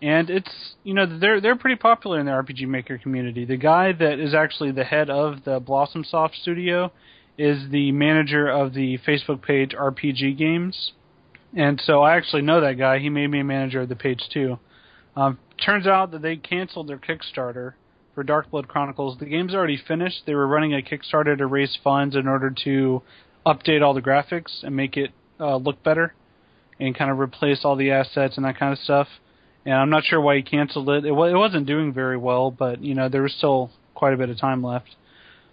and 0.00 0.30
it's 0.30 0.74
you 0.82 0.94
know 0.94 1.18
they're 1.18 1.38
they're 1.38 1.56
pretty 1.56 1.76
popular 1.76 2.18
in 2.18 2.24
the 2.24 2.32
RPG 2.32 2.66
Maker 2.66 2.96
community. 2.96 3.44
The 3.44 3.58
guy 3.58 3.92
that 3.92 4.18
is 4.18 4.32
actually 4.34 4.72
the 4.72 4.84
head 4.84 5.10
of 5.10 5.44
the 5.44 5.60
Blossom 5.60 6.02
Soft 6.02 6.34
studio 6.40 6.90
is 7.36 7.70
the 7.70 7.92
manager 7.92 8.48
of 8.48 8.72
the 8.72 8.98
Facebook 9.06 9.42
page 9.42 9.72
RPG 9.78 10.38
Games, 10.38 10.92
and 11.56 11.80
so 11.84 12.02
I 12.02 12.16
actually 12.16 12.42
know 12.42 12.60
that 12.60 12.74
guy. 12.74 12.98
He 12.98 13.08
made 13.08 13.28
me 13.28 13.40
a 13.40 13.44
manager 13.44 13.80
of 13.80 13.88
the 13.88 13.96
page 13.96 14.22
too. 14.32 14.58
Um, 15.16 15.38
turns 15.64 15.86
out 15.86 16.10
that 16.12 16.22
they 16.22 16.36
canceled 16.36 16.88
their 16.88 16.98
Kickstarter 16.98 17.72
for 18.14 18.22
Dark 18.22 18.50
Blood 18.50 18.68
Chronicles. 18.68 19.18
The 19.18 19.24
game's 19.24 19.54
already 19.54 19.78
finished. 19.88 20.22
They 20.26 20.34
were 20.34 20.46
running 20.46 20.74
a 20.74 20.82
Kickstarter 20.82 21.36
to 21.36 21.46
raise 21.46 21.76
funds 21.82 22.14
in 22.14 22.28
order 22.28 22.54
to 22.64 23.02
update 23.46 23.82
all 23.82 23.94
the 23.94 24.02
graphics 24.02 24.62
and 24.62 24.76
make 24.76 24.96
it 24.96 25.10
uh, 25.40 25.56
look 25.56 25.82
better 25.82 26.14
and 26.78 26.96
kind 26.96 27.10
of 27.10 27.18
replace 27.18 27.60
all 27.64 27.76
the 27.76 27.90
assets 27.90 28.36
and 28.36 28.44
that 28.44 28.58
kind 28.58 28.72
of 28.72 28.78
stuff. 28.78 29.08
And 29.64 29.74
I'm 29.74 29.90
not 29.90 30.04
sure 30.04 30.20
why 30.20 30.36
he 30.36 30.42
canceled 30.42 30.88
it. 30.90 31.04
It, 31.06 31.12
wa- 31.12 31.24
it 31.24 31.34
wasn't 31.34 31.66
doing 31.66 31.92
very 31.92 32.16
well, 32.16 32.50
but 32.50 32.82
you 32.82 32.94
know 32.94 33.08
there 33.08 33.22
was 33.22 33.32
still 33.32 33.70
quite 33.94 34.12
a 34.12 34.16
bit 34.16 34.28
of 34.28 34.38
time 34.38 34.62
left. 34.62 34.94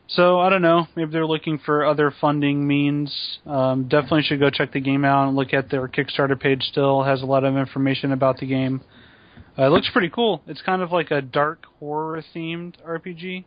So 0.07 0.39
I 0.39 0.49
don't 0.49 0.61
know. 0.61 0.87
Maybe 0.95 1.11
they're 1.11 1.25
looking 1.25 1.57
for 1.59 1.85
other 1.85 2.13
funding 2.21 2.67
means. 2.67 3.39
Um, 3.45 3.87
definitely 3.87 4.23
should 4.23 4.39
go 4.39 4.49
check 4.49 4.73
the 4.73 4.79
game 4.81 5.05
out 5.05 5.27
and 5.27 5.35
look 5.35 5.53
at 5.53 5.69
their 5.71 5.87
Kickstarter 5.87 6.39
page. 6.39 6.61
Still 6.63 7.03
has 7.03 7.21
a 7.21 7.25
lot 7.25 7.43
of 7.43 7.55
information 7.55 8.11
about 8.11 8.37
the 8.37 8.45
game. 8.45 8.81
Uh, 9.57 9.63
it 9.65 9.69
looks 9.69 9.89
pretty 9.91 10.09
cool. 10.09 10.41
It's 10.47 10.61
kind 10.61 10.81
of 10.81 10.91
like 10.91 11.11
a 11.11 11.21
dark 11.21 11.65
horror 11.79 12.23
themed 12.35 12.75
RPG. 12.85 13.45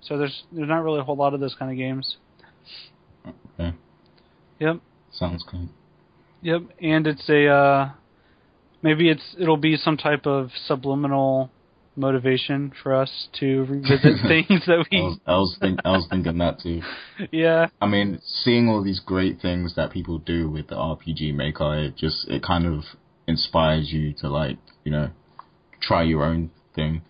So 0.00 0.18
there's 0.18 0.44
there's 0.52 0.68
not 0.68 0.82
really 0.82 1.00
a 1.00 1.04
whole 1.04 1.16
lot 1.16 1.34
of 1.34 1.40
those 1.40 1.54
kind 1.58 1.70
of 1.70 1.76
games. 1.78 2.16
Okay, 3.58 3.74
Yep, 4.60 4.80
sounds 5.12 5.44
cool. 5.50 5.68
yep. 6.42 6.60
And 6.80 7.06
it's 7.06 7.26
a 7.28 7.46
uh, 7.46 7.90
maybe 8.82 9.08
it's 9.08 9.34
it'll 9.38 9.56
be 9.56 9.76
some 9.76 9.96
type 9.96 10.26
of 10.26 10.50
subliminal 10.66 11.50
motivation 11.96 12.72
for 12.82 12.94
us 12.94 13.28
to 13.40 13.64
revisit 13.64 14.16
things 14.26 14.62
that 14.66 14.78
I 14.78 14.84
we. 14.90 15.00
was, 15.00 15.18
I 15.26 15.36
was, 15.36 15.56
think, 15.60 15.80
I 15.84 15.90
was 15.92 16.06
thinking 16.10 16.38
that 16.38 16.60
too. 16.60 16.82
Yeah, 17.30 17.68
I 17.80 17.86
mean, 17.86 18.20
seeing 18.24 18.68
all 18.68 18.82
these 18.82 19.00
great 19.00 19.40
things 19.40 19.76
that 19.76 19.92
people 19.92 20.18
do 20.18 20.50
with 20.50 20.66
the 20.68 20.74
RPG 20.74 21.34
Maker, 21.34 21.74
it 21.78 21.96
just 21.96 22.28
it 22.28 22.42
kind 22.42 22.66
of 22.66 22.82
inspires 23.26 23.92
you 23.92 24.12
to 24.20 24.28
like 24.28 24.58
you 24.84 24.90
know 24.92 25.10
try 25.80 26.02
your 26.02 26.24
own 26.24 26.50
thing. 26.74 27.02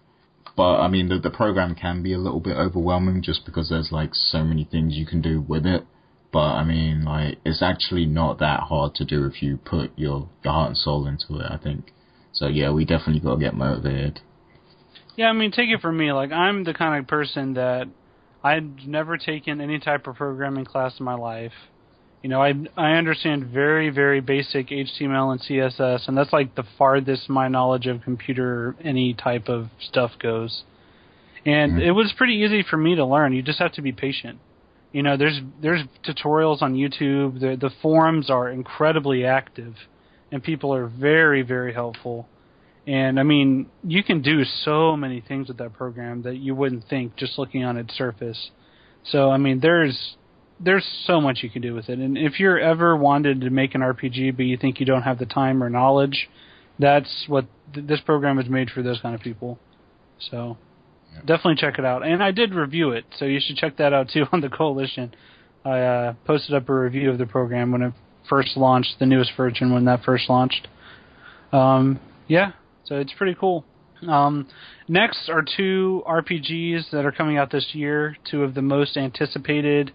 But 0.57 0.81
I 0.81 0.89
mean, 0.89 1.09
the 1.09 1.19
the 1.19 1.31
program 1.31 1.75
can 1.75 2.03
be 2.03 2.13
a 2.13 2.19
little 2.19 2.41
bit 2.41 2.57
overwhelming 2.57 3.23
just 3.23 3.45
because 3.45 3.71
there's 3.71 3.91
like 3.91 4.11
so 4.15 4.45
many 4.45 4.65
things 4.65 4.95
you 4.95 5.07
can 5.07 5.21
do 5.23 5.41
with 5.41 5.67
it. 5.67 5.85
But 6.33 6.53
I 6.55 6.65
mean, 6.65 7.05
like 7.05 7.39
it's 7.45 7.63
actually 7.63 8.07
not 8.07 8.39
that 8.41 8.61
hard 8.61 8.95
to 8.97 9.05
do 9.05 9.25
if 9.25 9.43
you 9.43 9.57
put 9.57 9.93
your 9.97 10.29
your 10.45 10.53
heart 10.53 10.69
and 10.69 10.77
soul 10.77 11.07
into 11.07 11.41
it. 11.41 11.51
I 11.51 11.57
think. 11.57 11.93
So 12.33 12.47
yeah, 12.49 12.73
we 12.73 12.85
definitely 12.85 13.21
got 13.21 13.37
to 13.37 13.41
get 13.41 13.55
motivated. 13.55 14.21
Yeah, 15.17 15.29
I 15.29 15.33
mean, 15.33 15.53
take 15.53 15.71
it 15.71 15.81
from 15.81 15.97
me. 15.97 16.13
Like, 16.13 16.33
I'm 16.33 16.65
the 16.65 16.75
kind 16.75 16.99
of 16.99 17.07
person 17.07 17.55
that 17.55 17.87
I've 18.43 18.65
never 18.87 19.17
taken 19.17 19.61
any 19.61 19.79
type 19.79 20.07
of 20.07 20.17
programming 20.17 20.65
class 20.65 20.99
in 20.99 21.05
my 21.05 21.15
life. 21.15 21.53
You 22.23 22.31
know, 22.31 22.43
I 22.43 22.55
I 22.77 22.93
understand 22.93 23.47
very 23.47 23.91
very 23.91 24.21
basic 24.21 24.69
HTML 24.69 25.33
and 25.33 25.41
CSS, 25.41 26.09
and 26.09 26.17
that's 26.17 26.33
like 26.33 26.55
the 26.55 26.65
farthest 26.79 27.29
my 27.29 27.49
knowledge 27.49 27.87
of 27.87 28.03
computer 28.03 28.75
any 28.83 29.15
type 29.15 29.49
of 29.49 29.69
stuff 29.79 30.13
goes. 30.19 30.65
And 31.45 31.73
Mhm. 31.73 31.83
it 31.83 31.93
was 31.93 32.13
pretty 32.15 32.35
easy 32.37 32.63
for 32.63 32.79
me 32.79 32.95
to 32.95 33.05
learn. 33.05 33.35
You 33.35 33.43
just 33.43 33.59
have 33.59 33.73
to 33.73 33.83
be 33.83 33.93
patient. 33.93 34.39
You 34.93 35.03
know, 35.03 35.17
there's 35.19 35.41
there's 35.61 35.83
tutorials 36.03 36.63
on 36.63 36.75
YouTube. 36.75 37.41
The 37.41 37.57
the 37.57 37.71
forums 37.83 38.31
are 38.31 38.49
incredibly 38.49 39.27
active, 39.27 39.75
and 40.33 40.43
people 40.43 40.75
are 40.75 40.87
very 40.87 41.43
very 41.43 41.75
helpful. 41.75 42.27
And 42.87 43.19
I 43.19 43.23
mean, 43.23 43.67
you 43.83 44.03
can 44.05 44.21
do 44.21 44.45
so 44.45 44.97
many 44.97 45.21
things 45.21 45.49
with 45.49 45.57
that 45.59 45.73
program 45.73 46.23
that 46.23 46.37
you 46.37 46.55
wouldn't 46.55 46.85
think 46.89 47.17
just 47.17 47.39
looking 47.39 47.65
on 47.65 47.77
its 47.77 47.95
surface. 47.97 48.51
So 49.05 49.31
I 49.31 49.39
mean, 49.39 49.61
there's 49.61 50.17
there's 50.61 50.87
so 51.07 51.21
much 51.21 51.39
you 51.43 51.51
can 51.51 51.63
do 51.63 51.75
with 51.75 51.89
it. 51.89 51.99
And 51.99 52.17
if 52.17 52.39
you're 52.39 52.59
ever 52.59 52.97
wanted 52.97 53.41
to 53.41 53.51
make 53.51 53.75
an 53.75 53.81
RPG 53.81 54.37
but 54.37 54.45
you 54.45 54.57
think 54.57 54.81
you 54.81 54.87
don't 54.87 55.03
have 55.03 55.19
the 55.19 55.27
time 55.27 55.63
or 55.63 55.69
knowledge, 55.71 56.29
that's 56.79 57.25
what 57.27 57.47
th- 57.75 57.87
this 57.87 58.01
program 58.01 58.39
is 58.39 58.49
made 58.49 58.71
for 58.71 58.83
those 58.83 59.01
kind 59.01 59.15
of 59.15 59.21
people. 59.21 59.59
So 60.31 60.57
Yeah. 61.13 61.21
definitely 61.21 61.57
check 61.57 61.79
it 61.79 61.85
out. 61.85 62.07
And 62.07 62.23
I 62.23 62.31
did 62.31 62.55
review 62.55 62.91
it, 62.93 63.05
so 63.19 63.25
you 63.25 63.41
should 63.41 63.57
check 63.57 63.77
that 63.79 63.93
out 63.93 64.11
too 64.11 64.27
on 64.33 64.41
the 64.43 64.49
coalition. 64.49 65.13
I 65.65 65.81
uh, 65.81 66.13
posted 66.25 66.55
up 66.55 66.69
a 66.69 66.75
review 66.75 67.11
of 67.11 67.19
the 67.19 67.27
program 67.27 67.73
when 67.73 67.83
it 67.83 67.93
first 68.29 68.57
launched, 68.57 68.99
the 69.01 69.07
newest 69.07 69.33
version 69.37 69.73
when 69.73 69.87
that 69.87 70.05
first 70.05 70.29
launched. 70.29 70.69
Um, 71.53 71.99
yeah, 72.29 72.53
so 72.85 72.97
it's 72.97 73.13
pretty 73.13 73.37
cool. 73.39 73.65
Um, 74.09 74.49
next 74.89 75.29
are 75.29 75.43
two 75.57 76.03
RPGs 76.07 76.91
that 76.91 77.05
are 77.05 77.13
coming 77.13 77.39
out 77.39 77.51
this 77.51 77.69
year, 77.73 78.17
two 78.31 78.43
of 78.43 78.55
the 78.55 78.63
most 78.63 78.97
anticipated 78.97 79.93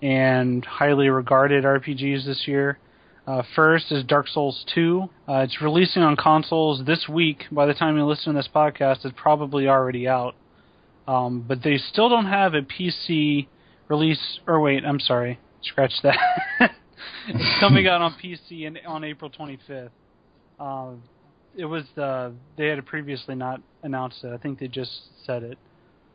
and 0.00 0.64
highly 0.64 1.08
regarded 1.08 1.64
RPGs 1.64 2.26
this 2.26 2.42
year. 2.46 2.78
Uh, 3.24 3.42
first 3.54 3.92
is 3.92 4.02
Dark 4.04 4.26
Souls 4.26 4.64
2. 4.74 5.08
Uh, 5.28 5.34
it's 5.34 5.62
releasing 5.62 6.02
on 6.02 6.16
consoles 6.16 6.84
this 6.84 7.06
week. 7.08 7.44
By 7.52 7.66
the 7.66 7.74
time 7.74 7.96
you 7.96 8.04
listen 8.04 8.34
to 8.34 8.38
this 8.38 8.48
podcast, 8.52 9.04
it's 9.04 9.14
probably 9.16 9.68
already 9.68 10.08
out. 10.08 10.34
Um, 11.06 11.44
but 11.46 11.62
they 11.62 11.78
still 11.78 12.08
don't 12.08 12.26
have 12.26 12.54
a 12.54 12.62
PC 12.62 13.46
release. 13.88 14.40
Or 14.46 14.60
wait, 14.60 14.84
I'm 14.84 14.98
sorry, 14.98 15.38
scratch 15.62 15.92
that. 16.02 16.18
it's 17.28 17.60
coming 17.60 17.86
out 17.88 18.02
on 18.02 18.14
PC 18.14 18.62
in, 18.62 18.78
on 18.86 19.04
April 19.04 19.30
25th. 19.30 19.90
Uh, 20.58 20.92
it 21.56 21.64
was 21.66 21.84
the 21.94 22.32
they 22.56 22.68
had 22.68 22.84
previously 22.86 23.34
not 23.34 23.60
announced 23.82 24.24
it. 24.24 24.32
I 24.32 24.36
think 24.38 24.58
they 24.58 24.68
just 24.68 24.90
said 25.26 25.42
it. 25.42 25.58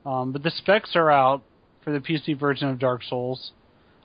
Um, 0.06 0.32
but 0.32 0.44
the 0.44 0.52
specs 0.52 0.92
are 0.96 1.12
out 1.12 1.42
for 1.84 1.92
the 1.92 2.00
PC 2.00 2.40
version 2.40 2.70
of 2.70 2.80
Dark 2.80 3.04
Souls. 3.04 3.52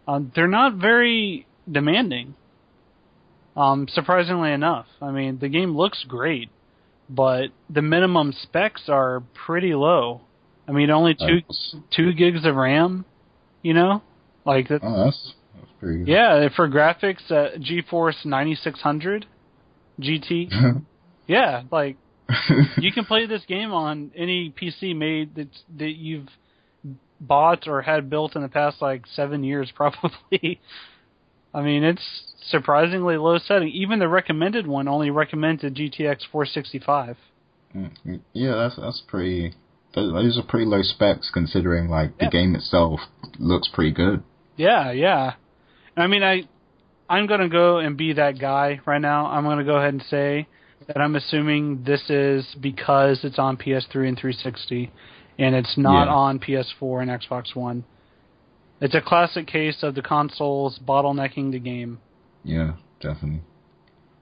Um, 0.09 0.33
they're 0.35 0.49
not 0.49 0.75
very 0.75 1.47
demanding. 1.71 2.35
Um, 3.57 3.87
surprisingly 3.93 4.53
enough, 4.53 4.87
I 5.01 5.11
mean 5.11 5.39
the 5.39 5.49
game 5.49 5.77
looks 5.77 6.05
great, 6.09 6.49
but 7.11 7.49
the 7.69 7.83
minimum 7.83 8.33
specs 8.33 8.89
are 8.89 9.23
pretty 9.47 9.75
low. 9.75 10.23
I 10.67 10.73
mean 10.73 10.91
only 10.91 11.15
two 11.15 11.41
That's- 11.43 11.77
two 11.95 12.13
gigs 12.15 12.45
of 12.47 12.55
RAM. 12.57 13.05
You 13.63 13.75
know, 13.75 14.03
like 14.45 14.69
that. 14.69 14.81
oh, 14.83 15.05
that's 15.05 15.35
that's 15.55 15.71
pretty 15.79 15.99
good. 16.01 16.09
Yeah, 16.09 16.49
for 16.57 16.69
graphics, 16.69 17.31
uh, 17.31 17.57
GeForce 17.59 18.25
9600 18.25 19.27
GT. 20.01 20.83
Yeah, 21.27 21.63
like 21.71 21.97
you 22.79 22.93
can 22.93 23.05
play 23.05 23.27
this 23.27 23.43
game 23.47 23.73
on 23.73 24.11
any 24.17 24.51
PC 24.51 24.97
made 24.97 25.35
that 25.37 25.49
that 25.79 25.91
you've 25.93 26.29
bought 27.21 27.69
or 27.69 27.83
had 27.83 28.11
built 28.11 28.35
in 28.35 28.43
the 28.43 28.49
past 28.49 28.83
like 28.83 29.07
seven 29.15 29.45
years, 29.45 29.71
probably. 29.77 30.61
I 31.55 31.63
mean, 31.63 31.85
it's 31.85 32.03
surprisingly 32.49 33.17
low 33.17 33.39
setting. 33.39 33.69
Even 33.69 33.99
the 33.99 34.09
recommended 34.09 34.67
one 34.67 34.89
only 34.89 35.11
recommended 35.11 35.75
GTX 35.77 36.21
465. 36.33 37.17
Mm, 37.77 38.21
yeah, 38.33 38.55
that's 38.55 38.77
that's 38.77 39.03
pretty. 39.07 39.55
Those 39.95 40.13
those 40.13 40.39
are 40.39 40.43
pretty 40.49 40.67
low 40.67 40.83
specs 40.83 41.31
considering 41.33 41.89
like 41.89 42.17
the 42.19 42.25
Yeah. 42.25 42.31
game 42.31 42.55
itself 42.55 43.01
looks 43.39 43.69
pretty 43.73 43.93
good. 43.93 44.23
Yeah, 44.57 44.91
yeah. 44.93 45.35
I 45.97 46.07
mean, 46.07 46.23
I 46.23 46.43
I'm 47.09 47.27
gonna 47.27 47.49
go 47.51 47.79
and 47.79 47.97
be 47.97 48.15
that 48.15 48.39
guy 48.39 48.81
right 48.87 49.01
now. 49.01 49.27
I'm 49.27 49.45
gonna 49.45 49.65
go 49.65 49.77
ahead 49.77 49.93
and 49.95 50.03
say 50.11 50.49
that 50.89 50.99
I'm 51.01 51.17
assuming 51.17 51.85
this 51.85 52.09
is 52.11 52.47
because 52.61 53.25
it's 53.25 53.39
on 53.39 53.57
PS3 53.57 54.09
and 54.09 54.19
360, 54.19 54.91
and 55.39 55.55
it's 55.55 55.77
not 55.77 56.07
Yeah. 56.07 56.15
on 56.15 56.39
PS4 56.39 57.03
and 57.03 57.11
Xbox 57.11 57.55
One. 57.55 57.85
It's 58.81 58.95
a 58.95 59.01
classic 59.01 59.47
case 59.47 59.83
of 59.83 59.95
the 59.95 60.03
consoles 60.03 60.79
bottlenecking 60.79 61.53
the 61.53 61.59
game. 61.61 61.99
Yeah, 62.45 62.73
definitely. 63.01 63.43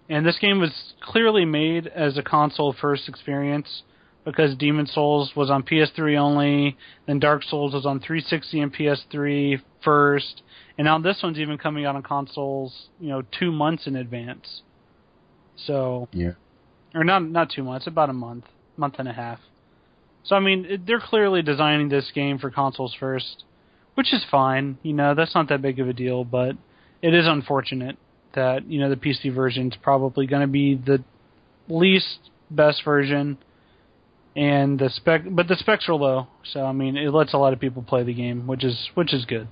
And 0.08 0.26
this 0.26 0.38
game 0.38 0.58
was 0.58 0.94
clearly 1.00 1.44
made 1.44 1.86
as 1.86 2.18
a 2.18 2.22
console 2.22 2.72
first 2.72 3.08
experience 3.08 3.82
because 4.24 4.54
Demon's 4.56 4.92
Souls 4.92 5.34
was 5.34 5.50
on 5.50 5.62
PS3 5.62 6.16
only, 6.18 6.76
then 7.06 7.18
Dark 7.20 7.42
Souls 7.44 7.72
was 7.72 7.86
on 7.86 8.00
360 8.00 8.60
and 8.60 8.72
PS3 8.74 9.62
first, 9.82 10.42
and 10.76 10.84
now 10.84 10.98
this 10.98 11.22
one's 11.22 11.38
even 11.38 11.56
coming 11.56 11.86
out 11.86 11.96
on 11.96 12.02
consoles, 12.02 12.90
you 13.00 13.08
know, 13.08 13.22
two 13.38 13.50
months 13.50 13.86
in 13.86 13.96
advance. 13.96 14.62
So, 15.56 16.08
Yeah. 16.12 16.32
Or 16.94 17.05
not 17.05 17.22
not 17.22 17.50
two 17.50 17.62
months, 17.62 17.87
about 17.87 18.11
a 18.11 18.12
month, 18.14 18.44
month 18.76 18.94
and 18.98 19.09
a 19.09 19.12
half. 19.12 19.38
So 20.24 20.37
I 20.37 20.40
mean, 20.40 20.85
they're 20.87 21.00
clearly 21.00 21.42
designing 21.42 21.88
this 21.88 22.11
game 22.14 22.38
for 22.38 22.50
consoles 22.50 22.94
first, 22.98 23.44
which 23.94 24.12
is 24.12 24.24
fine. 24.31 24.79
You 24.83 24.92
know, 24.92 25.14
that's 25.14 25.35
not 25.35 25.48
that 25.48 25.62
big 25.62 25.81
of 25.81 25.88
a 25.88 25.92
deal, 25.92 26.24
but 26.24 26.57
it 27.03 27.14
is 27.14 27.26
unfortunate 27.26 27.96
that 28.35 28.68
you 28.70 28.81
know 28.81 28.90
the 28.90 28.96
PC 28.96 29.35
version's 29.35 29.74
probably 29.83 30.26
going 30.26 30.42
to 30.42 30.46
be 30.48 30.74
the 30.74 31.03
least 31.68 32.31
best 32.50 32.83
version, 32.85 33.38
and 34.37 34.79
the 34.79 34.90
spec, 34.90 35.22
but 35.31 35.48
the 35.48 35.57
specs 35.57 35.88
are 35.88 35.94
low. 35.94 36.26
So 36.53 36.64
I 36.64 36.72
mean, 36.72 36.96
it 36.96 37.11
lets 37.11 37.33
a 37.33 37.38
lot 37.38 37.53
of 37.53 37.61
people 37.61 37.83
play 37.83 38.03
the 38.03 38.14
game, 38.14 38.46
which 38.46 38.64
is 38.64 38.90
which 38.94 39.14
is 39.14 39.24
good. 39.24 39.48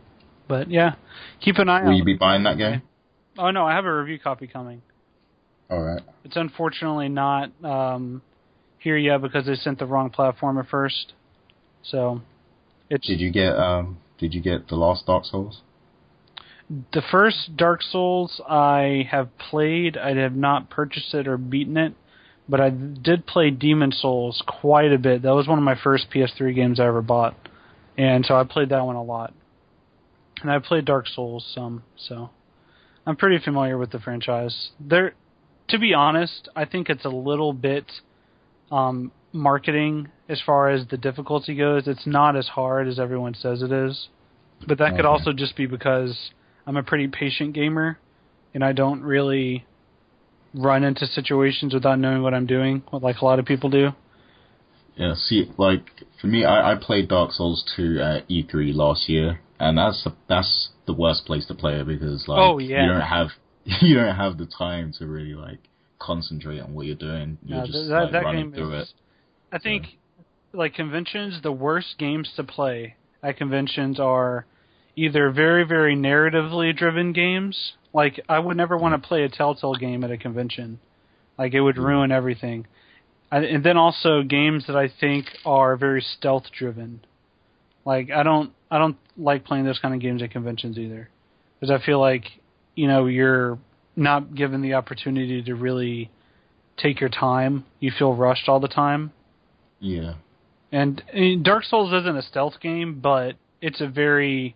But 0.49 0.71
yeah, 0.71 0.95
keep 1.41 1.57
an 1.57 1.69
eye 1.69 1.83
Will 1.83 1.91
out. 1.91 1.97
you 1.97 2.05
be 2.05 2.15
buying 2.15 2.43
that 2.45 2.59
game? 2.59 2.83
oh 3.39 3.51
no, 3.51 3.65
I 3.67 3.75
have 3.75 3.85
a 3.85 3.95
review 3.95 4.19
copy 4.19 4.47
coming. 4.47 4.83
All 5.71 5.83
right. 5.83 6.03
It's 6.25 6.37
unfortunately 6.37 7.09
not 7.09 7.53
um, 7.65 8.23
here 8.79 8.97
yet 8.97 9.21
because 9.21 9.47
they 9.47 9.55
sent 9.55 9.79
the 9.79 9.87
wrong 9.87 10.11
platform 10.11 10.59
at 10.59 10.69
first. 10.69 11.13
So 11.83 12.23
it's 12.91 13.07
Did 13.07 13.21
you 13.21 13.31
get 13.31 13.57
um? 13.57 13.99
Did 14.19 14.35
you 14.35 14.41
get 14.41 14.69
the 14.69 14.75
Lost 14.77 15.07
Dark 15.07 15.25
Souls? 15.25 15.63
the 16.93 17.03
first 17.11 17.57
Dark 17.57 17.83
Souls 17.83 18.41
I 18.49 19.09
have 19.11 19.29
played. 19.39 19.97
I 19.97 20.15
have 20.17 20.35
not 20.35 20.71
purchased 20.71 21.15
it 21.15 21.27
or 21.27 21.37
beaten 21.37 21.77
it, 21.77 21.95
but 22.49 22.61
I 22.61 22.71
did 22.71 23.27
play 23.27 23.51
Demon's 23.51 23.99
Souls 24.01 24.43
quite 24.47 24.93
a 24.93 24.99
bit. 24.99 25.23
That 25.23 25.35
was 25.35 25.49
one 25.49 25.59
of 25.59 25.65
my 25.65 25.77
first 25.83 26.11
PS3 26.15 26.55
games 26.55 26.79
I 26.81 26.87
ever 26.87 27.03
bought, 27.03 27.35
and 27.97 28.25
so 28.25 28.35
I 28.35 28.45
played 28.45 28.69
that 28.71 28.85
one 28.85 28.97
a 28.97 29.03
lot. 29.03 29.33
And 30.43 30.51
I 30.51 30.59
played 30.61 30.85
Dark 30.85 31.09
Souls 31.09 31.51
some, 31.55 31.83
so 31.97 32.31
I'm 33.07 33.17
pretty 33.17 33.43
familiar 33.43 33.79
with 33.79 33.91
the 33.91 33.99
franchise. 33.99 34.71
There, 34.79 35.15
to 35.69 35.79
be 35.79 35.95
honest, 35.95 36.49
I 36.57 36.65
think 36.65 36.89
it's 36.89 37.05
a 37.05 37.11
little 37.11 37.53
bit 37.53 37.85
um, 38.71 39.13
marketing 39.33 40.09
as 40.29 40.41
far 40.45 40.71
as 40.71 40.87
the 40.89 40.97
difficulty 40.97 41.55
goes. 41.55 41.87
It's 41.87 42.07
not 42.07 42.37
as 42.37 42.49
hard 42.49 42.89
as 42.89 42.99
everyone 42.99 43.35
says 43.35 43.63
it 43.63 43.73
is, 43.73 44.09
but 44.67 44.79
that 44.79 44.97
could 44.97 45.05
also 45.05 45.33
just 45.33 45.57
be 45.57 45.67
because 45.67 46.31
I'm 46.67 46.77
a 46.77 46.83
pretty 46.83 47.09
patient 47.09 47.55
gamer, 47.55 47.99
and 48.55 48.65
I 48.65 48.73
don't 48.73 49.03
really 49.03 49.65
run 50.55 50.83
into 50.85 51.07
situations 51.07 51.75
without 51.75 51.99
knowing 51.99 52.23
what 52.23 52.35
I'm 52.35 52.47
doing, 52.47 52.83
like 52.93 53.19
a 53.21 53.25
lot 53.25 53.39
of 53.39 53.45
people 53.45 53.71
do. 53.71 53.91
Yeah. 54.97 55.15
See, 55.15 55.51
like 55.57 55.85
for 56.21 56.27
me, 56.27 56.45
I, 56.45 56.73
I 56.73 56.75
played 56.75 57.09
Dark 57.09 57.33
Souls 57.33 57.65
2 57.77 58.01
at 58.01 58.29
E3 58.29 58.75
last 58.75 59.09
year, 59.09 59.41
and 59.61 59.79
that's 59.79 60.03
the, 60.05 60.15
that's 60.29 60.71
the 60.87 60.93
worst 60.95 61.25
place 61.27 61.47
to 61.47 61.55
play 61.55 61.75
it 61.81 61.87
because 61.87 62.27
like 62.27 62.41
Oh, 62.41 62.59
yeah. 62.59 62.83
you 62.83 62.89
don't 62.89 63.03
have 63.03 63.29
you 63.83 63.95
don't 63.97 64.17
have 64.17 64.39
the 64.39 64.47
time 64.47 64.93
to 64.99 65.07
really 65.07 65.35
like 65.35 65.59
concentrate 65.99 66.61
on 66.61 66.75
what 66.75 66.87
you're 66.87 66.95
doing. 66.97 67.39
You're 67.45 67.61
No, 67.61 67.67
just 67.67 67.89
that, 67.89 68.03
like 68.05 68.13
that 68.13 68.25
running 68.25 68.53
through 68.53 68.81
is. 68.81 68.95
I 69.53 69.59
think, 69.59 69.85
like 70.53 70.75
conventions, 70.75 71.41
the 71.43 71.53
worst 71.53 71.97
games 71.99 72.31
to 72.37 72.45
play 72.45 72.95
at 73.23 73.37
conventions 73.37 74.01
are 74.01 74.47
either 74.97 75.31
very, 75.31 75.65
very 75.65 75.95
narratively 75.95 76.77
driven 76.77 77.13
games. 77.13 77.73
Like 77.93 78.21
I 78.29 78.39
would 78.39 78.57
never 78.57 78.77
want 78.77 79.01
to 79.01 79.07
play 79.07 79.25
a 79.25 79.29
Telltale 79.29 79.75
game 79.75 80.05
at 80.05 80.11
a 80.11 80.19
convention. 80.19 80.79
Like 81.39 81.55
it 81.55 81.61
would 81.61 81.77
Mhm. 81.77 81.85
ruin 81.85 82.13
everything. 82.13 82.67
I, 83.31 83.39
and 83.45 83.63
then 83.63 83.77
also 83.77 84.23
games 84.23 84.67
that 84.67 84.77
I 84.77 84.89
think 84.89 85.27
are 85.45 85.77
very 85.77 86.01
stealth 86.01 86.51
driven. 86.51 87.01
Like 87.85 88.11
I 88.11 88.23
don't, 88.23 88.53
I 88.71 88.79
don't 88.79 88.97
like 89.17 89.45
playing 89.45 89.65
those 89.65 89.79
kind 89.79 89.95
of 89.95 90.01
games 90.01 90.23
at 90.23 90.31
conventions 90.31 90.79
either, 90.79 91.09
because 91.61 91.71
I 91.71 91.85
feel 91.85 92.01
like 92.01 92.25
you 92.79 92.87
know 92.87 93.07
you're 93.07 93.59
not 93.97 94.37
given 94.37 94.63
the 94.63 94.75
opportunity 94.75 95.43
to 95.43 95.55
really 95.57 96.13
take 96.77 97.01
your 97.01 97.11
time. 97.11 97.65
You 97.81 97.91
feel 97.99 98.15
rushed 98.15 98.49
all 98.49 98.61
the 98.61 98.69
time. 98.69 99.13
Yeah. 99.81 100.15
And, 100.71 101.03
and 101.13 101.45
Dark 101.45 101.65
Souls 101.65 101.93
isn't 101.93 102.17
a 102.17 102.23
stealth 102.23 102.61
game, 102.61 103.01
but 103.01 103.35
it's 103.61 103.81
a 103.81 103.89
very 103.89 104.55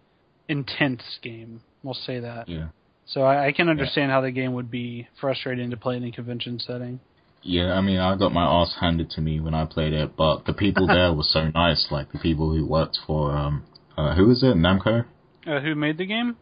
intense 0.48 1.02
game. 1.20 1.62
We'll 1.82 1.94
say 1.94 2.20
that. 2.20 2.48
Yeah. 2.48 2.68
So 3.06 3.22
I, 3.22 3.46
I 3.46 3.52
can 3.52 3.68
understand 3.68 4.12
how 4.12 4.20
the 4.20 4.30
game 4.30 4.52
would 4.52 4.70
be 4.70 5.08
frustrating 5.20 5.70
to 5.70 5.76
play 5.76 5.96
in 5.96 6.04
a 6.04 6.12
convention 6.12 6.60
setting. 6.60 7.00
Yeah, 7.42 7.72
I 7.72 7.80
mean, 7.80 7.98
I 7.98 8.16
got 8.16 8.32
my 8.32 8.44
ass 8.44 8.76
handed 8.80 9.10
to 9.10 9.20
me 9.20 9.40
when 9.40 9.52
I 9.52 9.64
played 9.64 9.92
it, 9.92 10.16
but 10.16 10.44
the 10.44 10.52
people 10.52 10.86
there 10.96 11.12
were 11.12 11.24
so 11.24 11.50
nice. 11.52 11.88
Like 11.90 12.12
the 12.12 12.20
people 12.20 12.54
who 12.54 12.64
worked 12.64 13.00
for, 13.04 13.32
um, 13.36 13.64
uh, 13.96 14.14
who 14.14 14.28
was 14.28 14.44
it? 14.44 14.54
Namco. 14.54 15.06
Uh, 15.44 15.58
who 15.58 15.74
made 15.74 15.98
the 15.98 16.06
game? 16.06 16.36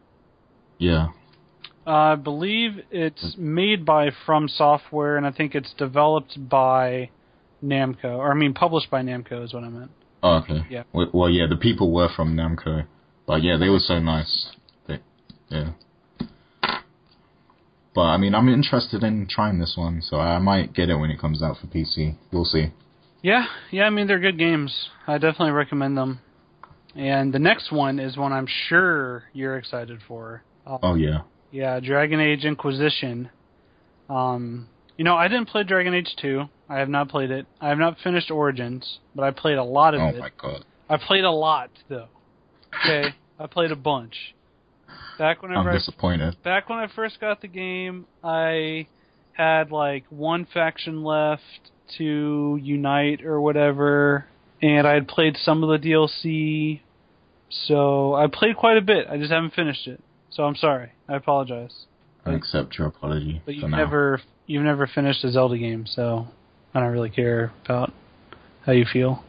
Yeah. 0.77 1.07
Uh, 1.85 1.89
I 1.89 2.15
believe 2.15 2.83
it's 2.91 3.35
made 3.37 3.85
by 3.85 4.11
From 4.25 4.47
Software, 4.47 5.17
and 5.17 5.25
I 5.25 5.31
think 5.31 5.55
it's 5.55 5.73
developed 5.73 6.37
by 6.49 7.09
Namco, 7.63 8.17
or 8.17 8.31
I 8.31 8.35
mean, 8.35 8.53
published 8.53 8.91
by 8.91 9.01
Namco 9.01 9.43
is 9.43 9.53
what 9.53 9.63
I 9.63 9.69
meant. 9.69 9.91
Oh, 10.23 10.37
okay. 10.43 10.65
Yeah. 10.69 10.83
Well, 10.93 11.29
yeah, 11.29 11.47
the 11.49 11.55
people 11.55 11.91
were 11.91 12.09
from 12.15 12.35
Namco, 12.35 12.85
but 13.25 13.41
yeah, 13.41 13.57
they 13.57 13.69
were 13.69 13.79
so 13.79 13.99
nice. 13.99 14.49
They, 14.87 14.99
yeah. 15.49 15.71
But 17.93 18.01
I 18.01 18.17
mean, 18.17 18.35
I'm 18.35 18.47
interested 18.47 19.03
in 19.03 19.27
trying 19.29 19.59
this 19.59 19.73
one, 19.75 20.01
so 20.01 20.17
I 20.17 20.37
might 20.39 20.73
get 20.73 20.89
it 20.89 20.95
when 20.95 21.09
it 21.09 21.19
comes 21.19 21.41
out 21.41 21.57
for 21.59 21.67
PC. 21.67 22.15
We'll 22.31 22.45
see. 22.45 22.71
Yeah, 23.21 23.45
yeah, 23.71 23.83
I 23.83 23.89
mean 23.89 24.07
they're 24.07 24.19
good 24.19 24.37
games. 24.37 24.89
I 25.07 25.17
definitely 25.17 25.51
recommend 25.51 25.97
them. 25.97 26.19
And 26.95 27.33
the 27.33 27.39
next 27.39 27.71
one 27.71 27.99
is 27.99 28.17
one 28.17 28.33
I'm 28.33 28.47
sure 28.47 29.23
you're 29.33 29.57
excited 29.57 29.99
for. 30.07 30.43
Uh, 30.65 30.77
Oh 30.81 30.95
yeah. 30.95 31.21
Yeah, 31.51 31.79
Dragon 31.79 32.19
Age 32.19 32.45
Inquisition. 32.45 33.29
Um, 34.09 34.67
you 34.97 35.03
know, 35.03 35.15
I 35.15 35.27
didn't 35.27 35.47
play 35.49 35.63
Dragon 35.63 35.93
Age 35.93 36.15
2. 36.21 36.43
I 36.69 36.77
have 36.79 36.89
not 36.89 37.09
played 37.09 37.31
it. 37.31 37.45
I 37.59 37.69
have 37.69 37.77
not 37.77 37.97
finished 38.03 38.31
Origins, 38.31 38.99
but 39.15 39.23
I 39.23 39.31
played 39.31 39.57
a 39.57 39.63
lot 39.63 39.93
of 39.93 40.01
Oh 40.01 40.07
it. 40.07 40.17
my 40.19 40.29
god. 40.37 40.63
I 40.89 40.97
played 40.97 41.23
a 41.23 41.31
lot 41.31 41.69
though. 41.89 42.07
Okay, 42.85 43.09
I 43.39 43.47
played 43.47 43.71
a 43.71 43.75
bunch. 43.75 44.33
Back 45.17 45.41
whenever 45.41 45.59
I'm 45.61 45.67
I 45.67 45.73
disappointed. 45.73 46.37
back 46.43 46.69
when 46.69 46.79
I 46.79 46.87
first 46.87 47.19
got 47.19 47.41
the 47.41 47.47
game, 47.47 48.05
I 48.23 48.87
had 49.33 49.71
like 49.71 50.05
one 50.09 50.45
faction 50.53 51.03
left 51.03 51.41
to 51.97 52.57
unite 52.61 53.23
or 53.25 53.39
whatever, 53.41 54.25
and 54.61 54.87
I 54.87 54.93
had 54.93 55.07
played 55.07 55.35
some 55.37 55.63
of 55.63 55.69
the 55.81 55.89
DLC. 55.89 56.79
So 57.67 58.13
I 58.15 58.27
played 58.27 58.55
quite 58.55 58.77
a 58.77 58.81
bit. 58.81 59.07
I 59.09 59.17
just 59.17 59.31
haven't 59.31 59.53
finished 59.53 59.87
it. 59.87 60.01
So 60.31 60.43
I'm 60.43 60.55
sorry. 60.55 60.91
I 61.07 61.15
apologize. 61.15 61.85
I 62.25 62.33
accept 62.33 62.77
your 62.77 62.87
apology 62.87 63.41
But 63.45 63.55
you've 63.55 63.69
now. 63.69 63.77
never 63.77 64.21
you've 64.45 64.63
never 64.63 64.87
finished 64.87 65.23
a 65.23 65.31
Zelda 65.31 65.57
game, 65.57 65.85
so 65.87 66.27
I 66.73 66.79
don't 66.79 66.91
really 66.91 67.09
care 67.09 67.51
about 67.65 67.91
how 68.65 68.71
you 68.73 68.85
feel. 68.91 69.23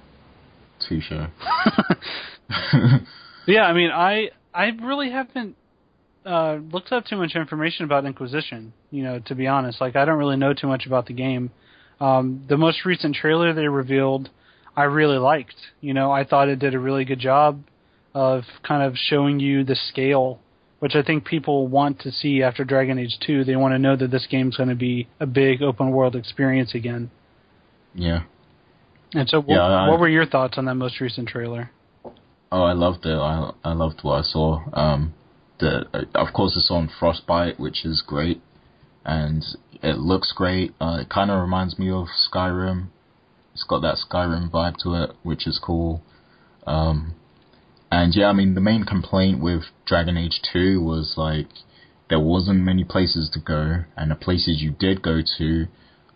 Too 0.88 1.00
Touche. 1.00 1.12
Yeah, 3.46 3.62
I 3.62 3.72
mean, 3.72 3.90
I 3.90 4.30
I 4.54 4.66
really 4.82 5.10
haven't 5.10 5.56
uh, 6.24 6.58
looked 6.70 6.92
up 6.92 7.04
too 7.06 7.16
much 7.16 7.34
information 7.34 7.84
about 7.84 8.04
Inquisition. 8.04 8.72
You 8.90 9.02
know, 9.02 9.18
to 9.26 9.34
be 9.34 9.46
honest, 9.48 9.80
like 9.80 9.96
I 9.96 10.04
don't 10.04 10.18
really 10.18 10.36
know 10.36 10.54
too 10.54 10.68
much 10.68 10.86
about 10.86 11.06
the 11.06 11.12
game. 11.14 11.50
Um, 12.00 12.44
the 12.48 12.56
most 12.56 12.84
recent 12.84 13.16
trailer 13.16 13.52
they 13.52 13.66
revealed, 13.68 14.30
I 14.76 14.84
really 14.84 15.18
liked. 15.18 15.56
You 15.80 15.94
know, 15.94 16.12
I 16.12 16.24
thought 16.24 16.48
it 16.48 16.58
did 16.58 16.74
a 16.74 16.78
really 16.78 17.04
good 17.04 17.18
job 17.20 17.62
of 18.14 18.44
kind 18.66 18.82
of 18.82 18.94
showing 18.96 19.40
you 19.40 19.64
the 19.64 19.76
scale, 19.76 20.38
which 20.82 20.96
I 20.96 21.02
think 21.02 21.24
people 21.24 21.68
want 21.68 22.00
to 22.00 22.10
see 22.10 22.42
after 22.42 22.64
Dragon 22.64 22.98
Age 22.98 23.16
2. 23.24 23.44
They 23.44 23.54
want 23.54 23.72
to 23.72 23.78
know 23.78 23.94
that 23.94 24.10
this 24.10 24.26
game's 24.28 24.56
going 24.56 24.68
to 24.68 24.74
be 24.74 25.06
a 25.20 25.26
big 25.26 25.62
open 25.62 25.92
world 25.92 26.16
experience 26.16 26.74
again. 26.74 27.12
yeah. 27.94 28.22
And 29.14 29.28
so, 29.28 29.38
what, 29.42 29.54
Yeah, 29.54 29.62
I- 29.62 29.88
what 29.90 30.00
were 30.00 30.08
your 30.08 30.26
thoughts 30.26 30.58
on 30.58 30.64
that 30.64 30.74
most 30.74 31.00
recent 31.00 31.28
trailer? 31.28 31.70
Oh, 32.50 32.62
I 32.64 32.72
loved 32.72 33.06
it. 33.06 33.14
I 33.16 33.52
I 33.62 33.72
loved 33.74 34.00
what 34.02 34.14
I 34.18 34.22
saw. 34.22 34.60
Um, 34.72 35.14
the 35.60 35.86
of 36.16 36.32
course 36.32 36.56
it's 36.56 36.70
on 36.70 36.88
Frostbite, 36.98 37.60
which 37.60 37.84
is 37.84 38.02
great, 38.04 38.40
and 39.04 39.44
it 39.82 39.98
looks 39.98 40.32
great. 40.32 40.74
Uh, 40.80 40.98
it 41.02 41.08
kind 41.10 41.30
of 41.30 41.40
reminds 41.40 41.78
me 41.78 41.90
of 41.90 42.08
Skyrim. 42.26 42.88
It's 43.52 43.62
got 43.64 43.82
that 43.82 43.98
Skyrim 44.04 44.50
vibe 44.50 44.76
to 44.78 44.94
it, 45.04 45.10
which 45.22 45.46
is 45.46 45.58
cool. 45.62 46.02
Um, 46.66 47.14
and 47.92 48.14
yeah, 48.16 48.28
I 48.28 48.33
mean 48.33 48.55
the 48.55 48.61
main 48.61 48.85
complaint 48.85 49.40
with 49.40 49.64
Dragon 49.87 50.16
Age 50.16 50.40
Two 50.52 50.83
was 50.83 51.14
like 51.16 51.48
there 52.09 52.18
wasn't 52.20 52.61
many 52.61 52.85
places 52.85 53.31
to 53.35 53.38
go, 53.40 53.85
and 53.96 54.11
the 54.11 54.16
places 54.16 54.61
you 54.62 54.70
did 54.70 55.02
go 55.02 55.20
to, 55.38 55.66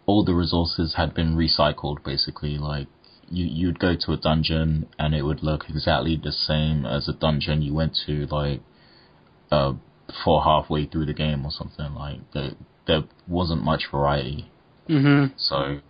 all 0.06 0.24
the 0.24 0.34
resources 0.34 0.94
had 0.96 1.14
been 1.14 1.36
recycled. 1.36 2.02
Basically, 2.02 2.56
like 2.58 2.88
you 3.28 3.44
you'd 3.44 3.78
go 3.78 3.94
to 3.94 4.12
a 4.12 4.16
dungeon 4.16 4.86
and 4.98 5.14
it 5.14 5.22
would 5.22 5.42
look 5.42 5.64
exactly 5.68 6.16
the 6.16 6.32
same 6.32 6.86
as 6.86 7.08
a 7.08 7.12
dungeon 7.12 7.60
you 7.62 7.74
went 7.74 7.96
to 8.06 8.26
like 8.26 8.60
uh 9.50 9.72
before 10.06 10.42
halfway 10.44 10.86
through 10.86 11.06
the 11.06 11.12
game 11.12 11.44
or 11.44 11.50
something 11.50 11.92
like 11.94 12.20
there 12.32 12.52
there 12.86 13.02
wasn't 13.26 13.62
much 13.62 13.82
variety 13.90 14.50
Mm-hmm. 14.88 15.34
so 15.36 15.80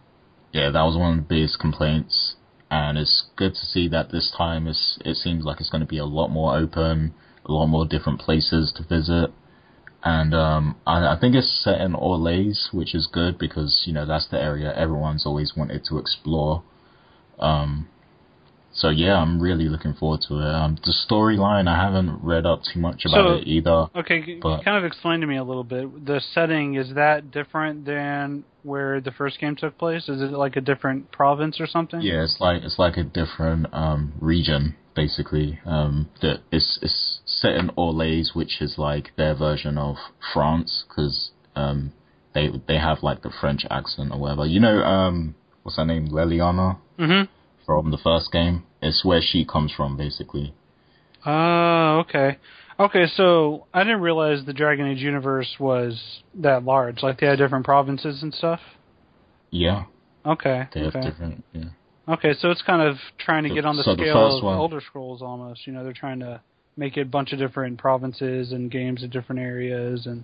yeah 0.52 0.70
that 0.70 0.82
was 0.88 0.96
one 0.96 1.10
of 1.10 1.16
the 1.18 1.28
biggest 1.34 1.58
complaints 1.58 2.36
and 2.70 2.98
it's 2.98 3.24
good 3.36 3.54
to 3.54 3.66
see 3.66 3.88
that 3.88 4.10
this 4.10 4.32
time 4.36 4.66
it's 4.66 4.98
it 5.04 5.16
seems 5.16 5.44
like 5.44 5.60
it's 5.60 5.70
going 5.70 5.80
to 5.80 5.86
be 5.86 5.98
a 5.98 6.04
lot 6.04 6.28
more 6.28 6.56
open 6.56 7.14
a 7.44 7.52
lot 7.52 7.66
more 7.66 7.86
different 7.86 8.20
places 8.20 8.72
to 8.76 8.82
visit. 8.82 9.30
And 10.02 10.34
um 10.34 10.76
I, 10.86 11.14
I 11.14 11.18
think 11.20 11.34
it's 11.34 11.62
set 11.64 11.80
in 11.80 11.92
Orlais 11.94 12.72
which 12.72 12.94
is 12.94 13.06
good 13.06 13.38
because 13.38 13.84
you 13.86 13.92
know 13.92 14.06
that's 14.06 14.28
the 14.28 14.40
area 14.40 14.74
everyone's 14.74 15.26
always 15.26 15.54
wanted 15.56 15.84
to 15.88 15.98
explore. 15.98 16.62
Um, 17.38 17.88
so 18.76 18.90
yeah, 18.90 19.16
I'm 19.16 19.40
really 19.40 19.68
looking 19.68 19.94
forward 19.94 20.20
to 20.28 20.34
it. 20.38 20.54
Um, 20.54 20.76
the 20.84 20.92
storyline, 21.08 21.66
I 21.66 21.76
haven't 21.76 22.22
read 22.22 22.44
up 22.46 22.60
too 22.62 22.78
much 22.78 23.04
about 23.06 23.14
So- 23.14 23.32
it 23.34 23.46
either. 23.46 23.86
Okay, 23.96 24.38
But- 24.40 24.64
kind 24.64 24.76
of 24.76 24.84
explain 24.84 25.20
to 25.22 25.26
me 25.26 25.36
a 25.36 25.44
little 25.44 25.64
bit. 25.64 26.04
The 26.04 26.20
setting 26.20 26.74
is 26.74 26.94
that 26.94 27.30
different 27.30 27.84
than 27.86 28.44
where 28.62 29.00
the 29.00 29.12
first 29.12 29.38
game 29.38 29.56
took 29.56 29.78
place? 29.78 30.08
Is 30.08 30.20
it 30.20 30.32
like 30.32 30.56
a 30.56 30.60
different 30.60 31.10
province 31.10 31.60
or 31.60 31.66
something? 31.66 32.00
Yeah, 32.02 32.22
it's 32.24 32.38
like 32.40 32.62
it's 32.62 32.78
like 32.78 32.96
a 32.96 33.04
different 33.04 33.66
um, 33.72 34.12
region 34.20 34.74
basically. 34.94 35.58
Um, 35.64 36.08
that 36.22 36.40
it's 36.50 36.78
it's 36.82 37.20
set 37.24 37.54
in 37.54 37.68
Orlais, 37.78 38.34
which 38.34 38.60
is 38.60 38.76
like 38.78 39.12
their 39.16 39.34
version 39.34 39.78
of 39.78 39.96
France, 40.32 40.84
because 40.88 41.30
um, 41.54 41.92
they 42.34 42.50
they 42.66 42.78
have 42.78 43.02
like 43.02 43.22
the 43.22 43.30
French 43.30 43.64
accent 43.70 44.10
or 44.12 44.18
whatever. 44.18 44.44
You 44.46 44.60
know, 44.60 44.82
um, 44.82 45.34
what's 45.62 45.76
her 45.76 45.84
name, 45.86 46.08
Leliana 46.08 46.76
Mm-hmm. 46.98 47.30
From 47.66 47.90
the 47.90 47.98
first 47.98 48.30
game. 48.32 48.62
It's 48.80 49.04
where 49.04 49.20
she 49.20 49.44
comes 49.44 49.72
from, 49.76 49.96
basically. 49.96 50.54
Oh, 51.26 52.04
okay. 52.08 52.38
Okay, 52.78 53.06
so 53.16 53.66
I 53.74 53.82
didn't 53.84 54.00
realize 54.02 54.44
the 54.44 54.52
Dragon 54.52 54.86
Age 54.86 55.00
universe 55.00 55.56
was 55.58 56.00
that 56.34 56.64
large. 56.64 57.02
Like 57.02 57.18
they 57.20 57.26
had 57.26 57.38
different 57.38 57.64
provinces 57.64 58.22
and 58.22 58.32
stuff. 58.32 58.60
Yeah, 59.50 59.84
Okay. 60.24 60.68
they 60.74 60.80
have 60.80 60.94
okay. 60.94 61.08
different. 61.08 61.44
Yeah. 61.52 61.64
Okay, 62.08 62.34
so 62.38 62.50
it's 62.50 62.62
kind 62.62 62.82
of 62.82 62.96
trying 63.18 63.44
to 63.44 63.48
So- 63.48 63.54
get 63.54 63.64
on 63.64 63.76
the 63.76 63.82
so 63.82 63.96
the 63.96 64.02
scale 64.02 64.14
first 64.28 64.38
of 64.38 64.44
one- 64.44 64.56
Elder 64.56 64.80
Scrolls 64.80 65.22
almost. 65.22 65.66
You 65.66 65.72
know, 65.72 65.82
they're 65.84 65.92
trying 65.92 66.20
to 66.20 66.40
make 66.76 66.96
it 66.96 67.00
a 67.02 67.04
bunch 67.06 67.32
of 67.32 67.38
different 67.38 67.78
provinces 67.78 68.52
and 68.52 68.70
games 68.70 69.02
in 69.02 69.08
different 69.10 69.40
areas 69.40 70.06
and 70.06 70.22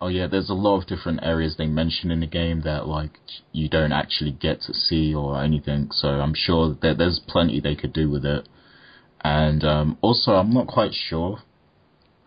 Oh 0.00 0.08
yeah, 0.08 0.26
there's 0.26 0.48
a 0.48 0.54
lot 0.54 0.78
of 0.78 0.86
different 0.86 1.20
areas 1.22 1.56
they 1.56 1.66
mention 1.66 2.10
in 2.10 2.20
the 2.20 2.26
game 2.26 2.62
that 2.62 2.86
like 2.86 3.18
you 3.52 3.68
don't 3.68 3.92
actually 3.92 4.32
get 4.32 4.62
to 4.62 4.72
see 4.72 5.14
or 5.14 5.42
anything. 5.42 5.90
So 5.92 6.08
I'm 6.08 6.34
sure 6.34 6.74
that 6.80 6.96
there's 6.96 7.20
plenty 7.26 7.60
they 7.60 7.74
could 7.74 7.92
do 7.92 8.08
with 8.08 8.24
it. 8.24 8.48
And 9.22 9.62
um, 9.62 9.98
also, 10.00 10.32
I'm 10.32 10.50
not 10.50 10.66
quite 10.66 10.92
sure 10.94 11.42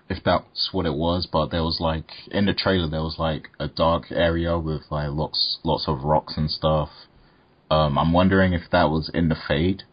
if 0.07 0.23
that's 0.23 0.69
what 0.71 0.85
it 0.85 0.93
was, 0.93 1.27
but 1.31 1.47
there 1.47 1.63
was 1.63 1.79
like 1.79 2.11
in 2.29 2.45
the 2.45 2.53
trailer 2.53 2.87
there 2.87 3.01
was 3.01 3.17
like 3.17 3.49
a 3.59 3.67
dark 3.67 4.11
area 4.11 4.57
with 4.59 4.83
like 4.91 5.09
lots 5.09 5.57
lots 5.63 5.87
of 5.87 6.03
rocks 6.03 6.33
and 6.37 6.51
stuff. 6.51 6.89
Um, 7.71 7.97
I'm 7.97 8.13
wondering 8.13 8.53
if 8.53 8.69
that 8.71 8.91
was 8.91 9.09
in 9.11 9.29
the 9.29 9.35
Fade, 9.47 9.83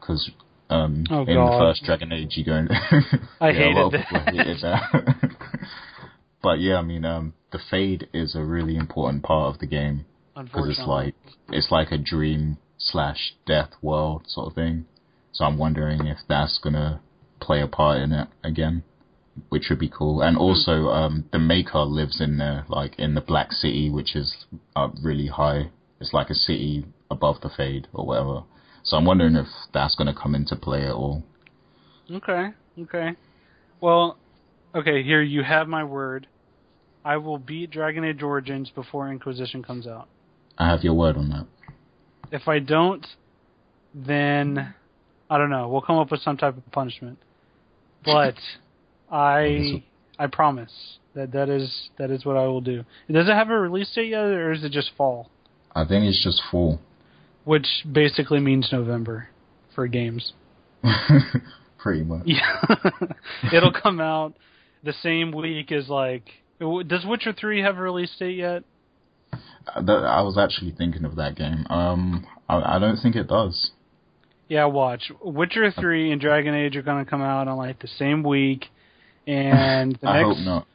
because 0.00 0.30
um, 0.70 1.04
Oh, 1.10 1.20
in 1.22 1.34
the 1.34 1.56
first 1.58 1.84
Dragon 1.84 2.12
Age 2.12 2.36
you 2.36 2.44
go. 2.44 2.66
I 3.40 3.50
yeah, 3.50 3.90
hated 4.30 4.60
that. 4.62 5.30
but 6.42 6.60
yeah, 6.60 6.76
I 6.76 6.82
mean, 6.82 7.04
um, 7.04 7.34
the 7.52 7.58
Fade 7.70 8.08
is 8.12 8.34
a 8.34 8.44
really 8.44 8.76
important 8.76 9.22
part 9.22 9.54
of 9.54 9.60
the 9.60 9.66
game 9.66 10.04
because 10.36 10.68
it's 10.68 10.86
like 10.86 11.14
it's 11.48 11.70
like 11.70 11.90
a 11.90 11.98
dream 11.98 12.58
slash 12.76 13.34
death 13.46 13.70
world 13.82 14.22
sort 14.26 14.48
of 14.48 14.54
thing. 14.54 14.86
So 15.32 15.44
I'm 15.44 15.58
wondering 15.58 16.06
if 16.06 16.18
that's 16.28 16.58
gonna 16.58 17.00
play 17.40 17.60
a 17.60 17.66
part 17.66 18.00
in 18.00 18.12
it 18.12 18.28
again, 18.44 18.84
which 19.48 19.66
would 19.70 19.78
be 19.78 19.88
cool. 19.88 20.22
And 20.22 20.36
also, 20.36 20.88
um, 20.88 21.24
the 21.32 21.38
Maker 21.38 21.80
lives 21.80 22.20
in 22.20 22.38
there, 22.38 22.64
like 22.68 22.98
in 22.98 23.14
the 23.14 23.20
Black 23.20 23.52
City, 23.52 23.90
which 23.90 24.14
is 24.14 24.46
uh, 24.76 24.88
really 25.02 25.26
high. 25.26 25.70
It's 26.00 26.12
like 26.12 26.30
a 26.30 26.34
city 26.34 26.86
above 27.10 27.40
the 27.40 27.48
Fade 27.48 27.88
or 27.92 28.06
whatever. 28.06 28.42
So 28.84 28.96
I'm 28.96 29.04
wondering 29.04 29.34
if 29.34 29.48
that's 29.74 29.96
gonna 29.96 30.14
come 30.14 30.34
into 30.34 30.56
play 30.56 30.84
at 30.84 30.92
all. 30.92 31.24
Okay, 32.10 32.50
okay. 32.80 33.16
Well, 33.80 34.18
okay, 34.74 35.02
here 35.02 35.22
you 35.22 35.42
have 35.42 35.68
my 35.68 35.84
word. 35.84 36.26
I 37.04 37.16
will 37.16 37.38
beat 37.38 37.70
Dragon 37.70 38.04
Age 38.04 38.22
Origins 38.22 38.70
before 38.74 39.10
Inquisition 39.10 39.62
comes 39.62 39.86
out. 39.86 40.08
I 40.58 40.68
have 40.68 40.82
your 40.82 40.94
word 40.94 41.16
on 41.16 41.30
that. 41.30 41.46
If 42.30 42.48
I 42.48 42.58
don't, 42.58 43.06
then 43.94 44.74
I 45.30 45.38
don't 45.38 45.50
know. 45.50 45.68
We'll 45.68 45.80
come 45.80 45.96
up 45.96 46.10
with 46.10 46.20
some 46.20 46.36
type 46.36 46.56
of 46.56 46.70
punishment. 46.72 47.18
But 48.04 48.34
I 49.10 49.82
I 50.18 50.26
promise 50.26 50.72
that 51.14 51.32
that 51.32 51.48
is 51.48 51.90
that 51.98 52.10
is 52.10 52.24
what 52.24 52.36
I 52.36 52.46
will 52.46 52.60
do. 52.60 52.84
Does 53.10 53.28
it 53.28 53.32
have 53.32 53.50
a 53.50 53.58
release 53.58 53.90
date 53.94 54.10
yet, 54.10 54.20
or 54.20 54.52
is 54.52 54.64
it 54.64 54.72
just 54.72 54.90
fall? 54.96 55.30
I 55.74 55.84
think 55.84 56.04
it's 56.04 56.22
just 56.22 56.42
fall. 56.50 56.80
Which 57.44 57.66
basically 57.90 58.40
means 58.40 58.68
November 58.72 59.28
for 59.74 59.86
games. 59.86 60.32
Pretty 61.78 62.02
much. 62.02 62.22
Yeah, 62.26 62.66
it'll 63.52 63.72
come 63.72 64.00
out 64.00 64.34
the 64.82 64.92
same 65.02 65.32
week 65.32 65.72
as 65.72 65.88
like. 65.88 66.24
Does 66.60 67.04
Witcher 67.06 67.32
Three 67.32 67.62
have 67.62 67.78
a 67.78 67.82
release 67.82 68.14
date 68.18 68.36
yet? 68.36 68.64
Uh, 69.32 69.82
that, 69.82 70.04
I 70.04 70.22
was 70.22 70.36
actually 70.38 70.72
thinking 70.72 71.04
of 71.04 71.16
that 71.16 71.36
game. 71.36 71.66
Um, 71.70 72.26
I, 72.48 72.76
I 72.76 72.78
don't 72.78 72.96
think 72.96 73.14
it 73.14 73.28
does. 73.28 73.70
Yeah, 74.48 74.64
watch. 74.64 75.12
Witcher 75.22 75.70
Three 75.72 76.10
and 76.10 76.20
Dragon 76.20 76.54
Age 76.54 76.74
are 76.76 76.82
going 76.82 77.04
to 77.04 77.10
come 77.10 77.22
out 77.22 77.48
on 77.48 77.56
like 77.58 77.80
the 77.80 77.88
same 77.88 78.22
week, 78.22 78.66
and 79.26 79.96
the 80.02 80.08
I 80.08 80.22
next. 80.22 80.36
hope 80.38 80.44
not. 80.44 80.66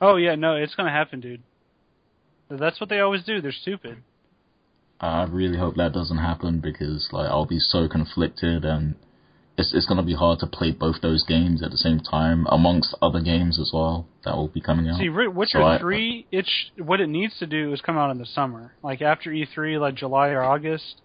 Oh 0.00 0.16
yeah, 0.16 0.36
no, 0.36 0.54
it's 0.56 0.74
going 0.74 0.86
to 0.86 0.92
happen, 0.92 1.20
dude. 1.20 1.42
That's 2.48 2.80
what 2.80 2.88
they 2.88 3.00
always 3.00 3.22
do. 3.24 3.40
They're 3.40 3.52
stupid. 3.52 3.98
I 5.00 5.24
really 5.24 5.56
hope 5.56 5.76
that 5.76 5.92
doesn't 5.92 6.18
happen 6.18 6.60
because 6.60 7.08
like 7.12 7.28
I'll 7.28 7.46
be 7.46 7.58
so 7.58 7.88
conflicted 7.88 8.64
and 8.64 8.96
it's 9.60 9.72
it's 9.74 9.86
gonna 9.86 10.02
be 10.02 10.14
hard 10.14 10.38
to 10.40 10.46
play 10.46 10.70
both 10.72 11.00
those 11.02 11.22
games 11.24 11.62
at 11.62 11.70
the 11.70 11.76
same 11.76 12.00
time 12.00 12.46
amongst 12.50 12.94
other 13.00 13.20
games 13.20 13.58
as 13.60 13.70
well 13.72 14.06
that 14.24 14.36
will 14.36 14.48
be 14.48 14.60
coming 14.60 14.88
out. 14.88 14.98
See, 14.98 15.08
Witcher 15.08 15.58
So 15.60 15.78
Three, 15.78 16.26
it 16.32 16.46
sh- 16.46 16.80
what 16.80 17.00
it 17.00 17.08
needs 17.08 17.38
to 17.38 17.46
do 17.46 17.72
is 17.72 17.80
come 17.80 17.96
out 17.96 18.10
in 18.10 18.18
the 18.18 18.26
summer, 18.26 18.72
like 18.82 19.00
after 19.02 19.30
E3, 19.30 19.78
like 19.80 19.94
July 19.94 20.28
or 20.28 20.42
August. 20.42 21.00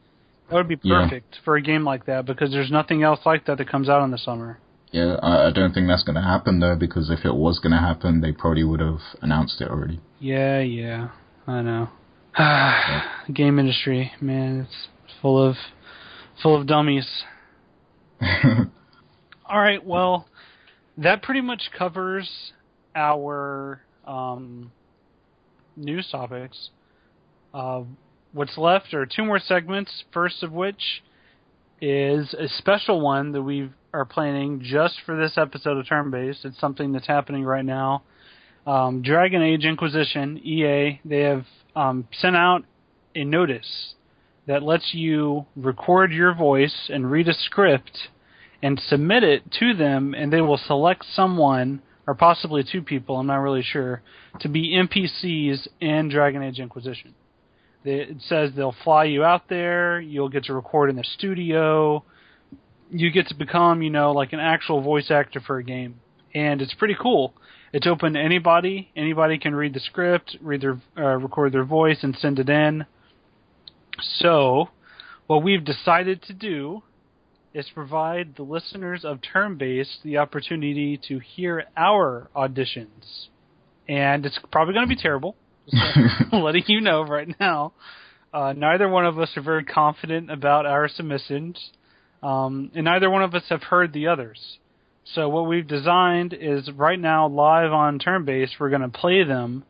That 0.50 0.56
would 0.58 0.68
be 0.68 0.78
Yeah. 0.84 1.04
perfect 1.04 1.38
for 1.44 1.56
a 1.56 1.62
game 1.62 1.84
like 1.84 2.06
that 2.06 2.26
because 2.26 2.52
there's 2.52 2.70
nothing 2.72 3.02
else 3.04 3.20
like 3.26 3.46
that 3.46 3.58
that 3.58 3.68
comes 3.68 3.90
out 3.90 4.04
in 4.04 4.12
the 4.12 4.18
summer. 4.18 4.60
Yeah, 4.92 5.16
I, 5.22 5.48
I 5.48 5.52
don't 5.52 5.74
think 5.74 5.88
that's 5.88 6.04
gonna 6.04 6.22
happen 6.24 6.60
though 6.60 6.76
because 6.76 7.10
if 7.10 7.26
it 7.26 7.36
was 7.36 7.60
gonna 7.60 7.82
happen, 7.82 8.22
they 8.22 8.32
probably 8.32 8.64
would 8.64 8.80
have 8.80 9.02
announced 9.22 9.60
it 9.62 9.70
already. 9.70 10.00
Yeah, 10.20 10.60
yeah, 10.62 11.10
I 11.48 11.62
know. 11.62 11.90
Game 13.34 13.60
industry, 13.60 14.12
man, 14.22 14.68
it's 14.68 14.88
full 15.22 15.42
of 15.42 15.56
full 16.42 16.56
of 16.60 16.68
dummies. 16.68 17.08
All 19.46 19.60
right, 19.60 19.86
well, 19.86 20.28
that 20.98 21.22
pretty 21.22 21.42
much 21.42 21.70
covers 21.78 22.30
our 22.96 23.82
um, 24.06 24.72
news 25.76 26.08
topics. 26.12 26.70
Uh, 27.54 27.84
what's 28.34 28.58
left 28.58 28.94
are 28.94 29.06
two 29.06 29.24
more 29.24 29.40
segments. 29.40 30.04
First 30.14 30.44
of 30.44 30.52
which 30.52 31.04
is 31.82 32.34
a 32.34 32.48
special 32.58 33.02
one 33.02 33.32
that 33.34 33.42
we 33.42 33.70
are 33.94 34.06
planning 34.06 34.62
just 34.64 34.96
for 35.06 35.16
this 35.16 35.38
episode 35.38 35.78
of 35.78 35.88
Turn 35.88 36.10
Based. 36.10 36.46
It's 36.46 36.60
something 36.60 36.92
that's 36.92 37.08
happening 37.08 37.44
right 37.44 37.66
now. 37.66 38.04
Um, 38.66 39.02
Dragon 39.04 39.42
Age 39.42 39.64
Inquisition 39.64 40.40
EA 40.40 41.00
they 41.06 41.20
have 41.20 41.46
um, 41.76 42.08
sent 42.12 42.36
out 42.36 42.64
a 43.14 43.24
notice 43.24 43.94
that 44.48 44.64
lets 44.64 44.94
you 44.94 45.46
record 45.56 46.12
your 46.12 46.34
voice 46.34 46.90
and 46.92 47.10
read 47.10 47.28
a 47.28 47.34
script 47.34 48.10
and 48.62 48.80
submit 48.80 49.24
it 49.24 49.52
to 49.60 49.74
them, 49.74 50.14
and 50.14 50.32
they 50.32 50.42
will 50.42 50.58
select 50.58 51.06
someone 51.14 51.82
or 52.08 52.16
possibly 52.16 52.64
two 52.64 52.82
people. 52.82 53.18
I'm 53.18 53.28
not 53.28 53.38
really 53.38 53.64
sure 53.64 54.02
to 54.42 54.50
be 54.50 54.76
NPCs 54.76 55.68
in 55.82 56.10
Dragon 56.10 56.44
Age 56.44 56.60
Inquisition. 56.60 57.16
It 57.84 58.18
says 58.28 58.52
they'll 58.56 58.76
fly 58.84 59.06
you 59.06 59.24
out 59.24 59.48
there. 59.48 60.00
You'll 60.00 60.30
get 60.30 60.46
to 60.46 60.54
record 60.54 60.90
in 60.90 60.96
the 60.96 61.04
studio. 61.04 62.04
You 62.92 63.12
get 63.12 63.28
to 63.28 63.36
become, 63.36 63.82
you 63.82 63.90
know, 63.90 64.12
like 64.12 64.34
an 64.34 64.40
actual 64.40 64.82
voice 64.82 65.12
actor 65.12 65.40
for 65.40 65.58
a 65.58 65.64
game, 65.64 66.00
and 66.34 66.62
it's 66.62 66.74
pretty 66.74 66.96
cool. 67.00 67.34
It's 67.74 67.88
open 67.88 68.14
to 68.14 68.20
anybody. 68.20 68.90
Anybody 68.96 69.38
can 69.38 69.54
read 69.54 69.74
the 69.74 69.80
script, 69.80 70.38
read 70.42 70.62
their, 70.62 70.80
uh, 70.98 71.18
record 71.18 71.52
their 71.52 71.66
voice, 71.66 71.98
and 72.04 72.16
send 72.16 72.40
it 72.40 72.50
in. 72.50 72.86
So, 74.00 74.70
what 75.28 75.44
we've 75.44 75.64
decided 75.64 76.22
to 76.24 76.34
do 76.34 76.84
is 77.56 77.66
to 77.68 77.74
provide 77.74 78.36
the 78.36 78.44
listeners 78.44 79.06
of 79.06 79.20
Turn 79.22 79.56
Based 79.56 80.00
the 80.04 80.18
opportunity 80.18 81.00
to 81.08 81.20
hear 81.20 81.64
our 81.78 82.30
auditions. 82.36 83.28
And 83.88 84.26
it's 84.26 84.38
probably 84.52 84.74
going 84.74 84.88
to 84.88 84.94
be 84.94 85.02
terrible. 85.02 85.38
Just 85.72 86.34
letting 86.34 86.66
you 86.68 86.82
know 86.82 87.04
right 87.04 87.34
now. 87.40 87.72
Uh, 88.34 88.52
neither 88.52 88.90
one 88.90 89.06
of 89.06 89.18
us 89.18 89.30
are 89.38 89.42
very 89.42 89.64
confident 89.64 90.30
about 90.30 90.66
our 90.66 90.90
submissions, 90.90 91.58
um, 92.22 92.72
and 92.76 92.84
neither 92.84 93.10
one 93.10 93.24
of 93.24 93.34
us 93.34 93.44
have 93.48 93.64
heard 93.64 93.94
the 93.94 94.08
others. 94.08 94.58
So 95.14 95.30
what 95.30 95.48
we've 95.48 95.66
designed 95.66 96.34
is 96.34 96.70
right 96.74 97.00
now 97.00 97.30
live 97.30 97.72
on 97.72 98.00
Turn 98.00 98.26
Based, 98.26 98.56
we're 98.60 98.70
going 98.70 98.82
to 98.82 98.90
play 98.90 99.24
them. 99.24 99.64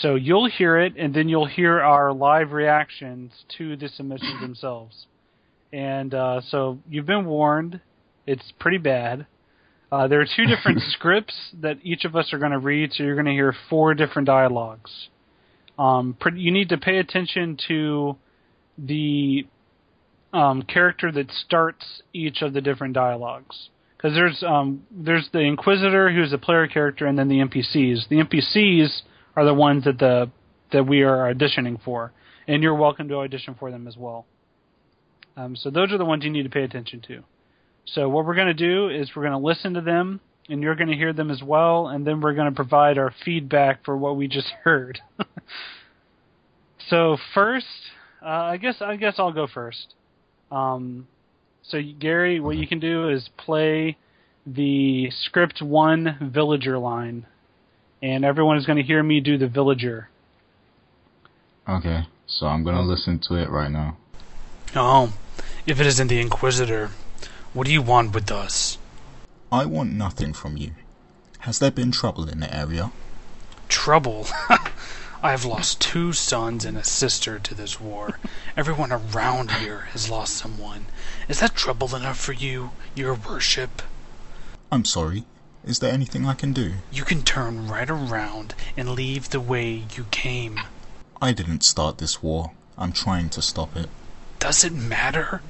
So 0.00 0.14
you'll 0.14 0.48
hear 0.48 0.78
it, 0.78 0.94
and 0.96 1.12
then 1.12 1.28
you'll 1.28 1.48
hear 1.48 1.80
our 1.80 2.12
live 2.12 2.52
reactions 2.52 3.32
to 3.58 3.76
the 3.76 3.88
submissions 3.88 4.40
themselves. 4.40 5.06
And 5.72 6.14
uh, 6.14 6.40
so 6.48 6.78
you've 6.88 7.06
been 7.06 7.26
warned. 7.26 7.80
It's 8.26 8.52
pretty 8.58 8.78
bad. 8.78 9.26
Uh, 9.92 10.06
there 10.08 10.20
are 10.20 10.26
two 10.36 10.46
different 10.46 10.80
scripts 10.92 11.34
that 11.60 11.78
each 11.82 12.04
of 12.04 12.14
us 12.14 12.32
are 12.32 12.38
going 12.38 12.52
to 12.52 12.58
read, 12.58 12.92
so 12.92 13.02
you're 13.02 13.14
going 13.14 13.26
to 13.26 13.32
hear 13.32 13.54
four 13.68 13.94
different 13.94 14.26
dialogues. 14.26 14.90
Um, 15.78 16.16
you 16.34 16.52
need 16.52 16.68
to 16.68 16.78
pay 16.78 16.98
attention 16.98 17.58
to 17.68 18.16
the 18.78 19.46
um, 20.32 20.62
character 20.62 21.10
that 21.10 21.30
starts 21.44 22.02
each 22.12 22.42
of 22.42 22.52
the 22.52 22.60
different 22.60 22.94
dialogues. 22.94 23.70
Because 23.96 24.14
there's 24.14 24.42
um, 24.42 24.84
there's 24.90 25.28
the 25.32 25.40
Inquisitor, 25.40 26.10
who's 26.10 26.32
a 26.32 26.38
player 26.38 26.66
character, 26.66 27.06
and 27.06 27.18
then 27.18 27.28
the 27.28 27.38
NPCs. 27.38 28.08
The 28.08 28.16
NPCs 28.16 29.02
are 29.36 29.44
the 29.44 29.52
ones 29.52 29.84
that 29.84 29.98
the 29.98 30.30
that 30.72 30.86
we 30.86 31.02
are 31.02 31.32
auditioning 31.34 31.82
for, 31.82 32.12
and 32.48 32.62
you're 32.62 32.74
welcome 32.74 33.08
to 33.08 33.16
audition 33.16 33.56
for 33.58 33.70
them 33.70 33.86
as 33.86 33.96
well. 33.98 34.24
Um, 35.36 35.56
so 35.56 35.70
those 35.70 35.92
are 35.92 35.98
the 35.98 36.04
ones 36.04 36.24
you 36.24 36.30
need 36.30 36.42
to 36.42 36.50
pay 36.50 36.62
attention 36.62 37.00
to. 37.08 37.22
So 37.86 38.08
what 38.08 38.24
we're 38.24 38.34
going 38.34 38.48
to 38.48 38.54
do 38.54 38.88
is 38.88 39.10
we're 39.14 39.22
going 39.22 39.40
to 39.40 39.46
listen 39.46 39.74
to 39.74 39.80
them, 39.80 40.20
and 40.48 40.62
you're 40.62 40.74
going 40.74 40.88
to 40.90 40.96
hear 40.96 41.12
them 41.12 41.30
as 41.30 41.42
well, 41.42 41.88
and 41.88 42.06
then 42.06 42.20
we're 42.20 42.34
going 42.34 42.50
to 42.50 42.54
provide 42.54 42.98
our 42.98 43.12
feedback 43.24 43.84
for 43.84 43.96
what 43.96 44.16
we 44.16 44.28
just 44.28 44.48
heard. 44.64 45.00
so 46.88 47.16
first, 47.34 47.66
uh, 48.22 48.28
I 48.28 48.56
guess 48.58 48.76
I 48.80 48.96
guess 48.96 49.14
I'll 49.18 49.32
go 49.32 49.46
first. 49.46 49.94
Um, 50.50 51.06
so 51.62 51.80
Gary, 51.98 52.40
what 52.40 52.56
you 52.56 52.66
can 52.66 52.80
do 52.80 53.08
is 53.08 53.28
play 53.36 53.96
the 54.46 55.10
script 55.10 55.62
one 55.62 56.30
villager 56.32 56.78
line, 56.78 57.26
and 58.02 58.24
everyone 58.24 58.56
is 58.56 58.66
going 58.66 58.78
to 58.78 58.82
hear 58.82 59.02
me 59.02 59.20
do 59.20 59.38
the 59.38 59.48
villager. 59.48 60.08
Okay, 61.68 62.00
so 62.26 62.46
I'm 62.46 62.64
gonna 62.64 62.82
listen 62.82 63.20
to 63.28 63.34
it 63.34 63.48
right 63.48 63.70
now. 63.70 63.96
Oh, 64.76 65.12
if 65.66 65.80
it 65.80 65.86
isn't 65.86 66.06
the 66.06 66.20
Inquisitor, 66.20 66.90
what 67.52 67.66
do 67.66 67.72
you 67.72 67.82
want 67.82 68.14
with 68.14 68.30
us? 68.30 68.78
I 69.50 69.64
want 69.64 69.92
nothing 69.92 70.32
from 70.32 70.56
you. 70.56 70.74
Has 71.40 71.58
there 71.58 71.72
been 71.72 71.90
trouble 71.90 72.28
in 72.28 72.38
the 72.38 72.54
area? 72.54 72.92
Trouble? 73.68 74.28
I 75.22 75.32
have 75.32 75.44
lost 75.44 75.80
two 75.80 76.12
sons 76.12 76.64
and 76.64 76.78
a 76.78 76.84
sister 76.84 77.40
to 77.40 77.52
this 77.52 77.80
war. 77.80 78.20
Everyone 78.56 78.92
around 78.92 79.50
here 79.50 79.88
has 79.92 80.08
lost 80.08 80.36
someone. 80.36 80.86
Is 81.28 81.40
that 81.40 81.56
trouble 81.56 81.96
enough 81.96 82.20
for 82.20 82.32
you, 82.32 82.70
your 82.94 83.14
worship? 83.14 83.82
I'm 84.70 84.84
sorry. 84.84 85.24
Is 85.64 85.80
there 85.80 85.92
anything 85.92 86.26
I 86.26 86.34
can 86.34 86.52
do? 86.52 86.74
You 86.92 87.02
can 87.02 87.22
turn 87.22 87.66
right 87.66 87.90
around 87.90 88.54
and 88.76 88.90
leave 88.90 89.30
the 89.30 89.40
way 89.40 89.82
you 89.96 90.06
came. 90.12 90.60
I 91.20 91.32
didn't 91.32 91.64
start 91.64 91.98
this 91.98 92.22
war. 92.22 92.52
I'm 92.78 92.92
trying 92.92 93.30
to 93.30 93.42
stop 93.42 93.76
it. 93.76 93.90
Does 94.40 94.64
it 94.64 94.72
matter? 94.72 95.42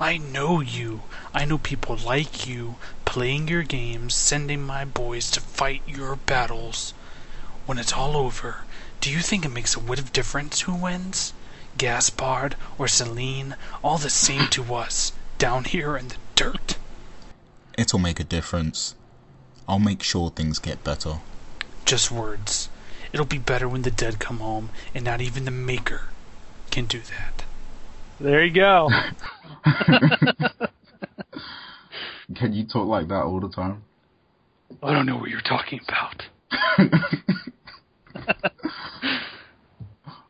I 0.00 0.16
know 0.16 0.60
you. 0.60 1.02
I 1.32 1.44
know 1.44 1.56
people 1.56 1.96
like 1.96 2.48
you, 2.48 2.74
playing 3.04 3.46
your 3.46 3.62
games, 3.62 4.16
sending 4.16 4.60
my 4.60 4.84
boys 4.84 5.30
to 5.30 5.40
fight 5.40 5.82
your 5.86 6.16
battles. 6.16 6.94
When 7.64 7.78
it's 7.78 7.92
all 7.92 8.16
over, 8.16 8.64
do 9.00 9.08
you 9.08 9.20
think 9.20 9.44
it 9.44 9.52
makes 9.52 9.76
a 9.76 9.80
whit 9.80 10.00
of 10.00 10.12
difference 10.12 10.62
who 10.62 10.74
wins? 10.74 11.32
Gaspard 11.78 12.56
or 12.76 12.88
Celine, 12.88 13.54
all 13.84 13.98
the 13.98 14.10
same 14.10 14.48
to 14.48 14.74
us, 14.82 15.12
down 15.38 15.62
here 15.62 15.96
in 15.96 16.08
the 16.08 16.16
dirt. 16.34 16.76
It'll 17.78 18.00
make 18.00 18.18
a 18.18 18.24
difference. 18.24 18.96
I'll 19.68 19.78
make 19.78 20.02
sure 20.02 20.30
things 20.30 20.58
get 20.58 20.82
better. 20.82 21.20
Just 21.84 22.10
words. 22.10 22.68
It'll 23.12 23.26
be 23.26 23.38
better 23.38 23.68
when 23.68 23.82
the 23.82 23.92
dead 23.92 24.18
come 24.18 24.40
home, 24.40 24.70
and 24.92 25.04
not 25.04 25.20
even 25.20 25.44
the 25.44 25.52
Maker 25.52 26.08
can 26.72 26.86
do 26.86 26.98
that. 26.98 27.43
There 28.20 28.44
you 28.44 28.52
go. 28.54 28.88
Can 32.36 32.52
you 32.52 32.66
talk 32.66 32.86
like 32.86 33.08
that 33.08 33.22
all 33.24 33.40
the 33.40 33.48
time? 33.50 33.82
I 34.82 34.92
don't 34.92 35.06
know 35.06 35.16
what 35.16 35.30
you're 35.30 35.40
talking 35.40 35.80
about. 35.88 36.22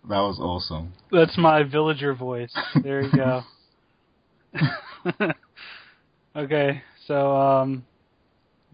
That 0.07 0.19
was 0.21 0.39
awesome. 0.39 0.93
That's 1.11 1.39
my 1.39 1.63
villager 1.63 2.13
voice. 2.15 2.53
There 2.83 3.01
you 3.01 3.11
go. 3.11 3.43
okay, 6.37 6.83
so 7.07 7.35
um, 7.35 7.87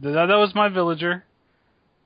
that, 0.01 0.11
that 0.11 0.27
was 0.35 0.53
my 0.57 0.69
villager. 0.69 1.23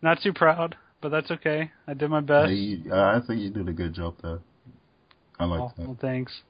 Not 0.02 0.18
too 0.22 0.34
proud, 0.34 0.76
but 1.00 1.08
that's 1.08 1.30
okay. 1.30 1.70
I 1.86 1.94
did 1.94 2.10
my 2.10 2.20
best. 2.20 2.52
you- 2.52 2.92
I 2.92 3.18
think 3.26 3.40
you 3.40 3.48
did 3.48 3.66
a 3.66 3.72
good 3.72 3.94
job 3.94 4.16
there. 4.22 4.40
I 5.40 5.46
like 5.46 5.60
Oh, 5.62 5.72
that. 5.78 5.86
well, 5.86 5.96
thanks. 5.98 6.42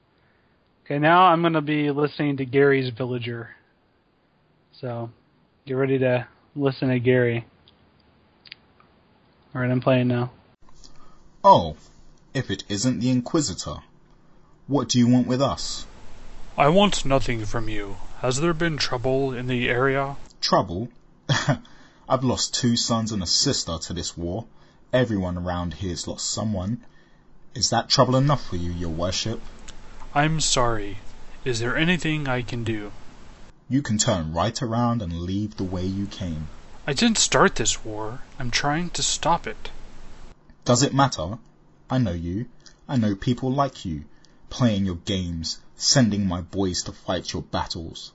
Okay, 0.85 0.99
now 0.99 1.23
I'm 1.23 1.41
going 1.41 1.53
to 1.53 1.61
be 1.61 1.89
listening 1.89 2.37
to 2.37 2.45
Gary's 2.45 2.89
Villager. 2.89 3.49
So, 4.73 5.09
get 5.65 5.73
ready 5.73 5.97
to 5.97 6.27
listen 6.55 6.89
to 6.89 6.99
Gary. 6.99 7.43
Alright, 9.55 9.71
I'm 9.71 9.81
playing 9.81 10.09
now. 10.09 10.29
Oh, 11.43 11.75
if 12.35 12.51
it 12.51 12.65
isn't 12.69 12.99
the 12.99 13.09
Inquisitor. 13.09 13.77
What 14.67 14.87
do 14.89 14.99
you 14.99 15.07
want 15.07 15.25
with 15.25 15.41
us? 15.41 15.87
I 16.55 16.67
want 16.67 17.03
nothing 17.03 17.45
from 17.45 17.67
you. 17.67 17.97
Has 18.19 18.39
there 18.39 18.53
been 18.53 18.77
trouble 18.77 19.33
in 19.33 19.47
the 19.47 19.67
area? 19.67 20.17
Trouble? 20.39 20.89
I've 22.07 22.23
lost 22.23 22.53
two 22.53 22.75
sons 22.75 23.11
and 23.11 23.23
a 23.23 23.27
sister 23.27 23.79
to 23.79 23.93
this 23.93 24.15
war. 24.15 24.45
Everyone 24.93 25.39
around 25.39 25.73
here's 25.73 26.07
lost 26.07 26.29
someone. 26.29 26.85
Is 27.55 27.71
that 27.71 27.89
trouble 27.89 28.15
enough 28.15 28.47
for 28.47 28.57
you, 28.57 28.71
your 28.71 28.89
worship? 28.89 29.41
I'm 30.17 30.39
sorry. 30.39 30.99
Is 31.43 31.59
there 31.59 31.75
anything 31.75 32.25
I 32.25 32.41
can 32.41 32.63
do? 32.63 32.93
You 33.67 33.81
can 33.81 33.97
turn 33.97 34.31
right 34.33 34.61
around 34.61 35.01
and 35.01 35.11
leave 35.11 35.57
the 35.57 35.65
way 35.65 35.85
you 35.85 36.05
came. 36.05 36.47
I 36.87 36.93
didn't 36.93 37.17
start 37.17 37.55
this 37.55 37.83
war. 37.83 38.21
I'm 38.39 38.49
trying 38.49 38.91
to 38.91 39.03
stop 39.03 39.45
it. 39.45 39.71
Does 40.63 40.83
it 40.83 40.93
matter? 40.93 41.37
I 41.89 41.97
know 41.97 42.13
you. 42.13 42.45
I 42.87 42.95
know 42.95 43.13
people 43.13 43.51
like 43.51 43.83
you, 43.83 44.05
playing 44.49 44.85
your 44.85 44.95
games, 45.03 45.59
sending 45.75 46.25
my 46.25 46.39
boys 46.39 46.83
to 46.83 46.93
fight 46.93 47.33
your 47.33 47.41
battles. 47.41 48.13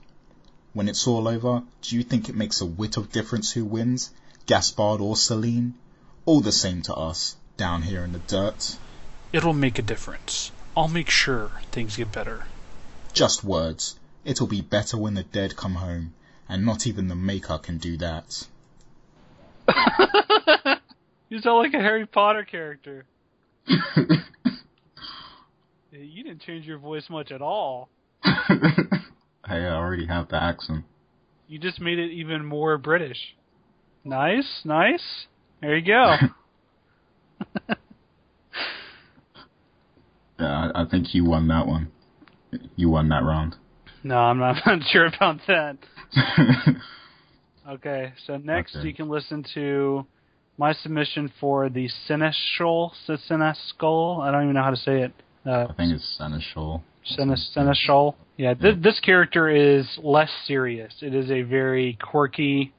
When 0.73 0.89
it's 0.89 1.05
all 1.05 1.27
over, 1.27 1.61
do 1.83 1.95
you 1.95 2.01
think 2.01 2.27
it 2.27 2.35
makes 2.35 2.61
a 2.61 2.65
whit 2.65 2.97
of 2.97 3.11
difference 3.11 3.51
who 3.51 3.63
wins, 3.63 4.09
Gaspard 4.47 5.01
or 5.01 5.15
Celine? 5.15 5.75
All 6.25 6.41
the 6.41 6.51
same 6.51 6.81
to 6.83 6.95
us, 6.95 7.35
down 7.57 7.83
here 7.83 8.03
in 8.03 8.13
the 8.13 8.19
dirt. 8.19 8.77
It'll 9.31 9.53
make 9.53 9.77
a 9.77 9.83
difference. 9.83 10.51
I'll 10.75 10.87
make 10.87 11.09
sure 11.09 11.51
things 11.71 11.97
get 11.97 12.11
better. 12.11 12.45
Just 13.13 13.43
words. 13.43 13.99
It'll 14.23 14.47
be 14.47 14.61
better 14.61 14.97
when 14.97 15.15
the 15.15 15.23
dead 15.23 15.55
come 15.55 15.75
home, 15.75 16.13
and 16.47 16.65
not 16.65 16.87
even 16.87 17.07
the 17.07 17.15
Maker 17.15 17.57
can 17.57 17.77
do 17.77 17.97
that. 17.97 18.47
You 21.31 21.39
sound 21.39 21.59
like 21.59 21.73
a 21.73 21.81
Harry 21.81 22.05
Potter 22.05 22.43
character. 22.43 23.05
You 25.93 26.23
didn't 26.23 26.41
change 26.41 26.65
your 26.65 26.77
voice 26.77 27.09
much 27.09 27.31
at 27.31 27.41
all. 27.41 27.89
hey, 28.23 28.31
I 29.45 29.75
already 29.75 30.05
have 30.05 30.29
the 30.29 30.41
accent. 30.41 30.85
You 31.47 31.59
just 31.59 31.81
made 31.81 31.99
it 31.99 32.11
even 32.11 32.45
more 32.45 32.77
British. 32.77 33.35
Nice, 34.03 34.61
nice. 34.63 35.25
There 35.61 35.77
you 35.77 35.85
go. 35.85 36.15
Yeah, 40.41 40.71
I, 40.75 40.81
I 40.81 40.85
think 40.85 41.13
you 41.13 41.23
won 41.23 41.47
that 41.49 41.67
one. 41.67 41.91
You 42.75 42.89
won 42.89 43.07
that 43.09 43.23
round. 43.23 43.55
no, 44.03 44.17
I'm 44.17 44.39
not, 44.39 44.57
I'm 44.65 44.79
not 44.79 44.87
sure 44.89 45.05
about 45.05 45.39
that. 45.47 45.77
Okay, 47.69 48.11
so 48.25 48.37
next 48.37 48.75
Okay. 48.75 48.87
you 48.87 48.93
can 48.93 49.07
listen 49.07 49.45
to 49.53 50.05
my 50.57 50.73
submission 50.73 51.31
for 51.39 51.69
the 51.69 51.87
Seneschal, 52.07 52.91
Seneschal. 53.07 54.19
I 54.21 54.31
don't 54.31 54.43
even 54.43 54.55
know 54.55 54.63
how 54.63 54.71
to 54.71 54.75
say 54.77 55.01
it. 55.03 55.13
Uh, 55.45 55.67
I 55.69 55.73
think 55.73 55.93
it's 55.93 56.17
Seneschal. 56.19 56.81
Senes- 57.05 57.51
Seneschal. 57.53 58.15
Yeah, 58.37 58.55
th- 58.55 58.81
this 58.81 58.99
character 58.99 59.47
is 59.47 59.87
less 60.01 60.31
serious. 60.47 60.91
It 61.01 61.13
is 61.13 61.29
a 61.29 61.43
very 61.43 61.97
quirky 62.01 62.73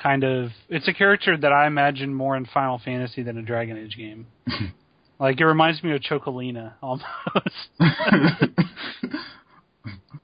kind 0.00 0.22
of. 0.22 0.50
It's 0.68 0.86
a 0.86 0.92
character 0.92 1.36
that 1.38 1.52
I 1.52 1.66
imagine 1.66 2.12
more 2.14 2.36
in 2.36 2.44
Final 2.44 2.78
Fantasy 2.84 3.22
than 3.22 3.38
a 3.38 3.42
Dragon 3.42 3.78
Age 3.78 3.96
game. 3.96 4.26
like 5.20 5.40
it 5.40 5.46
reminds 5.46 5.82
me 5.84 5.92
of 5.92 6.00
Chocolina 6.00 6.72
almost. 6.82 7.06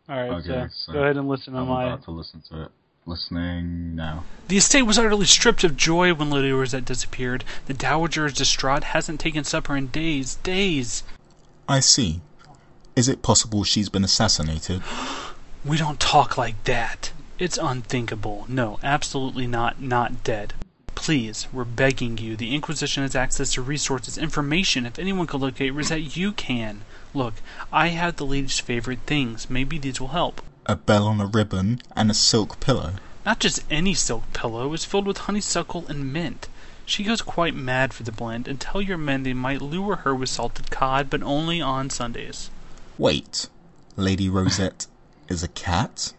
All 0.08 0.16
right, 0.16 0.30
Okay, 0.30 0.42
so, 0.46 0.68
so 0.70 0.92
go 0.92 1.02
ahead 1.02 1.16
and 1.16 1.28
listen 1.28 1.52
to 1.54 1.60
I'm 1.60 1.68
my. 1.68 1.84
about 1.84 2.04
to 2.04 2.10
listen 2.12 2.42
to 2.50 2.62
it. 2.64 2.70
Listening 3.08 3.94
now. 3.94 4.24
The 4.48 4.56
estate 4.56 4.82
was 4.82 4.98
utterly 4.98 5.26
stripped 5.26 5.62
of 5.62 5.76
joy 5.76 6.12
when 6.12 6.28
Lady 6.28 6.50
Rosette 6.50 6.84
disappeared. 6.84 7.44
The 7.66 7.74
Dowager 7.74 8.26
is 8.26 8.32
distraught, 8.32 8.82
hasn't 8.82 9.20
taken 9.20 9.44
supper 9.44 9.76
in 9.76 9.86
days, 9.88 10.34
days. 10.36 11.04
I 11.68 11.78
see. 11.78 12.20
Is 12.96 13.08
it 13.08 13.22
possible 13.22 13.62
she's 13.62 13.88
been 13.88 14.04
assassinated? 14.04 14.82
We 15.64 15.76
don't 15.78 15.98
talk 15.98 16.38
like 16.38 16.62
that. 16.64 17.10
It's 17.40 17.58
unthinkable. 17.58 18.44
No, 18.48 18.78
absolutely 18.84 19.48
not, 19.48 19.82
not 19.82 20.22
dead. 20.22 20.54
Please, 20.96 21.46
we're 21.52 21.64
begging 21.64 22.18
you. 22.18 22.34
The 22.34 22.52
Inquisition 22.52 23.04
has 23.04 23.14
access 23.14 23.52
to 23.52 23.62
resources, 23.62 24.18
information. 24.18 24.84
If 24.84 24.98
anyone 24.98 25.28
can 25.28 25.38
locate 25.38 25.72
Rosette, 25.72 26.16
you 26.16 26.32
can. 26.32 26.80
Look, 27.14 27.34
I 27.72 27.88
have 27.88 28.16
the 28.16 28.26
lady's 28.26 28.58
favorite 28.58 28.98
things. 29.06 29.48
Maybe 29.48 29.78
these 29.78 30.00
will 30.00 30.08
help. 30.08 30.42
A 30.66 30.74
bell 30.74 31.06
on 31.06 31.20
a 31.20 31.26
ribbon 31.26 31.80
and 31.94 32.10
a 32.10 32.14
silk 32.14 32.58
pillow. 32.58 32.94
Not 33.24 33.38
just 33.38 33.62
any 33.70 33.94
silk 33.94 34.24
pillow, 34.32 34.72
it's 34.72 34.84
filled 34.84 35.06
with 35.06 35.18
honeysuckle 35.18 35.86
and 35.86 36.12
mint. 36.12 36.48
She 36.84 37.04
goes 37.04 37.22
quite 37.22 37.54
mad 37.54 37.92
for 37.92 38.02
the 38.02 38.10
blend, 38.10 38.48
and 38.48 38.60
tell 38.60 38.80
your 38.80 38.98
men 38.98 39.22
they 39.22 39.34
might 39.34 39.62
lure 39.62 39.96
her 39.96 40.14
with 40.14 40.28
salted 40.28 40.70
cod, 40.70 41.10
but 41.10 41.22
only 41.22 41.60
on 41.60 41.90
Sundays. 41.90 42.50
Wait, 42.98 43.48
Lady 43.96 44.28
Rosette 44.28 44.86
is 45.28 45.42
a 45.42 45.48
cat? 45.48 46.14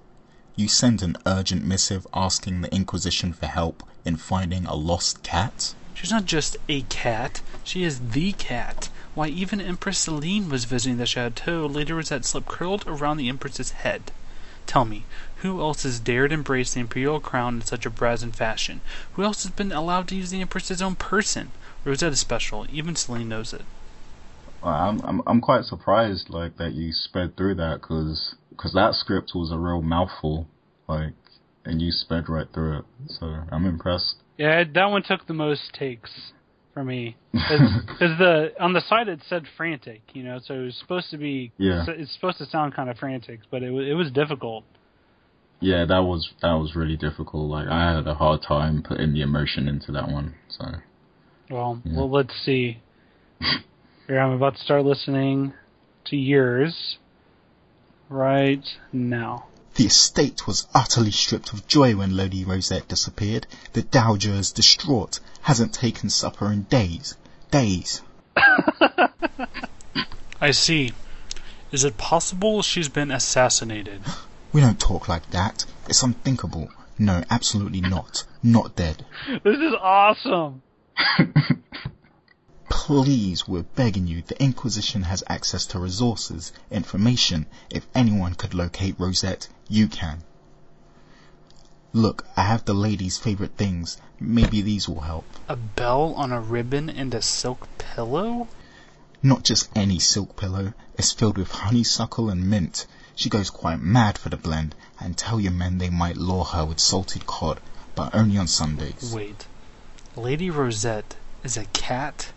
You 0.58 0.68
send 0.68 1.04
an 1.04 1.18
urgent 1.28 1.64
missive 1.64 2.08
asking 2.16 2.62
the 2.62 2.74
Inquisition 2.74 3.32
for 3.32 3.46
help 3.46 3.84
in 4.04 4.16
finding 4.16 4.66
a 4.66 4.74
lost 4.74 5.22
cat? 5.22 5.76
She's 5.94 6.10
not 6.10 6.26
just 6.26 6.58
a 6.68 6.82
cat, 6.82 7.42
she 7.64 7.84
is 7.84 8.00
the 8.10 8.32
cat. 8.32 8.90
Why, 9.14 9.28
even 9.28 9.62
Empress 9.62 10.00
Celine 10.00 10.50
was 10.50 10.66
visiting 10.66 10.98
the 10.98 11.06
chateau. 11.06 11.68
Lady 11.68 11.94
Rosette 11.94 12.26
slept 12.26 12.48
curled 12.48 12.86
around 12.88 13.18
the 13.18 13.30
Empress's 13.30 13.70
head. 13.70 14.12
Tell 14.66 14.84
me, 14.84 15.06
who 15.38 15.62
else 15.62 15.84
has 15.84 16.00
dared 16.00 16.32
embrace 16.32 16.74
the 16.74 16.80
imperial 16.80 17.20
crown 17.20 17.58
in 17.58 17.62
such 17.62 17.86
a 17.86 17.92
brazen 17.92 18.32
fashion? 18.32 18.82
Who 19.14 19.24
else 19.24 19.44
has 19.44 19.52
been 19.52 19.72
allowed 19.72 20.08
to 20.08 20.16
use 20.16 20.32
the 20.32 20.42
Empress's 20.42 20.82
own 20.82 20.96
person? 20.96 21.52
Rosette 21.86 22.14
is 22.14 22.20
special. 22.20 22.66
Even 22.72 22.96
Celine 22.96 23.30
knows 23.30 23.54
it. 23.54 23.62
I'm 24.64 25.02
I'm 25.02 25.22
I'm 25.28 25.40
quite 25.40 25.66
surprised 25.66 26.32
like 26.32 26.58
that 26.58 26.74
you 26.74 26.92
sped 26.94 27.38
through 27.38 27.56
that 27.56 27.82
because 27.82 28.34
that 28.74 28.94
script 28.96 29.32
was 29.36 29.52
a 29.52 29.58
real 29.58 29.82
mouthful, 29.82 30.48
like, 30.88 31.14
and 31.66 31.82
you 31.82 31.92
sped 31.92 32.30
right 32.30 32.48
through 32.54 32.80
it. 32.80 32.86
So 33.08 33.26
I'm 33.52 33.66
impressed. 33.66 34.16
Yeah, 34.38 34.64
that 34.74 34.86
one 34.86 35.04
took 35.04 35.26
the 35.28 35.34
most 35.34 35.74
takes 35.74 36.12
for 36.74 36.84
me 36.84 37.18
because 37.32 38.18
the 38.20 38.54
on 38.60 38.74
the 38.74 38.82
side 38.82 39.08
it 39.08 39.20
said 39.28 39.46
frantic, 39.58 40.02
you 40.14 40.24
know, 40.24 40.40
so 40.44 40.54
it 40.54 40.64
was 40.66 40.76
supposed 40.78 41.10
to 41.12 41.18
be. 41.18 41.52
Yeah. 41.58 41.86
It's 41.88 42.14
supposed 42.14 42.38
to 42.38 42.46
sound 42.46 42.76
kind 42.76 42.90
of 42.90 42.98
frantic, 42.98 43.40
but 43.50 43.64
it 43.64 43.72
wa- 43.72 43.80
it 43.82 43.96
was 43.96 44.12
difficult. 44.12 44.64
Yeah, 45.60 45.86
that 45.86 46.04
was 46.04 46.30
that 46.44 46.54
was 46.54 46.76
really 46.76 46.98
difficult. 46.98 47.50
Like 47.50 47.68
I 47.68 47.96
had 47.96 48.08
a 48.08 48.14
hard 48.14 48.44
time 48.44 48.84
putting 48.84 49.14
the 49.14 49.22
emotion 49.24 49.68
into 49.68 49.92
that 49.94 50.08
one. 50.10 50.36
So 50.50 50.66
Well, 51.50 51.82
Yeah. 51.84 51.98
well, 51.98 52.12
let's 52.12 52.34
see. 52.46 52.82
Here, 54.08 54.20
I'm 54.20 54.32
about 54.34 54.56
to 54.56 54.62
start 54.62 54.86
listening 54.86 55.54
to 56.06 56.16
yours 56.16 56.98
right 58.10 58.64
now. 58.92 59.46
The 59.76 59.86
estate 59.86 60.48
was 60.48 60.68
utterly 60.74 61.12
stripped 61.12 61.54
of 61.54 61.68
joy 61.68 61.96
when 61.96 62.16
Lady 62.16 62.44
Rosette 62.44 62.88
disappeared. 62.88 63.46
The 63.74 63.84
Dowager 63.84 64.34
is 64.34 64.52
distraught, 64.52 65.20
hasn't 65.42 65.74
taken 65.74 66.10
supper 66.10 66.52
in 66.52 66.64
days. 66.64 67.16
Days. 67.52 68.02
I 70.42 70.52
see. 70.52 70.94
Is 71.72 71.84
it 71.84 71.98
possible 71.98 72.62
she's 72.62 72.90
been 72.90 73.12
assassinated? 73.12 74.02
We 74.54 74.62
don't 74.62 74.80
talk 74.80 75.10
like 75.10 75.30
that. 75.32 75.66
It's 75.90 76.02
unthinkable. 76.02 76.70
No, 76.98 77.22
absolutely 77.30 77.82
not. 77.82 78.24
Not 78.42 78.76
dead. 78.76 79.06
This 79.44 79.58
is 79.58 79.74
awesome. 79.80 80.64
Please, 82.88 83.46
we're 83.46 83.64
begging 83.64 84.08
you. 84.08 84.22
The 84.22 84.42
Inquisition 84.42 85.04
has 85.04 85.22
access 85.28 85.66
to 85.66 85.78
resources, 85.78 86.54
information. 86.72 87.46
If 87.70 87.86
anyone 87.94 88.34
could 88.36 88.54
locate 88.54 88.98
Rosette, 88.98 89.50
you 89.68 89.90
can. 89.90 90.24
Look, 91.92 92.26
I 92.38 92.44
have 92.44 92.64
the 92.64 92.74
lady's 92.74 93.18
favorite 93.18 93.58
things. 93.58 93.98
Maybe 94.22 94.62
these 94.62 94.88
will 94.88 95.02
help. 95.02 95.26
A 95.50 95.58
bell 95.58 96.14
on 96.16 96.32
a 96.32 96.40
ribbon 96.40 96.90
and 96.90 97.14
a 97.14 97.22
silk 97.22 97.68
pillow? 97.78 98.48
Not 99.22 99.44
just 99.44 99.68
any 99.76 100.00
silk 100.00 100.38
pillow. 100.38 100.74
It's 100.98 101.12
filled 101.12 101.38
with 101.38 101.52
honeysuckle 101.52 102.30
and 102.30 102.50
mint. 102.50 102.86
She 103.16 103.28
goes 103.28 103.50
quite 103.50 103.82
mad 103.82 104.18
for 104.18 104.30
the 104.30 104.38
blend, 104.38 104.76
and 104.98 105.18
tell 105.18 105.42
your 105.42 105.52
men 105.52 105.78
they 105.78 105.90
might 105.90 106.16
lure 106.16 106.46
her 106.46 106.64
with 106.64 106.80
salted 106.80 107.26
cod, 107.26 107.60
but 107.96 108.16
only 108.16 108.38
on 108.38 108.48
Sundays. 108.48 109.12
Wait. 109.14 109.46
Lady 110.16 110.50
Rosette 110.50 111.18
is 111.44 111.58
a 111.58 111.66
cat? 111.66 112.32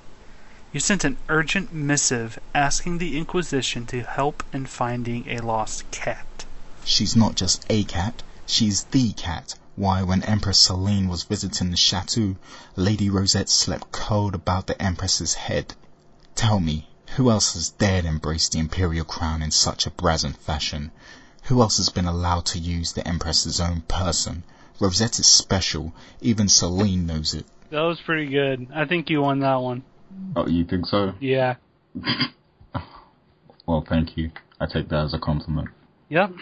You 0.73 0.79
sent 0.79 1.03
an 1.03 1.17
urgent 1.29 1.73
missive 1.73 2.39
asking 2.55 2.99
the 2.99 3.19
Inquisition 3.19 3.87
to 3.87 4.05
help 4.05 4.45
in 4.53 4.67
finding 4.67 5.29
a 5.29 5.41
lost 5.41 5.91
cat. 5.91 6.45
She's 6.85 7.17
not 7.17 7.35
just 7.35 7.67
a 7.69 7.83
cat, 7.83 8.23
she's 8.47 8.85
the 8.85 9.13
cat. 9.15 9.57
Why, 9.75 10.05
when 10.05 10.23
Empress 10.23 10.61
Celine 10.61 11.09
was 11.09 11.25
visiting 11.25 11.73
the 11.73 11.77
chateau, 11.77 12.37
Lady 12.77 13.11
Rosette 13.11 13.49
slept 13.49 13.91
cold 13.91 14.37
about 14.37 14.69
the 14.69 14.81
Empress's 14.81 15.35
head. 15.35 15.75
Tell 16.37 16.61
me, 16.61 16.89
who 17.17 17.31
else 17.31 17.55
has 17.55 17.71
dared 17.71 18.05
embrace 18.05 18.49
the 18.49 18.61
imperial 18.61 19.05
crown 19.05 19.43
in 19.43 19.51
such 19.51 19.87
a 19.87 19.91
brazen 19.91 20.35
fashion? 20.35 20.93
Who 21.47 21.63
else 21.63 21.79
has 21.79 21.89
been 21.89 22.07
allowed 22.07 22.47
to 22.47 22.61
use 22.61 22.93
the 22.93 23.07
Empress's 23.09 23.59
own 23.61 23.81
person? 23.89 24.45
Rosette 24.79 25.19
is 25.19 25.27
special. 25.27 25.93
Even 26.21 26.49
Celine 26.49 27.07
knows 27.07 27.35
it. 27.35 27.47
That 27.71 27.83
was 27.83 28.01
pretty 28.01 28.27
good. 28.27 28.69
I 28.73 28.85
think 28.85 29.11
you 29.11 29.23
won 29.23 29.41
that 29.41 29.57
one. 29.57 29.83
Oh, 30.37 30.47
you 30.47 30.65
think 30.65 30.87
so? 30.87 31.13
Yeah. 31.21 31.57
Well, 33.71 33.85
thank 33.89 34.17
you. 34.17 34.33
I 34.59 34.67
take 34.67 34.89
that 34.89 35.05
as 35.05 35.15
a 35.15 35.19
compliment. 35.21 35.69
Yep. 36.09 36.33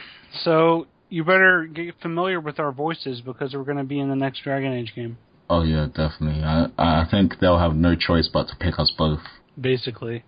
So 0.44 0.86
you 1.10 1.24
better 1.24 1.66
get 1.66 1.94
familiar 2.00 2.40
with 2.40 2.58
our 2.58 2.72
voices 2.72 3.20
because 3.20 3.52
we're 3.52 3.64
going 3.64 3.76
to 3.76 3.84
be 3.84 4.00
in 4.00 4.08
the 4.08 4.16
next 4.16 4.44
Dragon 4.44 4.72
Age 4.72 4.94
game. 4.96 5.18
Oh 5.50 5.62
yeah, 5.62 5.88
definitely. 5.94 6.42
I 6.42 6.68
I 6.78 7.06
think 7.10 7.34
they'll 7.38 7.58
have 7.58 7.74
no 7.74 7.94
choice 7.94 8.30
but 8.32 8.48
to 8.48 8.56
pick 8.56 8.78
us 8.78 8.90
both. 8.96 9.20
Basically, 9.60 10.24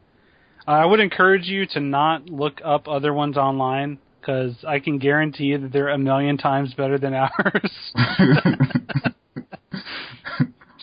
I 0.67 0.85
would 0.85 1.01
encourage 1.01 1.47
you 1.47 1.65
to 1.69 1.81
not 1.81 2.29
look 2.29 2.61
up 2.63 2.87
other 2.87 3.15
ones 3.15 3.39
online 3.39 3.99
because 4.21 4.57
I 4.69 4.79
can 4.79 4.99
guarantee 4.99 5.45
you 5.45 5.59
that 5.59 5.73
they're 5.73 5.89
a 5.89 5.99
million 5.99 6.37
times 6.37 6.75
better 6.75 6.99
than 6.99 7.15
ours. 7.15 7.93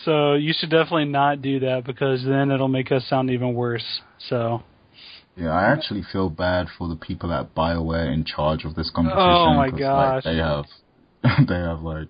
so 0.04 0.34
you 0.34 0.52
should 0.56 0.70
definitely 0.70 1.06
not 1.06 1.42
do 1.42 1.60
that 1.60 1.84
because 1.84 2.24
then 2.24 2.50
it'll 2.50 2.68
make 2.68 2.92
us 2.92 3.04
sound 3.08 3.30
even 3.30 3.54
worse. 3.54 4.00
So 4.28 4.62
Yeah, 5.36 5.50
I 5.50 5.72
actually 5.72 6.02
feel 6.12 6.30
bad 6.30 6.68
for 6.76 6.88
the 6.88 6.96
people 6.96 7.32
at 7.32 7.54
Bioware 7.54 8.12
in 8.12 8.24
charge 8.24 8.64
of 8.64 8.74
this 8.74 8.90
oh 8.92 8.96
competition. 8.96 9.24
Oh, 9.24 9.54
my 9.54 9.70
gosh. 9.70 10.24
Like, 10.24 10.24
they 10.24 10.36
have, 10.36 10.64
they 11.48 11.54
have 11.54 11.80
like 11.80 12.08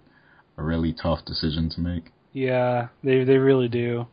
a 0.56 0.62
really 0.62 0.92
tough 0.92 1.24
decision 1.24 1.70
to 1.70 1.80
make. 1.80 2.04
Yeah, 2.32 2.88
they 3.02 3.24
they 3.24 3.38
really 3.38 3.68
do. 3.68 4.06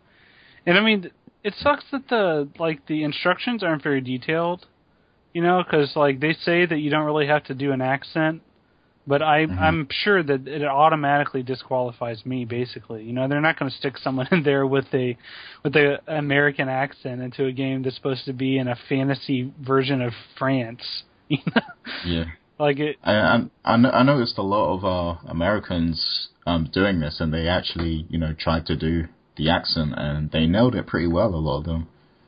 And 0.66 0.78
I 0.78 0.82
mean, 0.82 1.12
it 1.44 1.54
sucks 1.60 1.84
that 1.92 2.08
the 2.10 2.48
like 2.58 2.86
the 2.88 3.04
instructions 3.04 3.62
aren't 3.62 3.84
very 3.84 4.02
detailed, 4.02 4.66
you 5.34 5.42
know, 5.42 5.64
because 5.64 5.96
like 5.96 6.20
they 6.20 6.34
say 6.34 6.66
that 6.66 6.80
you 6.80 6.90
don't 6.90 7.06
really 7.06 7.28
have 7.28 7.44
to 7.46 7.54
do 7.54 7.72
an 7.72 7.82
accent, 7.82 8.42
but 9.08 9.22
I 9.22 9.46
Mhm. 9.46 9.58
I'm 9.60 9.88
sure 9.90 10.24
that 10.24 10.48
it 10.48 10.64
automatically 10.64 11.44
disqualifies 11.44 12.26
me. 12.26 12.46
Basically, 12.46 13.04
you 13.04 13.14
know, 13.14 13.28
they're 13.28 13.42
not 13.42 13.58
going 13.60 13.70
to 13.72 13.78
stick 13.78 13.98
someone 13.98 14.28
in 14.32 14.44
there 14.44 14.66
with 14.66 14.94
a 14.94 15.18
with 15.64 15.76
a 15.76 16.00
American 16.08 16.70
accent 16.70 17.22
into 17.22 17.46
a 17.46 17.52
game 17.52 17.84
that's 17.84 17.96
supposed 17.96 18.26
to 18.26 18.34
be 18.34 18.58
in 18.58 18.68
a 18.68 18.76
fantasy 18.90 19.52
version 19.62 20.02
of 20.02 20.14
France. 20.38 20.84
You 21.28 21.40
know, 21.56 21.62
Yeah, 22.06 22.26
like 22.60 22.78
it. 22.78 22.98
I 23.04 23.14
I, 23.14 23.38
I 23.66 23.74
I 23.74 24.04
noticed 24.04 24.38
a 24.38 24.44
lot 24.44 24.76
of 24.76 24.86
uh, 24.86 25.20
Americans 25.28 26.30
um 26.46 26.70
doing 26.72 27.00
this, 27.00 27.20
and 27.20 27.34
they 27.34 27.48
actually 27.48 28.06
you 28.10 28.20
know 28.20 28.34
tried 28.34 28.68
to 28.68 28.76
do 28.76 29.08
the 29.36 29.50
accent, 29.50 29.94
and 29.98 30.30
they 30.30 30.46
nailed 30.46 30.76
it 30.76 30.86
pretty 30.86 31.08
well. 31.08 31.34
A 31.34 31.38
lot 31.38 31.58
of 31.60 31.66
them. 31.66 31.88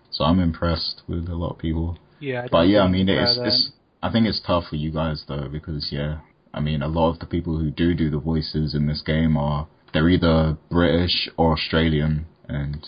So 0.09 0.23
I'm 0.23 0.39
impressed 0.39 1.03
with 1.07 1.29
a 1.29 1.35
lot 1.35 1.51
of 1.51 1.57
people. 1.59 1.99
Yeah, 2.19 2.43
I 2.43 2.47
But 2.47 2.67
yeah, 2.69 2.81
I 2.81 2.87
mean, 2.87 3.07
it's, 3.07 3.37
it's 3.43 3.71
I 4.01 4.11
think 4.11 4.25
it's 4.25 4.41
tough 4.45 4.65
for 4.69 4.75
you 4.77 4.91
guys 4.91 5.23
though 5.27 5.47
because 5.47 5.89
yeah, 5.91 6.19
I 6.53 6.59
mean, 6.59 6.81
a 6.81 6.87
lot 6.87 7.09
of 7.11 7.19
the 7.19 7.25
people 7.25 7.57
who 7.57 7.69
do 7.69 7.93
do 7.93 8.09
the 8.09 8.19
voices 8.19 8.73
in 8.73 8.87
this 8.87 9.01
game 9.01 9.37
are 9.37 9.67
they're 9.93 10.09
either 10.09 10.57
British 10.69 11.29
or 11.37 11.53
Australian, 11.53 12.25
and 12.47 12.85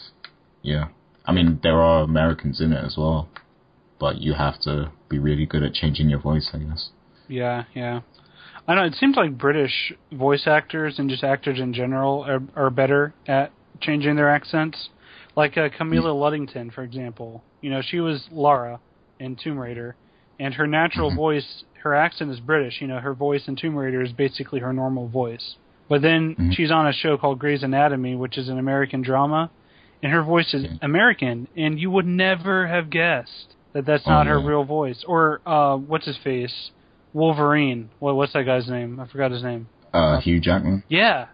yeah, 0.62 0.86
I 1.26 1.32
mean 1.32 1.60
there 1.64 1.82
are 1.82 2.04
Americans 2.04 2.62
in 2.62 2.74
it 2.74 2.84
as 2.84 2.96
well, 2.98 3.30
but 4.00 4.22
you 4.22 4.34
have 4.34 4.60
to 4.62 4.92
be 5.10 5.20
really 5.20 5.46
good 5.46 5.64
at 5.64 5.74
changing 5.74 6.10
your 6.10 6.20
voice, 6.20 6.50
I 6.54 6.60
guess. 6.60 6.90
Yeah, 7.28 7.64
yeah. 7.76 8.02
I 8.68 8.76
know 8.76 8.84
it 8.84 8.96
seems 8.96 9.16
like 9.16 9.38
British 9.38 9.94
voice 10.12 10.46
actors 10.46 11.00
and 11.00 11.10
just 11.10 11.24
actors 11.24 11.60
in 11.60 11.74
general 11.74 12.24
are 12.24 12.42
are 12.56 12.70
better 12.70 13.14
at 13.28 13.52
changing 13.82 14.16
their 14.16 14.30
accents. 14.30 14.90
Like 15.36 15.58
uh, 15.58 15.70
Camilla 15.76 16.10
Luddington, 16.14 16.72
for 16.74 16.84
example. 16.84 17.44
You 17.62 17.70
know, 17.70 17.82
she 17.82 18.00
was 18.00 18.28
Lara 18.32 18.80
in 19.20 19.36
Tomb 19.36 19.58
Raider, 19.58 19.96
and 20.40 20.54
her 20.54 20.68
natural 20.68 21.12
Mhm. 21.12 21.16
voice, 21.16 21.64
her 21.84 21.94
accent 21.96 22.32
is 22.32 22.40
British. 22.40 22.82
You 22.82 22.88
know, 22.88 23.00
her 23.00 23.14
voice 23.14 23.48
in 23.48 23.56
Tomb 23.56 23.76
Raider 23.76 24.02
is 24.02 24.12
basically 24.12 24.60
her 24.60 24.74
normal 24.74 25.08
voice. 25.08 25.56
But 25.88 26.02
then 26.02 26.36
Mhm. 26.36 26.54
she's 26.54 26.72
on 26.72 26.88
a 26.88 26.94
show 26.94 27.18
called 27.18 27.40
Grey's 27.40 27.64
Anatomy, 27.64 28.16
which 28.16 28.38
is 28.38 28.48
an 28.50 28.60
American 28.60 29.02
drama, 29.02 29.50
and 30.04 30.12
her 30.12 30.22
voice 30.22 30.54
is. 30.54 30.68
American, 30.82 31.48
and 31.58 31.80
you 31.80 31.90
would 31.92 32.06
never 32.06 32.68
have 32.68 32.90
guessed 32.90 33.56
that 33.74 33.86
that's 33.86 34.08
Oh, 34.08 34.12
not 34.12 34.28
her 34.28 34.40
yeah. 34.40 34.48
real 34.48 34.64
voice. 34.64 35.04
Or 35.06 35.42
uh, 35.46 35.78
what's 35.78 36.06
his 36.06 36.18
face? 36.18 36.72
Wolverine. 37.14 37.90
What 38.00 38.16
what's 38.16 38.34
that 38.34 38.44
guy's 38.44 38.70
name? 38.70 39.00
I 39.00 39.06
forgot 39.06 39.32
his 39.32 39.44
name. 39.44 39.68
Uh, 39.94 40.20
Hugh 40.20 40.40
Jackman. 40.40 40.84
Yeah, 40.90 41.26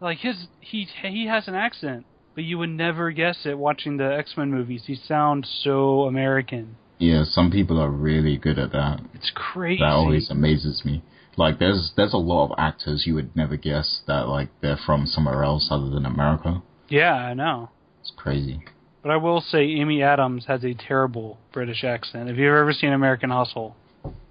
like 0.00 0.18
his 0.18 0.46
he 0.60 0.84
he 1.02 1.26
has 1.26 1.48
an 1.48 1.56
accent, 1.56 2.06
but 2.36 2.44
you 2.44 2.58
would 2.58 2.70
never 2.70 3.10
guess 3.10 3.44
it 3.44 3.58
watching 3.58 3.96
the 3.96 4.04
X 4.16 4.36
Men 4.36 4.52
movies. 4.52 4.84
He 4.86 4.94
sounds 4.94 5.48
so 5.64 6.02
American. 6.04 6.76
Yeah, 6.98 7.24
some 7.24 7.50
people 7.50 7.80
are 7.80 7.90
really 7.90 8.36
good 8.36 8.58
at 8.58 8.72
that. 8.72 9.00
It's 9.14 9.30
crazy. 9.34 9.82
That 9.82 9.92
always 9.92 10.30
amazes 10.30 10.82
me. 10.84 11.02
Like, 11.36 11.58
there's 11.58 11.92
there's 11.96 12.14
a 12.14 12.18
lot 12.18 12.46
of 12.46 12.58
actors 12.58 13.04
you 13.06 13.14
would 13.14 13.36
never 13.36 13.56
guess 13.56 14.00
that 14.06 14.28
like 14.28 14.48
they're 14.62 14.78
from 14.78 15.06
somewhere 15.06 15.44
else 15.44 15.68
other 15.70 15.90
than 15.90 16.06
America. 16.06 16.62
Yeah, 16.88 17.14
I 17.14 17.34
know. 17.34 17.70
It's 18.00 18.12
crazy. 18.16 18.60
But 19.02 19.10
I 19.12 19.16
will 19.18 19.40
say 19.40 19.64
Amy 19.64 20.02
Adams 20.02 20.46
has 20.46 20.64
a 20.64 20.74
terrible 20.74 21.38
British 21.52 21.84
accent. 21.84 22.28
If 22.30 22.38
you've 22.38 22.54
ever 22.54 22.72
seen 22.72 22.92
American 22.92 23.30
Hustle, 23.30 23.76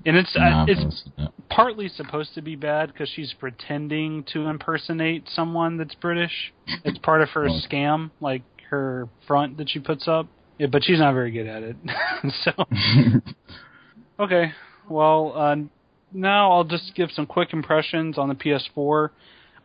and 0.05 0.17
it's 0.17 0.35
Nah, 0.35 0.63
uh, 0.63 0.65
it's 0.67 1.03
partly 1.49 1.87
supposed 1.87 2.33
to 2.35 2.41
be 2.41 2.55
bad 2.55 2.91
because 2.91 3.09
she's 3.09 3.33
pretending 3.33 4.23
to 4.33 4.47
impersonate 4.47 5.29
someone 5.29 5.77
that's 5.77 5.95
British. 5.95 6.53
It's 6.83 6.97
part 6.99 7.21
of 7.21 7.29
her 7.29 7.43
scam, 7.69 8.11
like 8.19 8.43
her 8.69 9.07
front 9.27 9.57
that 9.57 9.69
she 9.69 9.79
puts 9.79 10.07
up. 10.07 10.27
Yeah, 10.57 10.67
but 10.67 10.83
she's 10.83 10.99
not 10.99 11.13
very 11.13 11.31
good 11.31 11.47
at 11.47 11.63
it. 11.63 11.75
so 12.43 12.51
okay, 14.23 14.51
well 14.89 15.33
uh, 15.35 15.55
now 16.13 16.51
I'll 16.51 16.63
just 16.63 16.93
give 16.95 17.11
some 17.11 17.25
quick 17.25 17.53
impressions 17.53 18.17
on 18.17 18.29
the 18.29 18.35
PS4. 18.35 19.09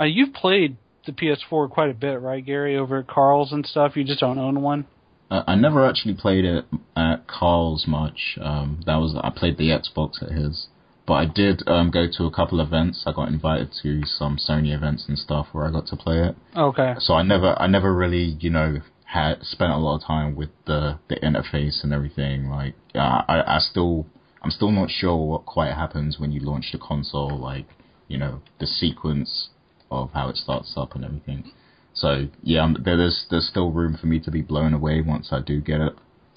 Uh, 0.01 0.05
you've 0.05 0.33
played 0.33 0.77
the 1.07 1.13
PS4 1.13 1.71
quite 1.71 1.91
a 1.91 1.95
bit, 1.95 2.21
right, 2.21 2.45
Gary? 2.45 2.77
Over 2.77 2.99
at 2.99 3.09
Carl's 3.09 3.53
and 3.53 3.67
stuff. 3.67 3.97
You 3.97 4.05
just 4.05 4.21
don't 4.21 4.39
own 4.39 4.63
one. 4.63 4.87
Uh, 5.31 5.45
I 5.47 5.55
never 5.55 5.89
actually 5.89 6.15
played 6.15 6.45
it 6.45 6.65
at 6.97 7.27
Carl's 7.29 7.87
much. 7.87 8.37
Um, 8.41 8.81
that 8.87 8.97
was 8.97 9.15
I 9.23 9.31
played 9.31 9.59
the 9.59 9.69
Xbox 9.69 10.23
at 10.23 10.33
his, 10.33 10.67
but 11.07 11.15
I 11.15 11.27
did 11.27 11.63
um, 11.69 11.91
go 11.91 12.07
to 12.19 12.25
a 12.25 12.31
couple 12.31 12.61
events. 12.61 13.05
I 13.07 13.13
got 13.13 13.29
invited 13.29 13.71
to 13.83 14.03
some 14.05 14.39
Sony 14.39 14.75
events 14.75 15.05
and 15.07 15.17
stuff 15.17 15.49
where 15.53 15.67
I 15.67 15.71
got 15.71 15.87
to 15.87 15.97
play 15.97 16.19
it. 16.19 16.37
Okay. 16.57 16.95
So 16.99 17.15
I 17.15 17.23
never, 17.23 17.57
I 17.61 17.69
never 17.69 17.95
really, 17.95 18.37
you 18.41 18.51
know, 18.51 18.81
had 19.11 19.43
spent 19.43 19.73
a 19.73 19.77
lot 19.77 19.97
of 19.97 20.05
time 20.07 20.37
with 20.37 20.51
the 20.67 20.99
the 21.09 21.17
interface 21.17 21.83
and 21.83 21.93
everything. 21.93 22.49
Like, 22.49 22.75
uh, 22.95 23.23
I, 23.27 23.57
I 23.57 23.59
still, 23.59 24.07
I'm 24.43 24.51
still 24.53 24.71
not 24.71 24.89
sure 24.91 25.17
what 25.17 25.47
quite 25.47 25.73
happens 25.73 26.19
when 26.21 26.31
you 26.31 26.41
launch 26.41 26.67
the 26.73 26.79
console. 26.79 27.37
Like, 27.37 27.67
you 28.07 28.19
know, 28.19 28.41
the 28.61 28.67
sequence 28.67 29.49
of 29.91 30.11
how 30.13 30.29
it 30.29 30.37
starts 30.37 30.75
up 30.77 30.95
and 30.95 31.05
everything. 31.05 31.51
So 31.93 32.29
yeah, 32.43 32.63
I'm, 32.63 32.77
there's 32.85 33.27
there's 33.31 33.49
still 33.49 33.73
room 33.73 33.97
for 34.01 34.07
me 34.07 34.21
to 34.21 34.31
be 34.31 34.43
blown 34.43 34.75
away 34.75 35.01
once 35.01 35.31
I 35.33 35.41
do 35.41 35.61
get 35.61 35.81
it. 35.81 35.95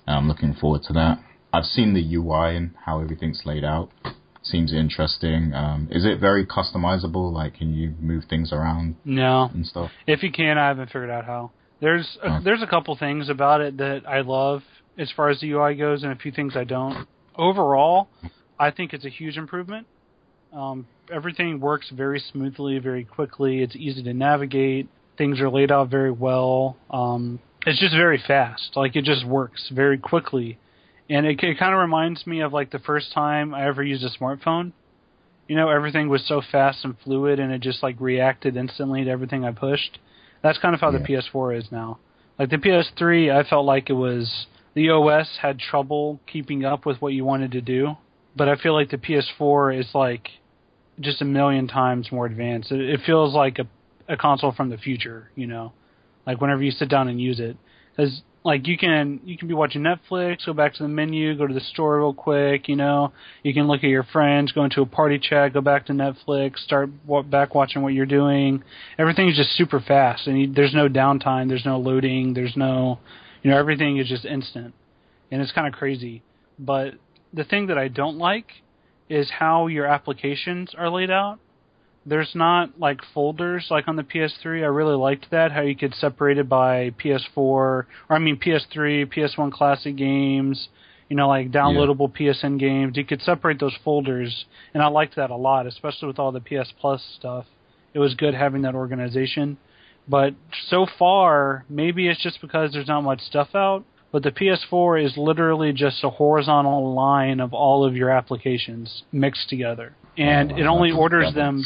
And 0.08 0.16
I'm 0.18 0.28
looking 0.28 0.56
forward 0.56 0.82
to 0.88 0.94
that. 0.94 1.20
I've 1.54 1.66
seen 1.66 1.94
the 1.94 2.16
UI 2.16 2.58
and 2.58 2.72
how 2.86 3.02
everything's 3.02 3.44
laid 3.46 3.64
out. 3.64 3.92
Seems 4.42 4.74
interesting. 4.74 5.54
Um, 5.54 5.88
is 5.92 6.06
it 6.06 6.20
very 6.20 6.44
customizable? 6.46 7.32
Like, 7.32 7.54
can 7.54 7.74
you 7.76 7.94
move 8.02 8.24
things 8.30 8.52
around 8.52 8.96
No. 9.06 9.50
and 9.54 9.66
stuff? 9.66 9.92
If 10.08 10.24
you 10.24 10.32
can, 10.32 10.58
I 10.58 10.68
haven't 10.70 10.88
figured 10.88 11.12
out 11.12 11.26
how. 11.26 11.52
There's 11.84 12.18
a, 12.24 12.40
there's 12.42 12.62
a 12.62 12.68
couple 12.68 12.96
things 12.96 13.28
about 13.28 13.60
it 13.60 13.76
that 13.76 14.04
I 14.08 14.22
love 14.22 14.62
as 14.98 15.12
far 15.12 15.30
as 15.30 15.42
the 15.42 15.52
UI 15.52 15.76
goes, 15.76 16.04
and 16.04 16.14
a 16.14 16.16
few 16.16 16.32
things 16.32 16.56
I 16.56 16.64
don't. 16.64 17.06
Overall, 17.36 18.08
I 18.58 18.72
think 18.72 18.94
it's 18.94 19.04
a 19.04 19.10
huge 19.10 19.36
improvement. 19.36 19.86
Um, 20.54 20.88
everything 21.12 21.60
works 21.60 21.92
very 21.94 22.24
smoothly, 22.32 22.80
very 22.80 23.04
quickly. 23.04 23.62
It's 23.62 23.76
easy 23.76 24.02
to 24.02 24.14
navigate. 24.14 24.88
Things 25.18 25.42
are 25.42 25.50
laid 25.50 25.74
out 25.74 25.90
very 25.90 26.12
well. 26.12 26.78
Um, 26.90 27.42
it's 27.66 27.82
just 27.82 27.94
very 27.94 28.24
fast. 28.26 28.78
Like 28.78 28.96
it 28.96 29.04
just 29.04 29.28
works 29.28 29.70
very 29.70 29.98
quickly, 29.98 30.58
and 31.10 31.26
it, 31.26 31.44
it 31.44 31.60
kind 31.60 31.74
of 31.74 31.82
reminds 31.82 32.26
me 32.26 32.40
of 32.40 32.54
like 32.54 32.72
the 32.72 32.80
first 32.80 33.12
time 33.12 33.54
I 33.54 33.68
ever 33.68 33.84
used 33.84 34.06
a 34.06 34.24
smartphone. 34.24 34.72
You 35.50 35.58
know, 35.58 35.68
everything 35.68 36.08
was 36.08 36.26
so 36.26 36.42
fast 36.50 36.86
and 36.86 36.96
fluid, 37.04 37.42
and 37.42 37.52
it 37.52 37.60
just 37.60 37.84
like 37.84 37.98
reacted 38.00 38.56
instantly 38.56 39.04
to 39.04 39.10
everything 39.10 39.44
I 39.44 39.52
pushed. 39.52 40.00
That's 40.44 40.58
kind 40.60 40.76
of 40.76 40.82
how 40.82 40.92
the 40.92 41.00
PS4 41.00 41.58
is 41.58 41.72
now. 41.72 42.00
Like 42.38 42.50
the 42.50 42.58
PS3, 42.58 43.34
I 43.34 43.48
felt 43.48 43.66
like 43.66 43.90
it 43.90 43.94
was 43.94 44.48
the 44.74 44.90
OS 44.90 45.38
had 45.42 45.60
trouble 45.60 46.20
keeping 46.28 46.66
up 46.66 46.86
with 46.86 47.02
what 47.02 47.14
you 47.14 47.24
wanted 47.24 47.52
to 47.54 47.62
do, 47.62 47.96
but 48.36 48.50
I 48.50 48.56
feel 48.56 48.74
like 48.74 48.90
the 48.90 48.98
PS4 48.98 49.80
is 49.80 49.88
like 49.94 50.30
just 51.00 51.22
a 51.22 51.26
million 51.26 51.68
times 51.68 52.12
more 52.12 52.26
advanced. 52.26 52.72
It, 52.72 52.82
it 52.82 53.00
feels 53.06 53.34
like 53.34 53.60
a 53.60 53.68
a 54.08 54.18
console 54.18 54.52
from 54.52 54.70
the 54.70 54.78
future, 54.78 55.30
you 55.36 55.48
know. 55.48 55.74
Like 56.26 56.42
whenever 56.42 56.62
you 56.62 56.72
sit 56.72 56.90
down 56.90 57.08
and 57.08 57.20
use 57.20 57.40
it, 57.40 57.58
because 57.96 58.22
like 58.44 58.68
you 58.68 58.78
can 58.78 59.22
you 59.24 59.38
can 59.38 59.48
be 59.48 59.54
watching 59.54 59.82
Netflix, 59.82 60.46
go 60.46 60.54
back 60.54 60.74
to 60.76 60.84
the 60.84 60.90
menu, 60.90 61.36
go 61.38 61.48
to 61.48 61.54
the 61.54 61.62
store 61.62 62.00
real 62.00 62.14
quick. 62.14 62.68
You 62.68 62.76
know, 62.76 63.14
you 63.42 63.54
can 63.54 63.68
look 63.68 63.84
at 63.84 63.90
your 63.90 64.04
friends, 64.04 64.52
go 64.52 64.64
into 64.66 64.82
a 64.82 64.86
party 64.86 65.18
chat, 65.20 65.54
go 65.54 65.62
back 65.62 65.86
to 65.88 65.94
Netflix, 65.94 66.58
start 66.58 66.90
back 67.30 67.56
watching 67.56 67.82
what 67.82 67.94
you're 67.94 68.06
doing. 68.06 68.64
Everything 68.98 69.30
is 69.30 69.38
just 69.38 69.52
super 69.52 69.80
fast, 69.80 70.28
and 70.28 70.40
you, 70.40 70.54
there's 70.54 70.74
no 70.74 70.90
downtime, 70.90 71.48
there's 71.48 71.66
no 71.66 71.80
loading, 71.80 72.34
there's 72.34 72.58
no, 72.58 73.00
you 73.42 73.52
know, 73.52 73.58
everything 73.58 73.98
is 73.98 74.08
just 74.08 74.26
instant, 74.26 74.74
and 75.32 75.42
it's 75.42 75.52
kind 75.52 75.68
of 75.68 75.74
crazy. 75.74 76.22
But 76.60 76.96
the 77.34 77.46
thing 77.46 77.68
that 77.68 77.78
I 77.78 77.88
don't 77.88 78.18
like 78.18 78.48
is 79.10 79.30
how 79.40 79.68
your 79.68 79.86
applications 79.86 80.74
are 80.78 80.90
laid 80.90 81.12
out 81.12 81.40
there's 82.06 82.32
not 82.36 82.80
like 82.80 83.00
folders 83.14 83.68
like 83.70 83.88
on 83.88 83.96
the 83.96 84.04
PS3. 84.04 84.64
I 84.64 84.68
really 84.68 84.96
liked 84.96 85.32
that 85.32 85.52
how 85.52 85.62
you 85.62 85.76
could 85.76 85.94
separate 85.96 86.38
it 86.38 86.50
by 86.50 86.92
PS4 87.04 87.38
or 87.38 87.88
I 88.10 88.20
mean 88.20 88.38
PS3, 88.38 89.12
PS1 89.14 89.52
classic 89.52 89.96
games, 89.96 90.68
you 91.10 91.16
know 91.16 91.28
like 91.28 91.52
downloadable 91.52 92.12
yeah. 92.20 92.34
PSN 92.34 92.60
games. 92.60 92.98
You 92.98 93.06
could 93.06 93.22
separate 93.22 93.60
those 93.60 93.76
folders 93.84 94.46
and 94.74 94.84
I 94.84 94.88
liked 94.88 95.16
that 95.16 95.30
a 95.30 95.36
lot, 95.36 95.66
especially 95.66 96.08
with 96.08 96.20
all 96.20 96.32
the 96.32 96.42
PS 96.42 96.74
Plus 96.80 97.02
stuff. 97.18 97.46
It 97.94 98.00
was 98.00 98.16
good 98.16 98.34
having 98.34 98.64
that 98.64 98.76
organization. 98.76 99.58
But 100.08 100.36
so 100.68 100.86
far, 101.00 101.64
maybe 101.70 102.10
it's 102.10 102.22
just 102.22 102.42
because 102.42 102.74
there's 102.74 102.88
not 102.88 103.02
much 103.02 103.22
stuff 103.22 103.56
out, 103.56 103.86
but 104.12 104.24
the 104.24 104.32
PS4 104.32 105.06
is 105.06 105.16
literally 105.16 105.72
just 105.72 106.04
a 106.04 106.10
horizontal 106.10 106.94
line 106.94 107.40
of 107.40 107.54
all 107.54 107.86
of 107.86 107.96
your 107.96 108.10
applications 108.10 109.04
mixed 109.14 109.48
together 109.48 109.96
and 110.18 110.52
it 110.52 110.66
only 110.66 110.92
orders 110.92 111.34
them. 111.34 111.64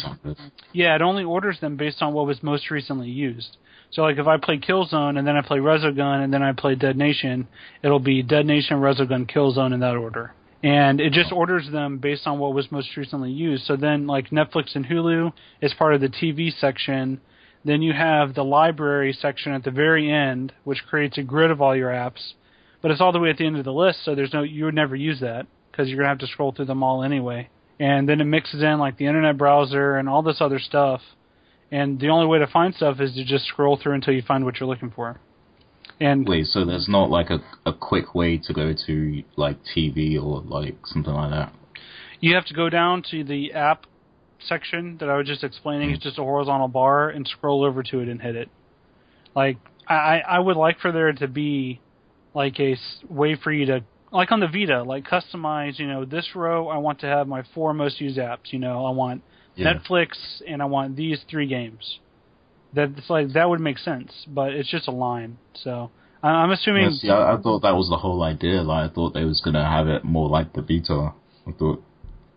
Yeah, 0.73 0.95
it 0.95 1.01
only 1.01 1.23
orders 1.23 1.59
them 1.59 1.77
based 1.77 2.01
on 2.01 2.13
what 2.13 2.25
was 2.25 2.41
most 2.41 2.71
recently 2.71 3.09
used. 3.09 3.57
So 3.91 4.01
like 4.01 4.17
if 4.17 4.27
I 4.27 4.37
play 4.37 4.57
Killzone 4.57 5.17
and 5.17 5.27
then 5.27 5.35
I 5.35 5.41
play 5.41 5.59
Resogun 5.59 6.23
and 6.23 6.33
then 6.33 6.43
I 6.43 6.53
play 6.53 6.75
Dead 6.75 6.97
Nation, 6.97 7.47
it'll 7.83 7.99
be 7.99 8.21
Dead 8.21 8.45
Nation, 8.45 8.77
Resogun, 8.77 9.29
Killzone 9.29 9.73
in 9.73 9.79
that 9.81 9.95
order. 9.95 10.33
And 10.63 10.99
it 10.99 11.13
just 11.13 11.31
orders 11.31 11.69
them 11.71 11.99
based 11.99 12.25
on 12.25 12.39
what 12.39 12.53
was 12.53 12.71
most 12.71 12.97
recently 12.97 13.31
used. 13.31 13.65
So 13.65 13.75
then 13.75 14.07
like 14.07 14.29
Netflix 14.29 14.75
and 14.75 14.85
Hulu 14.85 15.31
is 15.61 15.73
part 15.73 15.93
of 15.93 16.01
the 16.01 16.09
TV 16.09 16.51
section. 16.57 17.21
Then 17.63 17.81
you 17.81 17.93
have 17.93 18.33
the 18.33 18.43
library 18.43 19.13
section 19.13 19.51
at 19.53 19.63
the 19.63 19.71
very 19.71 20.11
end, 20.11 20.53
which 20.63 20.85
creates 20.89 21.17
a 21.17 21.23
grid 21.23 21.51
of 21.51 21.61
all 21.61 21.75
your 21.75 21.89
apps. 21.89 22.33
But 22.81 22.91
it's 22.91 23.01
all 23.01 23.11
the 23.11 23.19
way 23.19 23.29
at 23.29 23.37
the 23.37 23.45
end 23.45 23.57
of 23.57 23.65
the 23.65 23.73
list, 23.73 24.05
so 24.05 24.15
there's 24.15 24.33
no 24.33 24.43
you 24.43 24.65
would 24.65 24.75
never 24.75 24.95
use 24.95 25.19
that 25.21 25.47
because 25.71 25.89
you're 25.89 25.97
gonna 25.97 26.09
have 26.09 26.19
to 26.19 26.27
scroll 26.27 26.51
through 26.51 26.65
them 26.65 26.83
all 26.83 27.03
anyway 27.03 27.49
and 27.79 28.07
then 28.07 28.21
it 28.21 28.25
mixes 28.25 28.61
in 28.61 28.79
like 28.79 28.97
the 28.97 29.05
internet 29.05 29.37
browser 29.37 29.97
and 29.97 30.09
all 30.09 30.21
this 30.21 30.41
other 30.41 30.59
stuff. 30.59 31.01
And 31.71 31.99
the 31.99 32.09
only 32.09 32.27
way 32.27 32.39
to 32.39 32.47
find 32.47 32.73
stuff 32.73 32.99
is 32.99 33.13
to 33.15 33.25
just 33.25 33.45
scroll 33.45 33.77
through 33.81 33.93
until 33.95 34.13
you 34.13 34.21
find 34.21 34.45
what 34.45 34.59
you're 34.59 34.69
looking 34.69 34.91
for. 34.91 35.19
And 35.99 36.27
wait, 36.27 36.45
so 36.47 36.63
there's 36.63 36.87
not 36.87 37.09
like 37.09 37.29
a 37.29 37.39
a 37.65 37.73
quick 37.73 38.13
way 38.13 38.37
to 38.37 38.53
go 38.53 38.73
to 38.85 39.23
like 39.35 39.57
TV 39.75 40.21
or 40.21 40.41
like 40.41 40.75
something 40.85 41.13
like 41.13 41.31
that. 41.31 41.53
You 42.19 42.35
have 42.35 42.45
to 42.45 42.53
go 42.53 42.69
down 42.69 43.03
to 43.11 43.23
the 43.23 43.53
app 43.53 43.85
section 44.39 44.97
that 44.99 45.09
I 45.09 45.17
was 45.17 45.27
just 45.27 45.43
explaining. 45.43 45.89
Mm. 45.89 45.95
It's 45.95 46.03
just 46.03 46.19
a 46.19 46.23
horizontal 46.23 46.67
bar 46.67 47.09
and 47.09 47.27
scroll 47.27 47.63
over 47.63 47.83
to 47.83 47.99
it 47.99 48.09
and 48.09 48.21
hit 48.21 48.35
it. 48.35 48.49
Like 49.35 49.57
I 49.87 50.19
I 50.19 50.39
would 50.39 50.57
like 50.57 50.79
for 50.79 50.91
there 50.91 51.11
to 51.13 51.27
be 51.27 51.79
like 52.33 52.59
a 52.59 52.77
way 53.09 53.35
for 53.35 53.51
you 53.51 53.65
to 53.65 53.83
like 54.11 54.31
on 54.31 54.39
the 54.39 54.47
Vita, 54.47 54.83
like 54.83 55.05
customize, 55.05 55.79
you 55.79 55.87
know, 55.87 56.05
this 56.05 56.35
row 56.35 56.67
I 56.69 56.77
want 56.77 56.99
to 57.01 57.07
have 57.07 57.27
my 57.27 57.43
four 57.53 57.73
most 57.73 57.99
used 57.99 58.17
apps, 58.17 58.51
you 58.51 58.59
know, 58.59 58.85
I 58.85 58.91
want 58.91 59.21
yeah. 59.55 59.73
Netflix 59.73 60.09
and 60.47 60.61
I 60.61 60.65
want 60.65 60.95
these 60.95 61.19
three 61.29 61.47
games. 61.47 61.99
That's 62.73 63.09
like 63.09 63.33
that 63.33 63.49
would 63.49 63.61
make 63.61 63.77
sense, 63.77 64.11
but 64.27 64.53
it's 64.53 64.69
just 64.69 64.87
a 64.87 64.91
line. 64.91 65.37
So 65.63 65.89
I'm 66.21 66.51
assuming. 66.51 66.91
Yeah, 67.01 67.33
I 67.33 67.37
thought 67.41 67.61
that 67.61 67.75
was 67.75 67.89
the 67.89 67.97
whole 67.97 68.23
idea. 68.23 68.61
Like 68.61 68.91
I 68.91 68.93
thought 68.93 69.13
they 69.13 69.23
was 69.23 69.41
gonna 69.43 69.67
have 69.67 69.87
it 69.87 70.03
more 70.03 70.29
like 70.29 70.53
the 70.53 70.61
Vita. 70.61 71.13
I 71.47 71.51
thought 71.51 71.81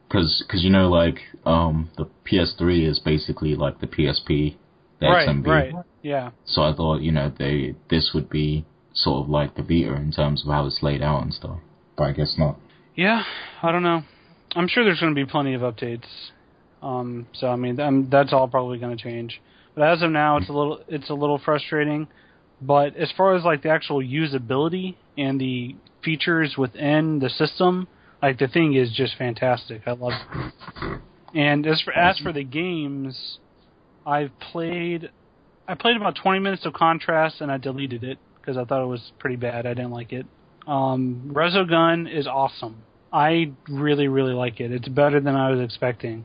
because 0.09 0.45
cause 0.49 0.63
you 0.63 0.71
know 0.71 0.89
like 0.89 1.19
um 1.45 1.91
the 1.97 2.07
PS3 2.31 2.89
is 2.89 2.99
basically 3.01 3.55
like 3.55 3.81
the 3.81 3.87
PSP, 3.87 4.57
the 5.01 5.07
right, 5.07 5.29
XMB. 5.29 5.47
Right. 5.47 5.75
Yeah. 6.03 6.31
So 6.45 6.63
I 6.63 6.75
thought 6.75 7.01
you 7.01 7.13
know 7.13 7.33
they 7.37 7.75
this 7.89 8.13
would 8.15 8.31
be 8.31 8.65
sort 9.03 9.25
of 9.25 9.31
like 9.31 9.57
the 9.57 9.63
Vita 9.63 9.95
in 9.95 10.13
terms 10.13 10.43
of 10.43 10.53
how 10.53 10.67
it's 10.67 10.83
laid 10.83 11.03
out 11.03 11.23
and 11.23 11.33
stuff. 11.33 11.59
But 11.97 12.05
I 12.05 12.13
guess 12.13 12.35
not. 12.39 12.59
Yeah, 12.95 13.23
I 13.63 13.73
don't 13.73 13.83
know. 13.83 14.03
I'm 14.55 14.69
sure 14.69 14.85
there's 14.85 15.01
going 15.01 15.15
to 15.15 15.25
be 15.25 15.31
plenty 15.31 15.55
of 15.55 15.63
updates. 15.63 16.07
Um, 16.83 17.27
so 17.35 17.49
I 17.49 17.57
mean, 17.57 17.81
I'm, 17.81 18.11
that's 18.11 18.33
all 18.33 18.49
probably 18.49 18.79
going 18.79 18.97
to 18.97 19.03
change. 19.03 19.41
But 19.75 19.89
as 19.89 20.03
of 20.03 20.11
now, 20.11 20.39
it's 20.39 20.49
a 20.49 20.53
little 20.53 20.81
it's 20.89 21.11
a 21.11 21.15
little 21.15 21.39
frustrating. 21.45 22.09
But 22.61 22.97
as 22.97 23.11
far 23.17 23.35
as 23.37 23.45
like 23.45 23.63
the 23.63 23.71
actual 23.71 24.03
usability 24.03 24.97
and 25.17 25.41
the 25.41 25.77
features 26.05 26.57
within 26.59 27.19
the 27.19 27.31
system, 27.31 27.89
like 28.23 28.39
the 28.39 28.49
thing 28.49 28.75
is 28.75 28.93
just 28.93 29.17
fantastic. 29.17 29.83
I 29.87 29.93
love 29.93 30.13
it. 30.13 31.01
And 31.35 31.67
as 31.67 31.81
for 31.83 31.93
as 31.93 32.19
for 32.19 32.33
the 32.33 32.45
games, 32.45 33.39
I've 34.05 34.33
played 34.41 35.11
I 35.69 35.75
played 35.75 35.97
about 35.97 36.17
20 36.21 36.41
minutes 36.41 36.67
of 36.67 36.73
Contrast 36.73 37.41
and 37.41 37.53
I 37.53 37.59
deleted 37.59 38.03
it 38.03 38.19
because 38.51 38.61
I 38.61 38.69
thought 38.69 38.83
it 38.83 38.89
was 38.89 39.13
pretty 39.21 39.37
bad. 39.37 39.65
I 39.65 39.75
didn't 39.75 39.93
like 39.93 40.13
it. 40.13 40.27
Um, 40.67 41.31
Resogun 41.33 42.13
is 42.13 42.27
awesome. 42.27 42.83
I 43.13 43.53
really, 43.69 44.09
really 44.09 44.33
like 44.33 44.61
it. 44.61 44.73
It's 44.73 44.89
better 44.89 45.21
than 45.21 45.37
I 45.37 45.51
was 45.51 45.61
expecting. 45.61 46.25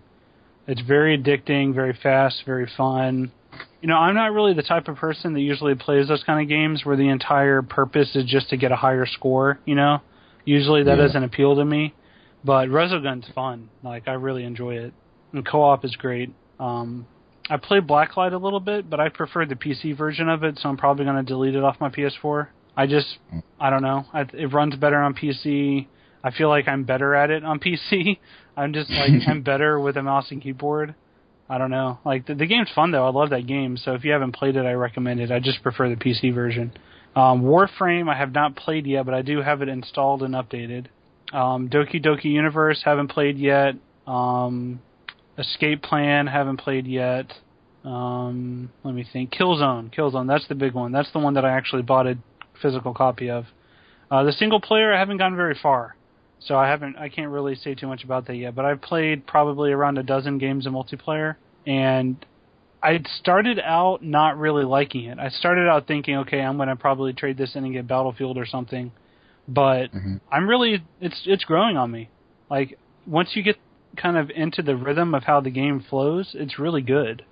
It's 0.68 0.82
very 0.82 1.18
addicting, 1.18 1.76
very 1.76 1.98
fast, 2.02 2.42
very 2.46 2.68
fun. 2.76 3.32
You 3.82 3.88
know, 3.88 3.98
I'm 3.98 4.16
not 4.16 4.34
really 4.34 4.54
the 4.54 4.64
type 4.64 4.88
of 4.88 4.96
person 4.96 5.34
that 5.34 5.42
usually 5.42 5.76
plays 5.76 6.08
those 6.08 6.24
kind 6.24 6.42
of 6.42 6.50
games 6.50 6.84
where 6.84 6.98
the 6.98 7.10
entire 7.10 7.62
purpose 7.62 8.16
is 8.16 8.26
just 8.26 8.50
to 8.50 8.58
get 8.58 8.72
a 8.72 8.76
higher 8.76 9.06
score, 9.06 9.60
you 9.66 9.76
know? 9.76 10.00
Usually 10.46 10.84
that 10.84 10.98
yeah. 10.98 11.04
doesn't 11.04 11.24
appeal 11.24 11.56
to 11.56 11.66
me. 11.66 11.94
But 12.44 12.70
Resogun's 12.70 13.26
fun. 13.36 13.70
Like 13.84 14.08
I 14.08 14.14
really 14.14 14.44
enjoy 14.44 14.78
it. 14.78 14.94
And 15.32 15.46
co-op 15.46 15.86
is 15.86 15.96
great. 15.96 16.32
Um 16.60 17.06
I 17.50 17.58
played 17.58 17.88
Blacklight 17.88 18.34
a 18.34 18.38
little 18.38 18.60
bit, 18.60 18.90
but 18.90 19.00
I 19.00 19.10
prefer 19.10 19.46
the 19.46 19.56
PC 19.56 19.96
version 19.96 20.30
of 20.30 20.44
it, 20.44 20.58
so 20.58 20.70
I'm 20.70 20.78
probably 20.78 21.06
going 21.06 21.18
to 21.18 21.24
delete 21.24 21.56
it 21.56 21.64
off 21.64 21.80
my 21.80 21.90
PS4. 21.90 22.48
I 22.76 22.88
just, 22.88 23.18
I 23.60 23.70
don't 23.70 23.84
know. 23.84 24.06
I, 24.14 24.22
it 24.34 24.52
runs 24.52 24.76
better 24.76 24.98
on 24.98 25.14
PC. 25.14 25.88
I 26.24 26.32
feel 26.32 26.50
like 26.50 26.68
I'm 26.68 26.84
better 26.84 27.14
at 27.14 27.30
it 27.30 27.44
on 27.44 27.60
PC. 27.62 28.20
I'm 28.58 28.74
just 28.74 28.90
like 28.90 29.12
I'm 29.28 29.42
better 29.42 29.80
with 29.80 29.98
a 29.98 30.04
mouse 30.04 30.32
and 30.32 30.42
keyboard. 30.42 30.96
I 31.48 31.60
don't 31.60 31.70
know. 31.70 32.00
Like 32.04 32.26
the, 32.26 32.34
the 32.34 32.48
game's 32.48 32.72
fun 32.74 32.92
though. 32.92 33.06
I 33.06 33.12
love 33.12 33.30
that 33.30 33.46
game. 33.46 33.78
So 33.78 33.94
if 33.94 34.04
you 34.04 34.12
haven't 34.12 34.32
played 34.32 34.56
it, 34.56 34.66
I 34.66 34.74
recommend 34.74 35.20
it. 35.20 35.32
I 35.32 35.40
just 35.40 35.62
prefer 35.62 35.90
the 35.90 35.96
PC 35.96 36.34
version. 36.34 36.74
Um, 37.16 37.44
Warframe 37.44 38.10
I 38.12 38.18
have 38.18 38.34
not 38.34 38.56
played 38.56 38.88
yet, 38.88 39.06
but 39.06 39.14
I 39.14 39.22
do 39.22 39.42
have 39.42 39.62
it 39.62 39.70
installed 39.70 40.24
and 40.24 40.34
updated. 40.34 40.88
Um, 41.32 41.70
Doki 41.70 42.04
Doki 42.04 42.26
Universe 42.26 42.82
haven't 42.84 43.10
played 43.10 43.38
yet. 43.38 43.76
Um, 44.08 44.82
Escape 45.38 45.82
Plan 45.82 46.28
haven't 46.28 46.58
played 46.58 46.88
yet. 46.88 47.32
Um, 47.84 48.72
let 48.84 48.96
me 48.96 49.06
think. 49.12 49.32
Killzone, 49.32 49.94
Killzone. 49.94 50.28
That's 50.28 50.48
the 50.48 50.56
big 50.56 50.74
one. 50.74 50.92
That's 50.92 51.12
the 51.12 51.20
one 51.20 51.36
that 51.36 51.46
I 51.46 51.52
actually 51.52 51.84
bought 51.84 52.08
a 52.08 52.18
physical 52.62 52.94
copy 52.94 53.30
of. 53.30 53.46
Uh, 54.10 54.24
the 54.24 54.32
single 54.32 54.62
player, 54.62 54.94
I 54.94 55.00
haven't 55.00 55.18
gone 55.18 55.36
very 55.36 55.58
far, 55.62 55.96
so 56.40 56.56
I 56.56 56.68
haven't. 56.68 56.98
I 56.98 57.10
can't 57.10 57.32
really 57.32 57.56
say 57.56 57.76
too 57.76 57.88
much 57.88 58.04
about 58.04 58.28
that 58.28 58.36
yet. 58.36 58.56
But 58.56 58.66
I've 58.66 58.82
played 58.82 59.28
probably 59.28 59.72
around 59.72 59.98
a 59.98 60.04
dozen 60.04 60.38
games 60.38 60.66
of 60.66 60.74
multiplayer, 60.74 61.36
and 61.68 62.24
I 62.82 63.02
started 63.20 63.60
out 63.60 64.04
not 64.04 64.38
really 64.38 64.64
liking 64.64 65.06
it. 65.06 65.18
I 65.20 65.30
started 65.30 65.68
out 65.68 65.88
thinking, 65.88 66.18
okay, 66.18 66.40
I'm 66.40 66.58
going 66.58 66.70
to 66.70 66.76
probably 66.76 67.14
trade 67.14 67.38
this 67.38 67.56
in 67.56 67.64
and 67.64 67.74
get 67.74 67.88
Battlefield 67.88 68.38
or 68.38 68.46
something. 68.46 68.92
But 69.48 69.92
mm-hmm. 69.92 70.18
I'm 70.32 70.48
really, 70.48 70.84
it's 71.02 71.22
it's 71.26 71.44
growing 71.44 71.78
on 71.78 71.92
me. 71.92 72.10
Like 72.50 72.78
once 73.08 73.32
you 73.34 73.44
get 73.44 73.58
kind 73.96 74.18
of 74.18 74.30
into 74.30 74.62
the 74.62 74.76
rhythm 74.76 75.14
of 75.14 75.24
how 75.24 75.42
the 75.42 75.50
game 75.50 75.84
flows, 75.90 76.36
it's 76.38 76.60
really 76.60 76.82
good. 76.82 77.24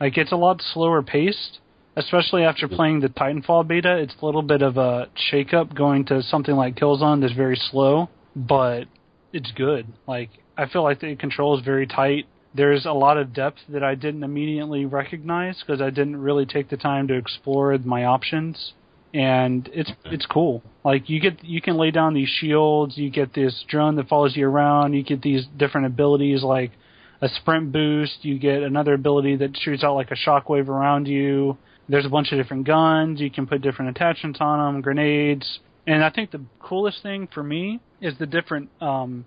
Like 0.00 0.16
it's 0.16 0.32
a 0.32 0.36
lot 0.36 0.62
slower 0.62 1.02
paced, 1.02 1.58
especially 1.96 2.44
after 2.44 2.68
playing 2.68 3.00
the 3.00 3.08
Titanfall 3.08 3.66
beta. 3.66 3.96
It's 3.98 4.14
a 4.20 4.24
little 4.26 4.42
bit 4.42 4.62
of 4.62 4.76
a 4.76 5.08
shakeup 5.32 5.74
going 5.74 6.04
to 6.06 6.22
something 6.22 6.54
like 6.54 6.76
Killzone 6.76 7.20
that's 7.20 7.32
very 7.32 7.56
slow, 7.56 8.08
but 8.36 8.84
it's 9.32 9.50
good. 9.52 9.86
Like 10.06 10.30
I 10.56 10.66
feel 10.66 10.82
like 10.82 11.00
the 11.00 11.16
control 11.16 11.58
is 11.58 11.64
very 11.64 11.86
tight. 11.86 12.26
There's 12.54 12.86
a 12.86 12.92
lot 12.92 13.18
of 13.18 13.34
depth 13.34 13.58
that 13.68 13.82
I 13.82 13.94
didn't 13.94 14.24
immediately 14.24 14.86
recognize 14.86 15.60
because 15.60 15.82
I 15.82 15.90
didn't 15.90 16.16
really 16.16 16.46
take 16.46 16.70
the 16.70 16.76
time 16.76 17.08
to 17.08 17.14
explore 17.14 17.76
my 17.78 18.04
options 18.04 18.72
and 19.14 19.68
it's 19.72 19.90
it's 20.06 20.26
cool. 20.26 20.62
Like 20.84 21.08
you 21.08 21.20
get 21.20 21.42
you 21.44 21.60
can 21.60 21.76
lay 21.76 21.90
down 21.90 22.14
these 22.14 22.28
shields, 22.28 22.96
you 22.96 23.10
get 23.10 23.34
this 23.34 23.64
drone 23.68 23.96
that 23.96 24.08
follows 24.08 24.36
you 24.36 24.46
around, 24.46 24.92
you 24.92 25.02
get 25.02 25.22
these 25.22 25.46
different 25.56 25.86
abilities 25.86 26.42
like 26.42 26.72
a 27.20 27.28
sprint 27.28 27.72
boost, 27.72 28.24
you 28.24 28.38
get 28.38 28.62
another 28.62 28.94
ability 28.94 29.36
that 29.36 29.56
shoots 29.56 29.82
out 29.82 29.94
like 29.94 30.10
a 30.10 30.14
shockwave 30.14 30.68
around 30.68 31.06
you. 31.06 31.56
There's 31.88 32.06
a 32.06 32.10
bunch 32.10 32.32
of 32.32 32.38
different 32.38 32.66
guns, 32.66 33.20
you 33.20 33.30
can 33.30 33.46
put 33.46 33.62
different 33.62 33.96
attachments 33.96 34.40
on 34.40 34.74
them, 34.74 34.82
grenades. 34.82 35.60
And 35.86 36.04
I 36.04 36.10
think 36.10 36.30
the 36.30 36.44
coolest 36.60 37.02
thing 37.02 37.28
for 37.32 37.42
me 37.42 37.80
is 38.00 38.14
the 38.18 38.26
different 38.26 38.70
um 38.82 39.24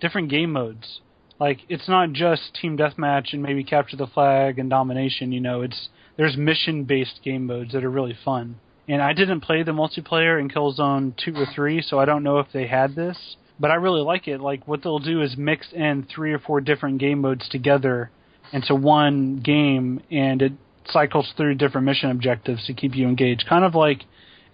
different 0.00 0.28
game 0.28 0.52
modes. 0.52 1.00
Like 1.38 1.60
it's 1.68 1.88
not 1.88 2.12
just 2.12 2.54
team 2.60 2.76
deathmatch 2.76 3.32
and 3.32 3.42
maybe 3.42 3.62
capture 3.62 3.96
the 3.96 4.08
flag 4.08 4.58
and 4.58 4.68
domination, 4.68 5.30
you 5.30 5.40
know, 5.40 5.62
it's 5.62 5.88
there's 6.16 6.36
mission 6.36 6.84
based 6.84 7.20
game 7.24 7.46
modes 7.46 7.72
that 7.72 7.84
are 7.84 7.90
really 7.90 8.18
fun 8.24 8.56
And 8.90 9.00
I 9.00 9.12
didn't 9.12 9.42
play 9.42 9.62
the 9.62 9.70
multiplayer 9.70 10.40
in 10.40 10.50
Killzone 10.50 11.16
2 11.16 11.36
or 11.36 11.46
3, 11.54 11.80
so 11.80 12.00
I 12.00 12.06
don't 12.06 12.24
know 12.24 12.40
if 12.40 12.48
they 12.52 12.66
had 12.66 12.96
this. 12.96 13.36
But 13.60 13.70
I 13.70 13.74
really 13.74 14.02
like 14.02 14.26
it. 14.26 14.40
Like, 14.40 14.66
what 14.66 14.82
they'll 14.82 14.98
do 14.98 15.22
is 15.22 15.36
mix 15.36 15.68
in 15.72 16.08
three 16.12 16.32
or 16.32 16.40
four 16.40 16.60
different 16.60 16.98
game 16.98 17.20
modes 17.20 17.48
together 17.48 18.10
into 18.52 18.74
one 18.74 19.36
game, 19.44 20.02
and 20.10 20.42
it 20.42 20.52
cycles 20.88 21.32
through 21.36 21.54
different 21.54 21.84
mission 21.84 22.10
objectives 22.10 22.66
to 22.66 22.74
keep 22.74 22.96
you 22.96 23.06
engaged. 23.06 23.44
Kind 23.48 23.64
of 23.64 23.76
like 23.76 24.02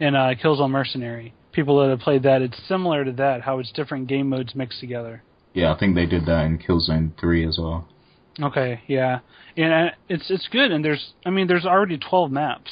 in 0.00 0.14
uh, 0.14 0.34
Killzone 0.44 0.70
Mercenary. 0.70 1.32
People 1.52 1.80
that 1.80 1.88
have 1.88 2.00
played 2.00 2.24
that, 2.24 2.42
it's 2.42 2.60
similar 2.68 3.06
to 3.06 3.12
that, 3.12 3.40
how 3.40 3.58
it's 3.58 3.72
different 3.72 4.06
game 4.06 4.28
modes 4.28 4.54
mixed 4.54 4.80
together. 4.80 5.22
Yeah, 5.54 5.72
I 5.72 5.78
think 5.78 5.94
they 5.94 6.04
did 6.04 6.26
that 6.26 6.44
in 6.44 6.58
Killzone 6.58 7.18
3 7.18 7.48
as 7.48 7.58
well. 7.58 7.88
Okay, 8.42 8.82
yeah, 8.86 9.20
and 9.56 9.72
uh, 9.72 9.92
it's 10.10 10.30
it's 10.30 10.46
good. 10.48 10.72
And 10.72 10.84
there's, 10.84 11.14
I 11.24 11.30
mean, 11.30 11.46
there's 11.46 11.64
already 11.64 11.96
12 11.96 12.30
maps. 12.30 12.70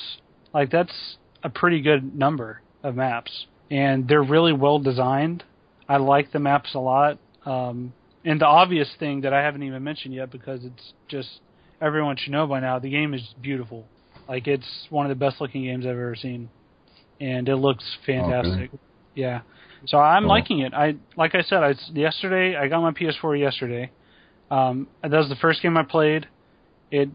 Like 0.52 0.70
that's 0.70 1.16
a 1.44 1.50
pretty 1.50 1.80
good 1.80 2.16
number 2.16 2.62
of 2.82 2.96
maps, 2.96 3.46
and 3.70 4.08
they're 4.08 4.22
really 4.22 4.52
well 4.52 4.78
designed. 4.78 5.44
I 5.88 5.98
like 5.98 6.32
the 6.32 6.40
maps 6.40 6.74
a 6.74 6.78
lot. 6.80 7.18
Um, 7.44 7.92
and 8.24 8.40
the 8.40 8.46
obvious 8.46 8.88
thing 8.98 9.20
that 9.20 9.34
I 9.34 9.42
haven't 9.42 9.62
even 9.62 9.84
mentioned 9.84 10.14
yet, 10.14 10.30
because 10.30 10.64
it's 10.64 10.94
just 11.08 11.28
everyone 11.80 12.16
should 12.16 12.32
know 12.32 12.46
by 12.46 12.60
now, 12.60 12.78
the 12.78 12.90
game 12.90 13.12
is 13.12 13.22
beautiful. 13.42 13.84
Like 14.26 14.46
it's 14.46 14.66
one 14.88 15.04
of 15.04 15.10
the 15.10 15.22
best 15.22 15.40
looking 15.40 15.64
games 15.64 15.84
I've 15.84 15.92
ever 15.92 16.16
seen, 16.16 16.48
and 17.20 17.48
it 17.48 17.56
looks 17.56 17.84
fantastic. 18.06 18.70
Okay. 18.70 18.78
Yeah, 19.14 19.42
so 19.86 19.98
I'm 19.98 20.24
liking 20.26 20.60
it. 20.60 20.72
I 20.72 20.96
like 21.16 21.34
I 21.34 21.42
said, 21.42 21.62
I 21.62 21.74
yesterday 21.92 22.56
I 22.56 22.68
got 22.68 22.80
my 22.80 22.92
PS4 22.92 23.38
yesterday. 23.38 23.90
Um, 24.50 24.88
that 25.02 25.12
was 25.12 25.28
the 25.28 25.36
first 25.36 25.62
game 25.62 25.76
I 25.76 25.82
played. 25.82 26.26
It 26.90 27.10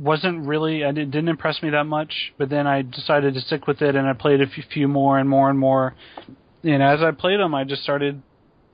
wasn't 0.00 0.46
really, 0.46 0.82
it 0.82 0.94
didn't 0.94 1.28
impress 1.28 1.62
me 1.62 1.70
that 1.70 1.84
much. 1.84 2.32
But 2.38 2.48
then 2.48 2.66
I 2.66 2.82
decided 2.82 3.34
to 3.34 3.40
stick 3.40 3.66
with 3.66 3.82
it, 3.82 3.94
and 3.94 4.08
I 4.08 4.14
played 4.14 4.40
a 4.40 4.46
few, 4.48 4.64
few 4.72 4.88
more 4.88 5.18
and 5.18 5.28
more 5.28 5.50
and 5.50 5.58
more. 5.58 5.94
And 6.62 6.82
as 6.82 7.00
I 7.02 7.10
played 7.12 7.38
them, 7.38 7.54
I 7.54 7.64
just 7.64 7.82
started 7.82 8.22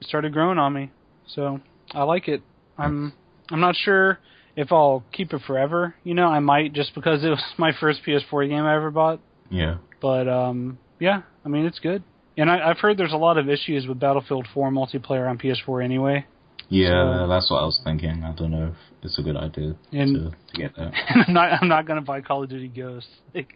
started 0.03 0.33
growing 0.33 0.59
on 0.59 0.72
me. 0.72 0.91
So 1.27 1.61
I 1.93 2.05
like 2.05 2.29
it. 2.29 2.43
I'm 2.79 3.12
I'm 3.51 3.61
not 3.61 3.77
sure 3.77 4.18
if 4.57 4.72
I'll 4.72 5.05
keep 5.12 5.33
it 5.33 5.43
forever. 5.47 5.95
You 6.05 6.14
know, 6.14 6.27
I 6.27 6.41
might 6.41 6.72
just 6.72 6.95
because 6.95 7.24
it 7.24 7.29
was 7.29 7.43
my 7.59 7.72
first 7.79 8.01
PS4 8.07 8.49
game 8.49 8.64
I 8.64 8.77
ever 8.77 8.91
bought. 8.91 9.20
Yeah. 9.51 9.79
But 10.01 10.29
um, 10.29 10.79
yeah, 10.99 11.22
I 11.45 11.49
mean 11.49 11.66
it's 11.66 11.79
good. 11.79 12.03
And 12.39 12.51
I, 12.51 12.70
I've 12.70 12.79
heard 12.79 12.99
there's 12.99 13.14
a 13.14 13.18
lot 13.18 13.39
of 13.39 13.49
issues 13.49 13.87
with 13.87 13.99
Battlefield 13.99 14.47
4 14.53 14.70
multiplayer 14.70 15.29
on 15.29 15.39
PS4 15.39 15.83
anyway. 15.83 16.27
Yeah, 16.69 17.27
that's 17.29 17.51
what 17.51 17.59
I 17.62 17.64
was 17.67 17.81
thinking. 17.85 18.25
I 18.25 18.33
don't 18.33 18.51
know 18.51 18.69
if 18.69 18.75
it's 19.05 19.19
a 19.19 19.23
good 19.23 19.37
idea 19.37 19.77
And- 19.93 20.14
to, 20.17 20.31
to 20.31 20.61
get 20.61 20.75
that. 20.77 20.93
I'm 21.29 21.33
not 21.35 21.62
I'm 21.62 21.69
not 21.69 21.87
gonna 21.87 22.01
buy 22.03 22.21
Call 22.21 22.43
of 22.43 22.49
Duty 22.51 22.69
Ghosts. 22.69 23.09
Like, 23.35 23.53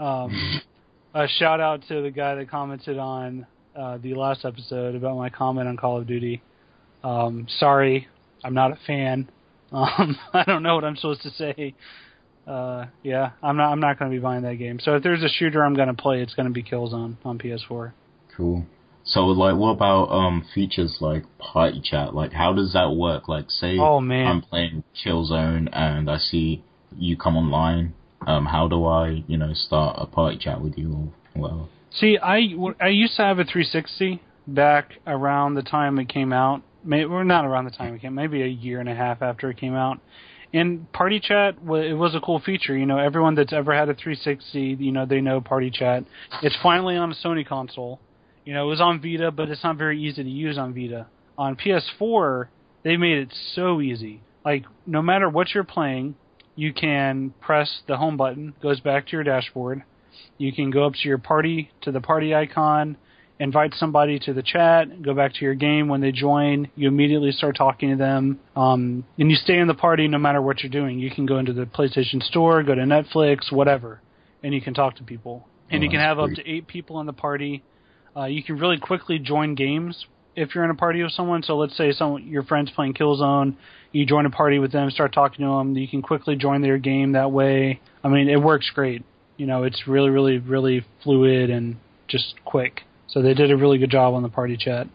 um, 0.00 0.60
a 1.14 1.26
shout 1.28 1.60
out 1.60 1.82
to 1.88 2.02
the 2.02 2.10
guy 2.10 2.34
that 2.34 2.50
commented 2.50 2.98
on 2.98 3.46
uh, 3.76 3.98
the 3.98 4.14
last 4.14 4.44
episode 4.44 4.94
about 4.96 5.16
my 5.16 5.30
comment 5.30 5.68
on 5.68 5.76
Call 5.76 5.98
of 5.98 6.06
Duty. 6.06 6.42
Um, 7.04 7.46
sorry, 7.58 8.08
I'm 8.44 8.54
not 8.54 8.72
a 8.72 8.78
fan. 8.86 9.28
Um, 9.70 10.16
I 10.32 10.44
don't 10.44 10.62
know 10.62 10.76
what 10.76 10.84
I'm 10.84 10.96
supposed 10.96 11.20
to 11.24 11.30
say. 11.32 11.74
Uh, 12.46 12.86
yeah, 13.02 13.32
I'm 13.42 13.58
not 13.58 13.70
I'm 13.70 13.80
not 13.80 13.98
gonna 13.98 14.10
be 14.10 14.18
buying 14.18 14.40
that 14.44 14.54
game. 14.54 14.80
So 14.80 14.96
if 14.96 15.02
there's 15.02 15.22
a 15.22 15.28
shooter 15.28 15.62
I'm 15.62 15.74
gonna 15.74 15.92
play, 15.92 16.22
it's 16.22 16.32
gonna 16.34 16.48
be 16.48 16.62
Killzone 16.62 17.18
on 17.22 17.38
PS4. 17.38 17.92
Cool. 18.34 18.64
So, 19.08 19.24
like, 19.26 19.56
what 19.56 19.70
about 19.70 20.10
um 20.10 20.46
features 20.54 20.98
like 21.00 21.24
party 21.38 21.80
chat? 21.82 22.14
Like, 22.14 22.32
how 22.32 22.52
does 22.52 22.74
that 22.74 22.94
work? 22.94 23.28
Like, 23.28 23.50
say 23.50 23.78
Oh, 23.78 24.00
man. 24.00 24.26
I'm 24.26 24.42
playing 24.42 24.84
Killzone 24.94 25.68
and 25.72 26.10
I 26.10 26.18
see 26.18 26.62
you 26.96 27.16
come 27.16 27.36
online. 27.36 27.94
Um, 28.26 28.46
how 28.46 28.68
do 28.68 28.84
I, 28.84 29.24
you 29.26 29.38
know, 29.38 29.52
start 29.54 29.96
a 29.98 30.06
party 30.06 30.38
chat 30.38 30.60
with 30.60 30.76
you 30.76 31.12
or 31.34 31.40
whatever? 31.40 31.64
See, 31.90 32.18
I, 32.18 32.48
I 32.80 32.88
used 32.88 33.16
to 33.16 33.22
have 33.22 33.38
a 33.38 33.44
360 33.44 34.20
back 34.46 34.94
around 35.06 35.54
the 35.54 35.62
time 35.62 35.98
it 35.98 36.08
came 36.08 36.32
out. 36.32 36.62
Maybe, 36.84 37.04
or 37.04 37.24
not 37.24 37.44
around 37.44 37.64
the 37.64 37.70
time 37.70 37.94
it 37.94 38.02
came, 38.02 38.14
maybe 38.14 38.42
a 38.42 38.46
year 38.46 38.80
and 38.80 38.88
a 38.88 38.94
half 38.94 39.22
after 39.22 39.50
it 39.50 39.58
came 39.58 39.74
out. 39.74 40.00
And 40.52 40.90
Party 40.92 41.20
Chat, 41.20 41.56
it 41.56 41.94
was 41.94 42.14
a 42.14 42.20
cool 42.20 42.40
feature. 42.40 42.76
You 42.76 42.86
know, 42.86 42.98
everyone 42.98 43.34
that's 43.34 43.52
ever 43.52 43.74
had 43.74 43.88
a 43.88 43.94
360, 43.94 44.76
you 44.82 44.92
know, 44.92 45.04
they 45.04 45.20
know 45.20 45.40
Party 45.40 45.70
Chat. 45.70 46.04
It's 46.42 46.56
finally 46.62 46.96
on 46.96 47.12
a 47.12 47.14
Sony 47.14 47.46
console. 47.46 48.00
You 48.48 48.54
know, 48.54 48.64
it 48.64 48.68
was 48.68 48.80
on 48.80 49.02
Vita, 49.02 49.30
but 49.30 49.50
it's 49.50 49.62
not 49.62 49.76
very 49.76 50.02
easy 50.02 50.24
to 50.24 50.30
use 50.30 50.56
on 50.56 50.72
Vita. 50.72 51.06
On 51.36 51.54
PS4, 51.54 52.48
they 52.82 52.96
made 52.96 53.18
it 53.18 53.34
so 53.54 53.82
easy. 53.82 54.22
Like, 54.42 54.64
no 54.86 55.02
matter 55.02 55.28
what 55.28 55.52
you're 55.52 55.64
playing, 55.64 56.14
you 56.56 56.72
can 56.72 57.34
press 57.42 57.82
the 57.86 57.98
home 57.98 58.16
button, 58.16 58.54
goes 58.62 58.80
back 58.80 59.04
to 59.08 59.12
your 59.12 59.22
dashboard. 59.22 59.82
You 60.38 60.50
can 60.54 60.70
go 60.70 60.86
up 60.86 60.94
to 60.94 61.06
your 61.06 61.18
party, 61.18 61.70
to 61.82 61.92
the 61.92 62.00
party 62.00 62.34
icon, 62.34 62.96
invite 63.38 63.74
somebody 63.74 64.18
to 64.20 64.32
the 64.32 64.42
chat, 64.42 65.02
go 65.02 65.12
back 65.12 65.34
to 65.34 65.44
your 65.44 65.54
game. 65.54 65.88
When 65.88 66.00
they 66.00 66.10
join, 66.10 66.70
you 66.74 66.88
immediately 66.88 67.32
start 67.32 67.54
talking 67.54 67.90
to 67.90 67.96
them. 67.96 68.40
Um, 68.56 69.04
and 69.18 69.30
you 69.30 69.36
stay 69.36 69.58
in 69.58 69.68
the 69.68 69.74
party 69.74 70.08
no 70.08 70.16
matter 70.16 70.40
what 70.40 70.62
you're 70.62 70.72
doing. 70.72 70.98
You 70.98 71.10
can 71.10 71.26
go 71.26 71.36
into 71.36 71.52
the 71.52 71.66
PlayStation 71.66 72.22
Store, 72.22 72.62
go 72.62 72.74
to 72.74 72.80
Netflix, 72.80 73.52
whatever, 73.52 74.00
and 74.42 74.54
you 74.54 74.62
can 74.62 74.72
talk 74.72 74.96
to 74.96 75.02
people. 75.02 75.46
And 75.70 75.82
Oh, 75.82 75.84
you 75.84 75.90
can 75.90 75.98
that's 75.98 76.08
have 76.08 76.18
up 76.18 76.30
to 76.30 76.48
eight 76.50 76.66
people 76.66 76.98
in 77.00 77.04
the 77.04 77.12
party. 77.12 77.62
Uh, 78.18 78.24
you 78.24 78.42
can 78.42 78.58
really 78.58 78.78
quickly 78.78 79.18
join 79.18 79.54
games 79.54 80.06
if 80.34 80.54
you're 80.54 80.64
in 80.64 80.70
a 80.70 80.74
party 80.74 81.02
with 81.02 81.12
someone. 81.12 81.42
So 81.42 81.56
let's 81.56 81.76
say 81.76 81.92
some 81.92 82.18
your 82.26 82.42
friends 82.42 82.70
playing 82.74 82.94
Killzone, 82.94 83.54
you 83.92 84.06
join 84.06 84.26
a 84.26 84.30
party 84.30 84.58
with 84.58 84.72
them, 84.72 84.90
start 84.90 85.12
talking 85.12 85.44
to 85.44 85.52
them. 85.52 85.76
You 85.76 85.86
can 85.86 86.02
quickly 86.02 86.34
join 86.34 86.62
their 86.62 86.78
game 86.78 87.12
that 87.12 87.30
way. 87.30 87.80
I 88.02 88.08
mean, 88.08 88.28
it 88.28 88.42
works 88.42 88.70
great. 88.74 89.04
You 89.36 89.46
know, 89.46 89.62
it's 89.62 89.86
really, 89.86 90.10
really, 90.10 90.38
really 90.38 90.84
fluid 91.04 91.50
and 91.50 91.76
just 92.08 92.34
quick. 92.44 92.82
So 93.06 93.22
they 93.22 93.34
did 93.34 93.52
a 93.52 93.56
really 93.56 93.78
good 93.78 93.90
job 93.90 94.14
on 94.14 94.22
the 94.22 94.28
party 94.28 94.56
chat. 94.56 94.88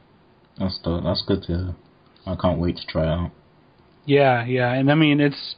That's 0.60 0.78
dope. 0.84 1.04
That's 1.04 1.24
good 1.26 1.44
to 1.44 1.48
hear. 1.48 1.76
I 2.26 2.36
can't 2.36 2.60
wait 2.60 2.76
to 2.78 2.86
try 2.88 3.04
it 3.04 3.08
out. 3.08 3.32
Yeah, 4.06 4.46
yeah, 4.46 4.74
and 4.74 4.92
I 4.92 4.96
mean 4.96 5.22
it's 5.22 5.56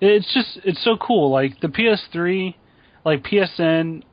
it's 0.00 0.32
just 0.32 0.64
it's 0.64 0.82
so 0.84 0.96
cool. 0.96 1.30
Like 1.30 1.60
the 1.60 1.68
PS3, 1.68 2.54
like 3.04 3.24
PSN, 3.24 4.04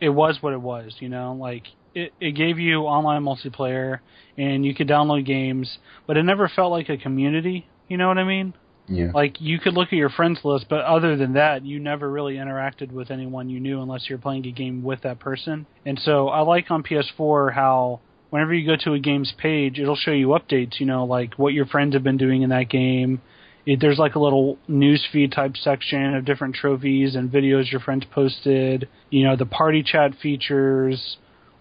it 0.00 0.08
was 0.08 0.38
what 0.40 0.54
it 0.54 0.60
was. 0.60 0.94
You 1.00 1.10
know, 1.10 1.34
like 1.34 1.64
it 1.96 2.12
it 2.20 2.32
gave 2.32 2.58
you 2.58 2.82
online 2.82 3.22
multiplayer 3.22 4.00
and 4.36 4.64
you 4.64 4.74
could 4.74 4.86
download 4.86 5.24
games, 5.24 5.78
but 6.06 6.16
it 6.16 6.22
never 6.22 6.48
felt 6.48 6.70
like 6.70 6.88
a 6.90 6.96
community. 6.96 7.66
You 7.88 7.96
know 7.96 8.08
what 8.08 8.18
I 8.18 8.24
mean? 8.24 8.52
Yeah. 8.86 9.10
Like 9.14 9.40
you 9.40 9.58
could 9.58 9.74
look 9.74 9.88
at 9.88 9.94
your 9.94 10.10
friends 10.10 10.40
list, 10.44 10.66
but 10.68 10.80
other 10.80 11.16
than 11.16 11.32
that, 11.32 11.64
you 11.64 11.80
never 11.80 12.08
really 12.08 12.34
interacted 12.34 12.92
with 12.92 13.10
anyone 13.10 13.48
you 13.48 13.58
knew 13.58 13.80
unless 13.80 14.08
you're 14.08 14.18
playing 14.18 14.46
a 14.46 14.52
game 14.52 14.82
with 14.82 15.02
that 15.02 15.18
person. 15.18 15.66
And 15.84 15.98
so 15.98 16.28
I 16.28 16.40
like 16.40 16.70
on 16.70 16.82
PS4 16.82 17.54
how 17.54 18.00
whenever 18.30 18.52
you 18.52 18.66
go 18.66 18.76
to 18.84 18.92
a 18.92 18.98
game's 18.98 19.32
page, 19.38 19.78
it'll 19.78 19.96
show 19.96 20.12
you 20.12 20.28
updates. 20.28 20.78
You 20.78 20.86
know, 20.86 21.04
like 21.04 21.34
what 21.36 21.54
your 21.54 21.66
friends 21.66 21.94
have 21.94 22.04
been 22.04 22.18
doing 22.18 22.42
in 22.42 22.50
that 22.50 22.68
game. 22.68 23.22
It, 23.64 23.80
there's 23.80 23.98
like 23.98 24.14
a 24.14 24.20
little 24.20 24.58
news 24.68 25.04
feed 25.10 25.32
type 25.32 25.56
section 25.56 26.14
of 26.14 26.24
different 26.24 26.54
trophies 26.54 27.16
and 27.16 27.32
videos 27.32 27.72
your 27.72 27.80
friends 27.80 28.04
posted. 28.12 28.88
You 29.10 29.24
know, 29.24 29.34
the 29.34 29.46
party 29.46 29.82
chat 29.82 30.12
features, 30.22 31.16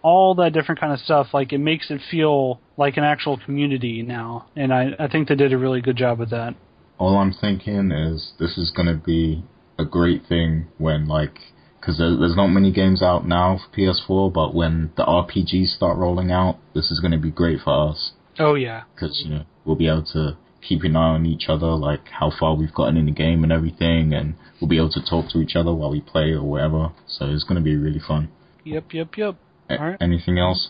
all 0.05 0.35
that 0.35 0.53
different 0.53 0.79
kind 0.79 0.93
of 0.93 0.99
stuff. 0.99 1.27
Like 1.33 1.51
it 1.51 1.57
makes 1.71 1.89
it 1.89 1.99
feel 2.11 2.61
like 2.77 2.95
an 2.97 3.03
actual 3.03 3.37
community 3.45 4.03
now, 4.03 4.29
and 4.55 4.69
I 4.79 4.83
I 4.99 5.07
think 5.07 5.27
they 5.27 5.35
did 5.35 5.51
a 5.51 5.57
really 5.57 5.81
good 5.81 5.97
job 5.97 6.19
with 6.19 6.29
that. 6.29 6.53
all 6.97 7.17
I'm 7.17 7.33
thinking 7.33 7.91
is 7.91 8.33
this 8.39 8.57
is 8.57 8.71
going 8.77 8.87
to 8.95 9.01
be 9.13 9.43
a 9.77 9.85
great 9.97 10.21
thing 10.31 10.67
when 10.77 11.07
like 11.07 11.37
because 11.79 11.97
there, 11.97 12.15
there's 12.15 12.35
not 12.41 12.47
many 12.47 12.71
games 12.71 13.01
out 13.01 13.27
now 13.27 13.59
for 13.59 13.69
PS4, 13.77 14.33
but 14.33 14.55
when 14.55 14.91
the 14.97 15.03
RPGs 15.03 15.75
start 15.75 15.97
rolling 15.97 16.31
out, 16.31 16.55
this 16.73 16.89
is 16.89 16.99
going 16.99 17.11
to 17.11 17.23
be 17.27 17.29
great 17.29 17.59
for 17.63 17.89
us 17.89 18.13
Oh 18.39 18.55
yeah, 18.55 18.83
because 18.93 19.21
you 19.23 19.29
know 19.31 19.43
we'll 19.63 19.75
be 19.75 19.87
able 19.87 20.05
to 20.13 20.37
keep 20.61 20.83
an 20.83 20.95
eye 20.95 21.15
on 21.17 21.25
each 21.25 21.45
other, 21.47 21.67
like 21.67 22.07
how 22.19 22.31
far 22.39 22.55
we've 22.55 22.73
gotten 22.73 22.97
in 22.97 23.05
the 23.05 23.11
game 23.11 23.43
and 23.43 23.51
everything, 23.51 24.13
and 24.13 24.35
we'll 24.59 24.67
be 24.67 24.77
able 24.77 24.89
to 24.91 25.03
talk 25.09 25.29
to 25.31 25.39
each 25.39 25.55
other 25.55 25.73
while 25.73 25.91
we 25.91 26.01
play 26.01 26.31
or 26.31 26.43
whatever. 26.43 26.91
So 27.07 27.25
it's 27.29 27.43
going 27.43 27.55
to 27.55 27.63
be 27.63 27.75
really 27.75 28.01
fun. 28.05 28.29
yep, 28.63 28.93
yep, 28.93 29.17
yep. 29.17 29.35
A-. 29.69 29.97
Anything 30.01 30.37
else? 30.37 30.69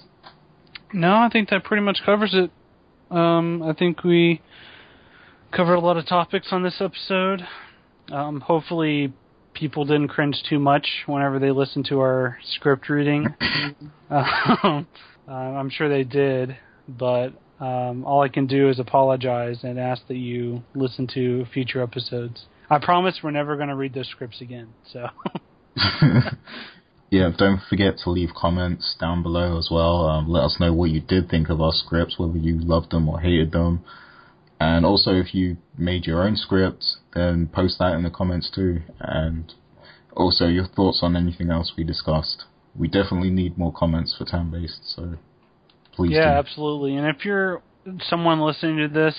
No, 0.93 1.15
I 1.15 1.29
think 1.31 1.49
that 1.49 1.63
pretty 1.63 1.83
much 1.83 1.99
covers 2.05 2.33
it. 2.33 2.51
Um, 3.15 3.61
I 3.63 3.73
think 3.73 4.03
we 4.03 4.41
covered 5.51 5.75
a 5.75 5.79
lot 5.79 5.97
of 5.97 6.05
topics 6.05 6.47
on 6.51 6.63
this 6.63 6.79
episode. 6.79 7.45
Um, 8.11 8.41
hopefully, 8.41 9.13
people 9.53 9.85
didn't 9.85 10.09
cringe 10.09 10.41
too 10.47 10.59
much 10.59 10.87
whenever 11.05 11.39
they 11.39 11.51
listened 11.51 11.85
to 11.89 11.99
our 11.99 12.37
script 12.43 12.89
reading. 12.89 13.27
um, 14.09 14.87
uh, 15.27 15.31
I'm 15.31 15.69
sure 15.69 15.89
they 15.89 16.03
did, 16.03 16.57
but 16.87 17.33
um, 17.59 18.03
all 18.05 18.21
I 18.21 18.29
can 18.29 18.47
do 18.47 18.69
is 18.69 18.79
apologize 18.79 19.63
and 19.63 19.79
ask 19.79 20.07
that 20.07 20.17
you 20.17 20.63
listen 20.75 21.07
to 21.13 21.45
future 21.53 21.81
episodes. 21.81 22.45
I 22.69 22.79
promise 22.79 23.19
we're 23.23 23.31
never 23.31 23.55
going 23.55 23.69
to 23.69 23.75
read 23.75 23.93
those 23.93 24.09
scripts 24.09 24.41
again. 24.41 24.69
So, 24.91 25.07
yeah, 27.15 27.29
don't 27.37 27.61
forget 27.69 27.97
to 28.03 28.09
leave 28.09 28.31
comments 28.35 28.93
down 28.99 29.23
below 29.23 29.57
as 29.57 29.69
well. 29.71 30.05
Um, 30.05 30.27
let 30.27 30.43
us 30.43 30.57
know 30.59 30.73
what 30.73 30.89
you 30.89 30.99
did 30.99 31.29
think 31.29 31.49
of 31.49 31.61
our 31.61 31.71
scripts, 31.71 32.19
whether 32.19 32.37
you 32.37 32.59
loved 32.59 32.91
them 32.91 33.07
or 33.07 33.21
hated 33.21 33.53
them. 33.53 33.85
And 34.59 34.85
also, 34.85 35.11
if 35.11 35.33
you 35.33 35.55
made 35.77 36.05
your 36.05 36.23
own 36.23 36.35
script, 36.35 36.83
then 37.13 37.47
post 37.47 37.79
that 37.79 37.93
in 37.93 38.03
the 38.03 38.09
comments 38.09 38.51
too. 38.53 38.81
And 38.99 39.53
also, 40.13 40.47
your 40.47 40.67
thoughts 40.67 40.99
on 41.03 41.15
anything 41.15 41.51
else 41.51 41.71
we 41.77 41.85
discussed. 41.85 42.43
we 42.75 42.89
definitely 42.89 43.29
need 43.29 43.57
more 43.57 43.71
comments 43.71 44.13
for 44.17 44.25
turn 44.25 44.51
based. 44.51 44.81
So 44.83 45.13
please. 45.93 46.11
Yeah, 46.11 46.33
do. 46.33 46.39
absolutely. 46.39 46.97
And 46.97 47.07
if 47.07 47.23
you're 47.23 47.61
someone 48.09 48.41
listening 48.41 48.77
to 48.79 48.89
this 48.89 49.15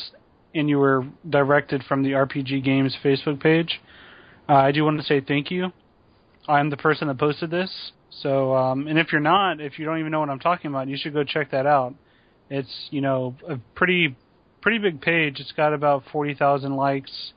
and 0.55 0.69
you 0.69 0.79
were 0.79 1.07
directed 1.31 1.83
from 1.85 2.03
the 2.03 2.11
RPG 2.11 2.63
Games 2.63 2.95
Facebook 3.03 3.41
page, 3.43 3.81
uh, 4.51 4.55
I 4.57 4.73
do 4.73 4.85
want 4.85 4.99
to 4.99 5.05
say 5.05 5.23
thank 5.23 5.51
you. 5.51 5.73
I'm 6.49 6.71
the 6.71 6.77
person 6.77 7.09
that 7.09 7.19
posted 7.19 7.51
this. 7.51 7.71
So, 8.23 8.55
um, 8.55 8.87
and 8.87 8.99
if 8.99 9.13
you're 9.13 9.21
not, 9.21 9.61
if 9.61 9.79
you 9.79 9.85
don't 9.85 9.99
even 9.99 10.13
know 10.13 10.21
what 10.21 10.31
I'm 10.31 10.39
talking 10.39 10.71
about, 10.71 10.89
you 10.89 10.97
should 10.97 11.13
go 11.13 11.25
check 11.25 11.51
that 11.51 11.67
out. 11.67 11.95
It's 12.49 12.89
you 12.91 13.01
know 13.01 13.35
a 13.49 13.57
pretty 13.75 14.17
pretty 14.63 14.79
big 14.79 15.01
page. 15.01 15.41
It's 15.41 15.53
got 15.53 15.75
about 15.75 16.05
forty 16.13 16.35
thousand 16.35 16.77
likes. 16.77 17.33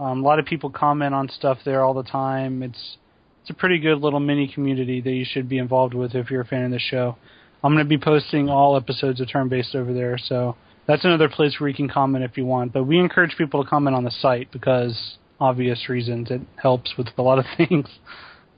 Um, 0.00 0.22
a 0.22 0.26
lot 0.26 0.38
of 0.38 0.46
people 0.46 0.70
comment 0.70 1.14
on 1.14 1.28
stuff 1.28 1.58
there 1.64 1.82
all 1.82 1.94
the 1.94 2.02
time. 2.02 2.62
It's 2.62 2.98
it's 3.42 3.50
a 3.50 3.54
pretty 3.54 3.78
good 3.78 4.00
little 4.00 4.20
mini 4.20 4.50
community 4.52 5.00
that 5.00 5.10
you 5.10 5.24
should 5.24 5.48
be 5.48 5.58
involved 5.58 5.94
with 5.94 6.14
if 6.14 6.30
you're 6.30 6.42
a 6.42 6.46
fan 6.46 6.64
of 6.64 6.70
the 6.70 6.78
show. 6.78 7.16
I'm 7.62 7.72
going 7.72 7.84
to 7.84 7.88
be 7.88 7.98
posting 7.98 8.48
all 8.48 8.76
episodes 8.76 9.20
of 9.20 9.30
Turn 9.30 9.48
Based 9.48 9.74
over 9.74 9.92
there, 9.92 10.16
so 10.18 10.56
that's 10.86 11.04
another 11.04 11.28
place 11.28 11.58
where 11.58 11.68
you 11.68 11.74
can 11.74 11.88
comment 11.88 12.24
if 12.24 12.36
you 12.36 12.44
want. 12.44 12.72
But 12.72 12.84
we 12.84 12.98
encourage 12.98 13.36
people 13.36 13.64
to 13.64 13.68
comment 13.68 13.96
on 13.96 14.04
the 14.04 14.10
site 14.10 14.52
because 14.52 15.16
obvious 15.40 15.88
reasons 15.88 16.30
it 16.30 16.42
helps 16.56 16.94
with 16.96 17.08
a 17.16 17.22
lot 17.22 17.38
of 17.38 17.44
things. 17.56 17.88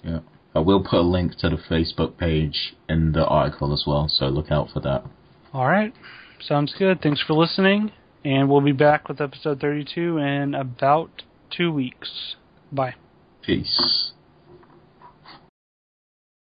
Yeah. 0.05 0.21
I 0.55 0.59
will 0.59 0.83
put 0.83 0.99
a 0.99 1.03
link 1.03 1.37
to 1.39 1.49
the 1.49 1.57
Facebook 1.57 2.17
page 2.17 2.75
in 2.89 3.13
the 3.13 3.25
article 3.25 3.73
as 3.73 3.85
well, 3.87 4.09
so 4.09 4.27
look 4.27 4.51
out 4.51 4.71
for 4.73 4.81
that. 4.81 5.05
All 5.53 5.67
right. 5.67 5.93
Sounds 6.41 6.75
good. 6.79 7.01
Thanks 7.03 7.23
for 7.25 7.35
listening, 7.35 7.93
and 8.25 8.49
we'll 8.49 8.61
be 8.61 8.73
back 8.73 9.09
with 9.09 9.21
episode 9.21 9.61
32 9.61 10.19
in 10.19 10.55
about 10.55 11.23
two 11.51 11.73
weeks. 11.73 12.37
Bye. 12.73 12.95
Peace. 13.43 14.13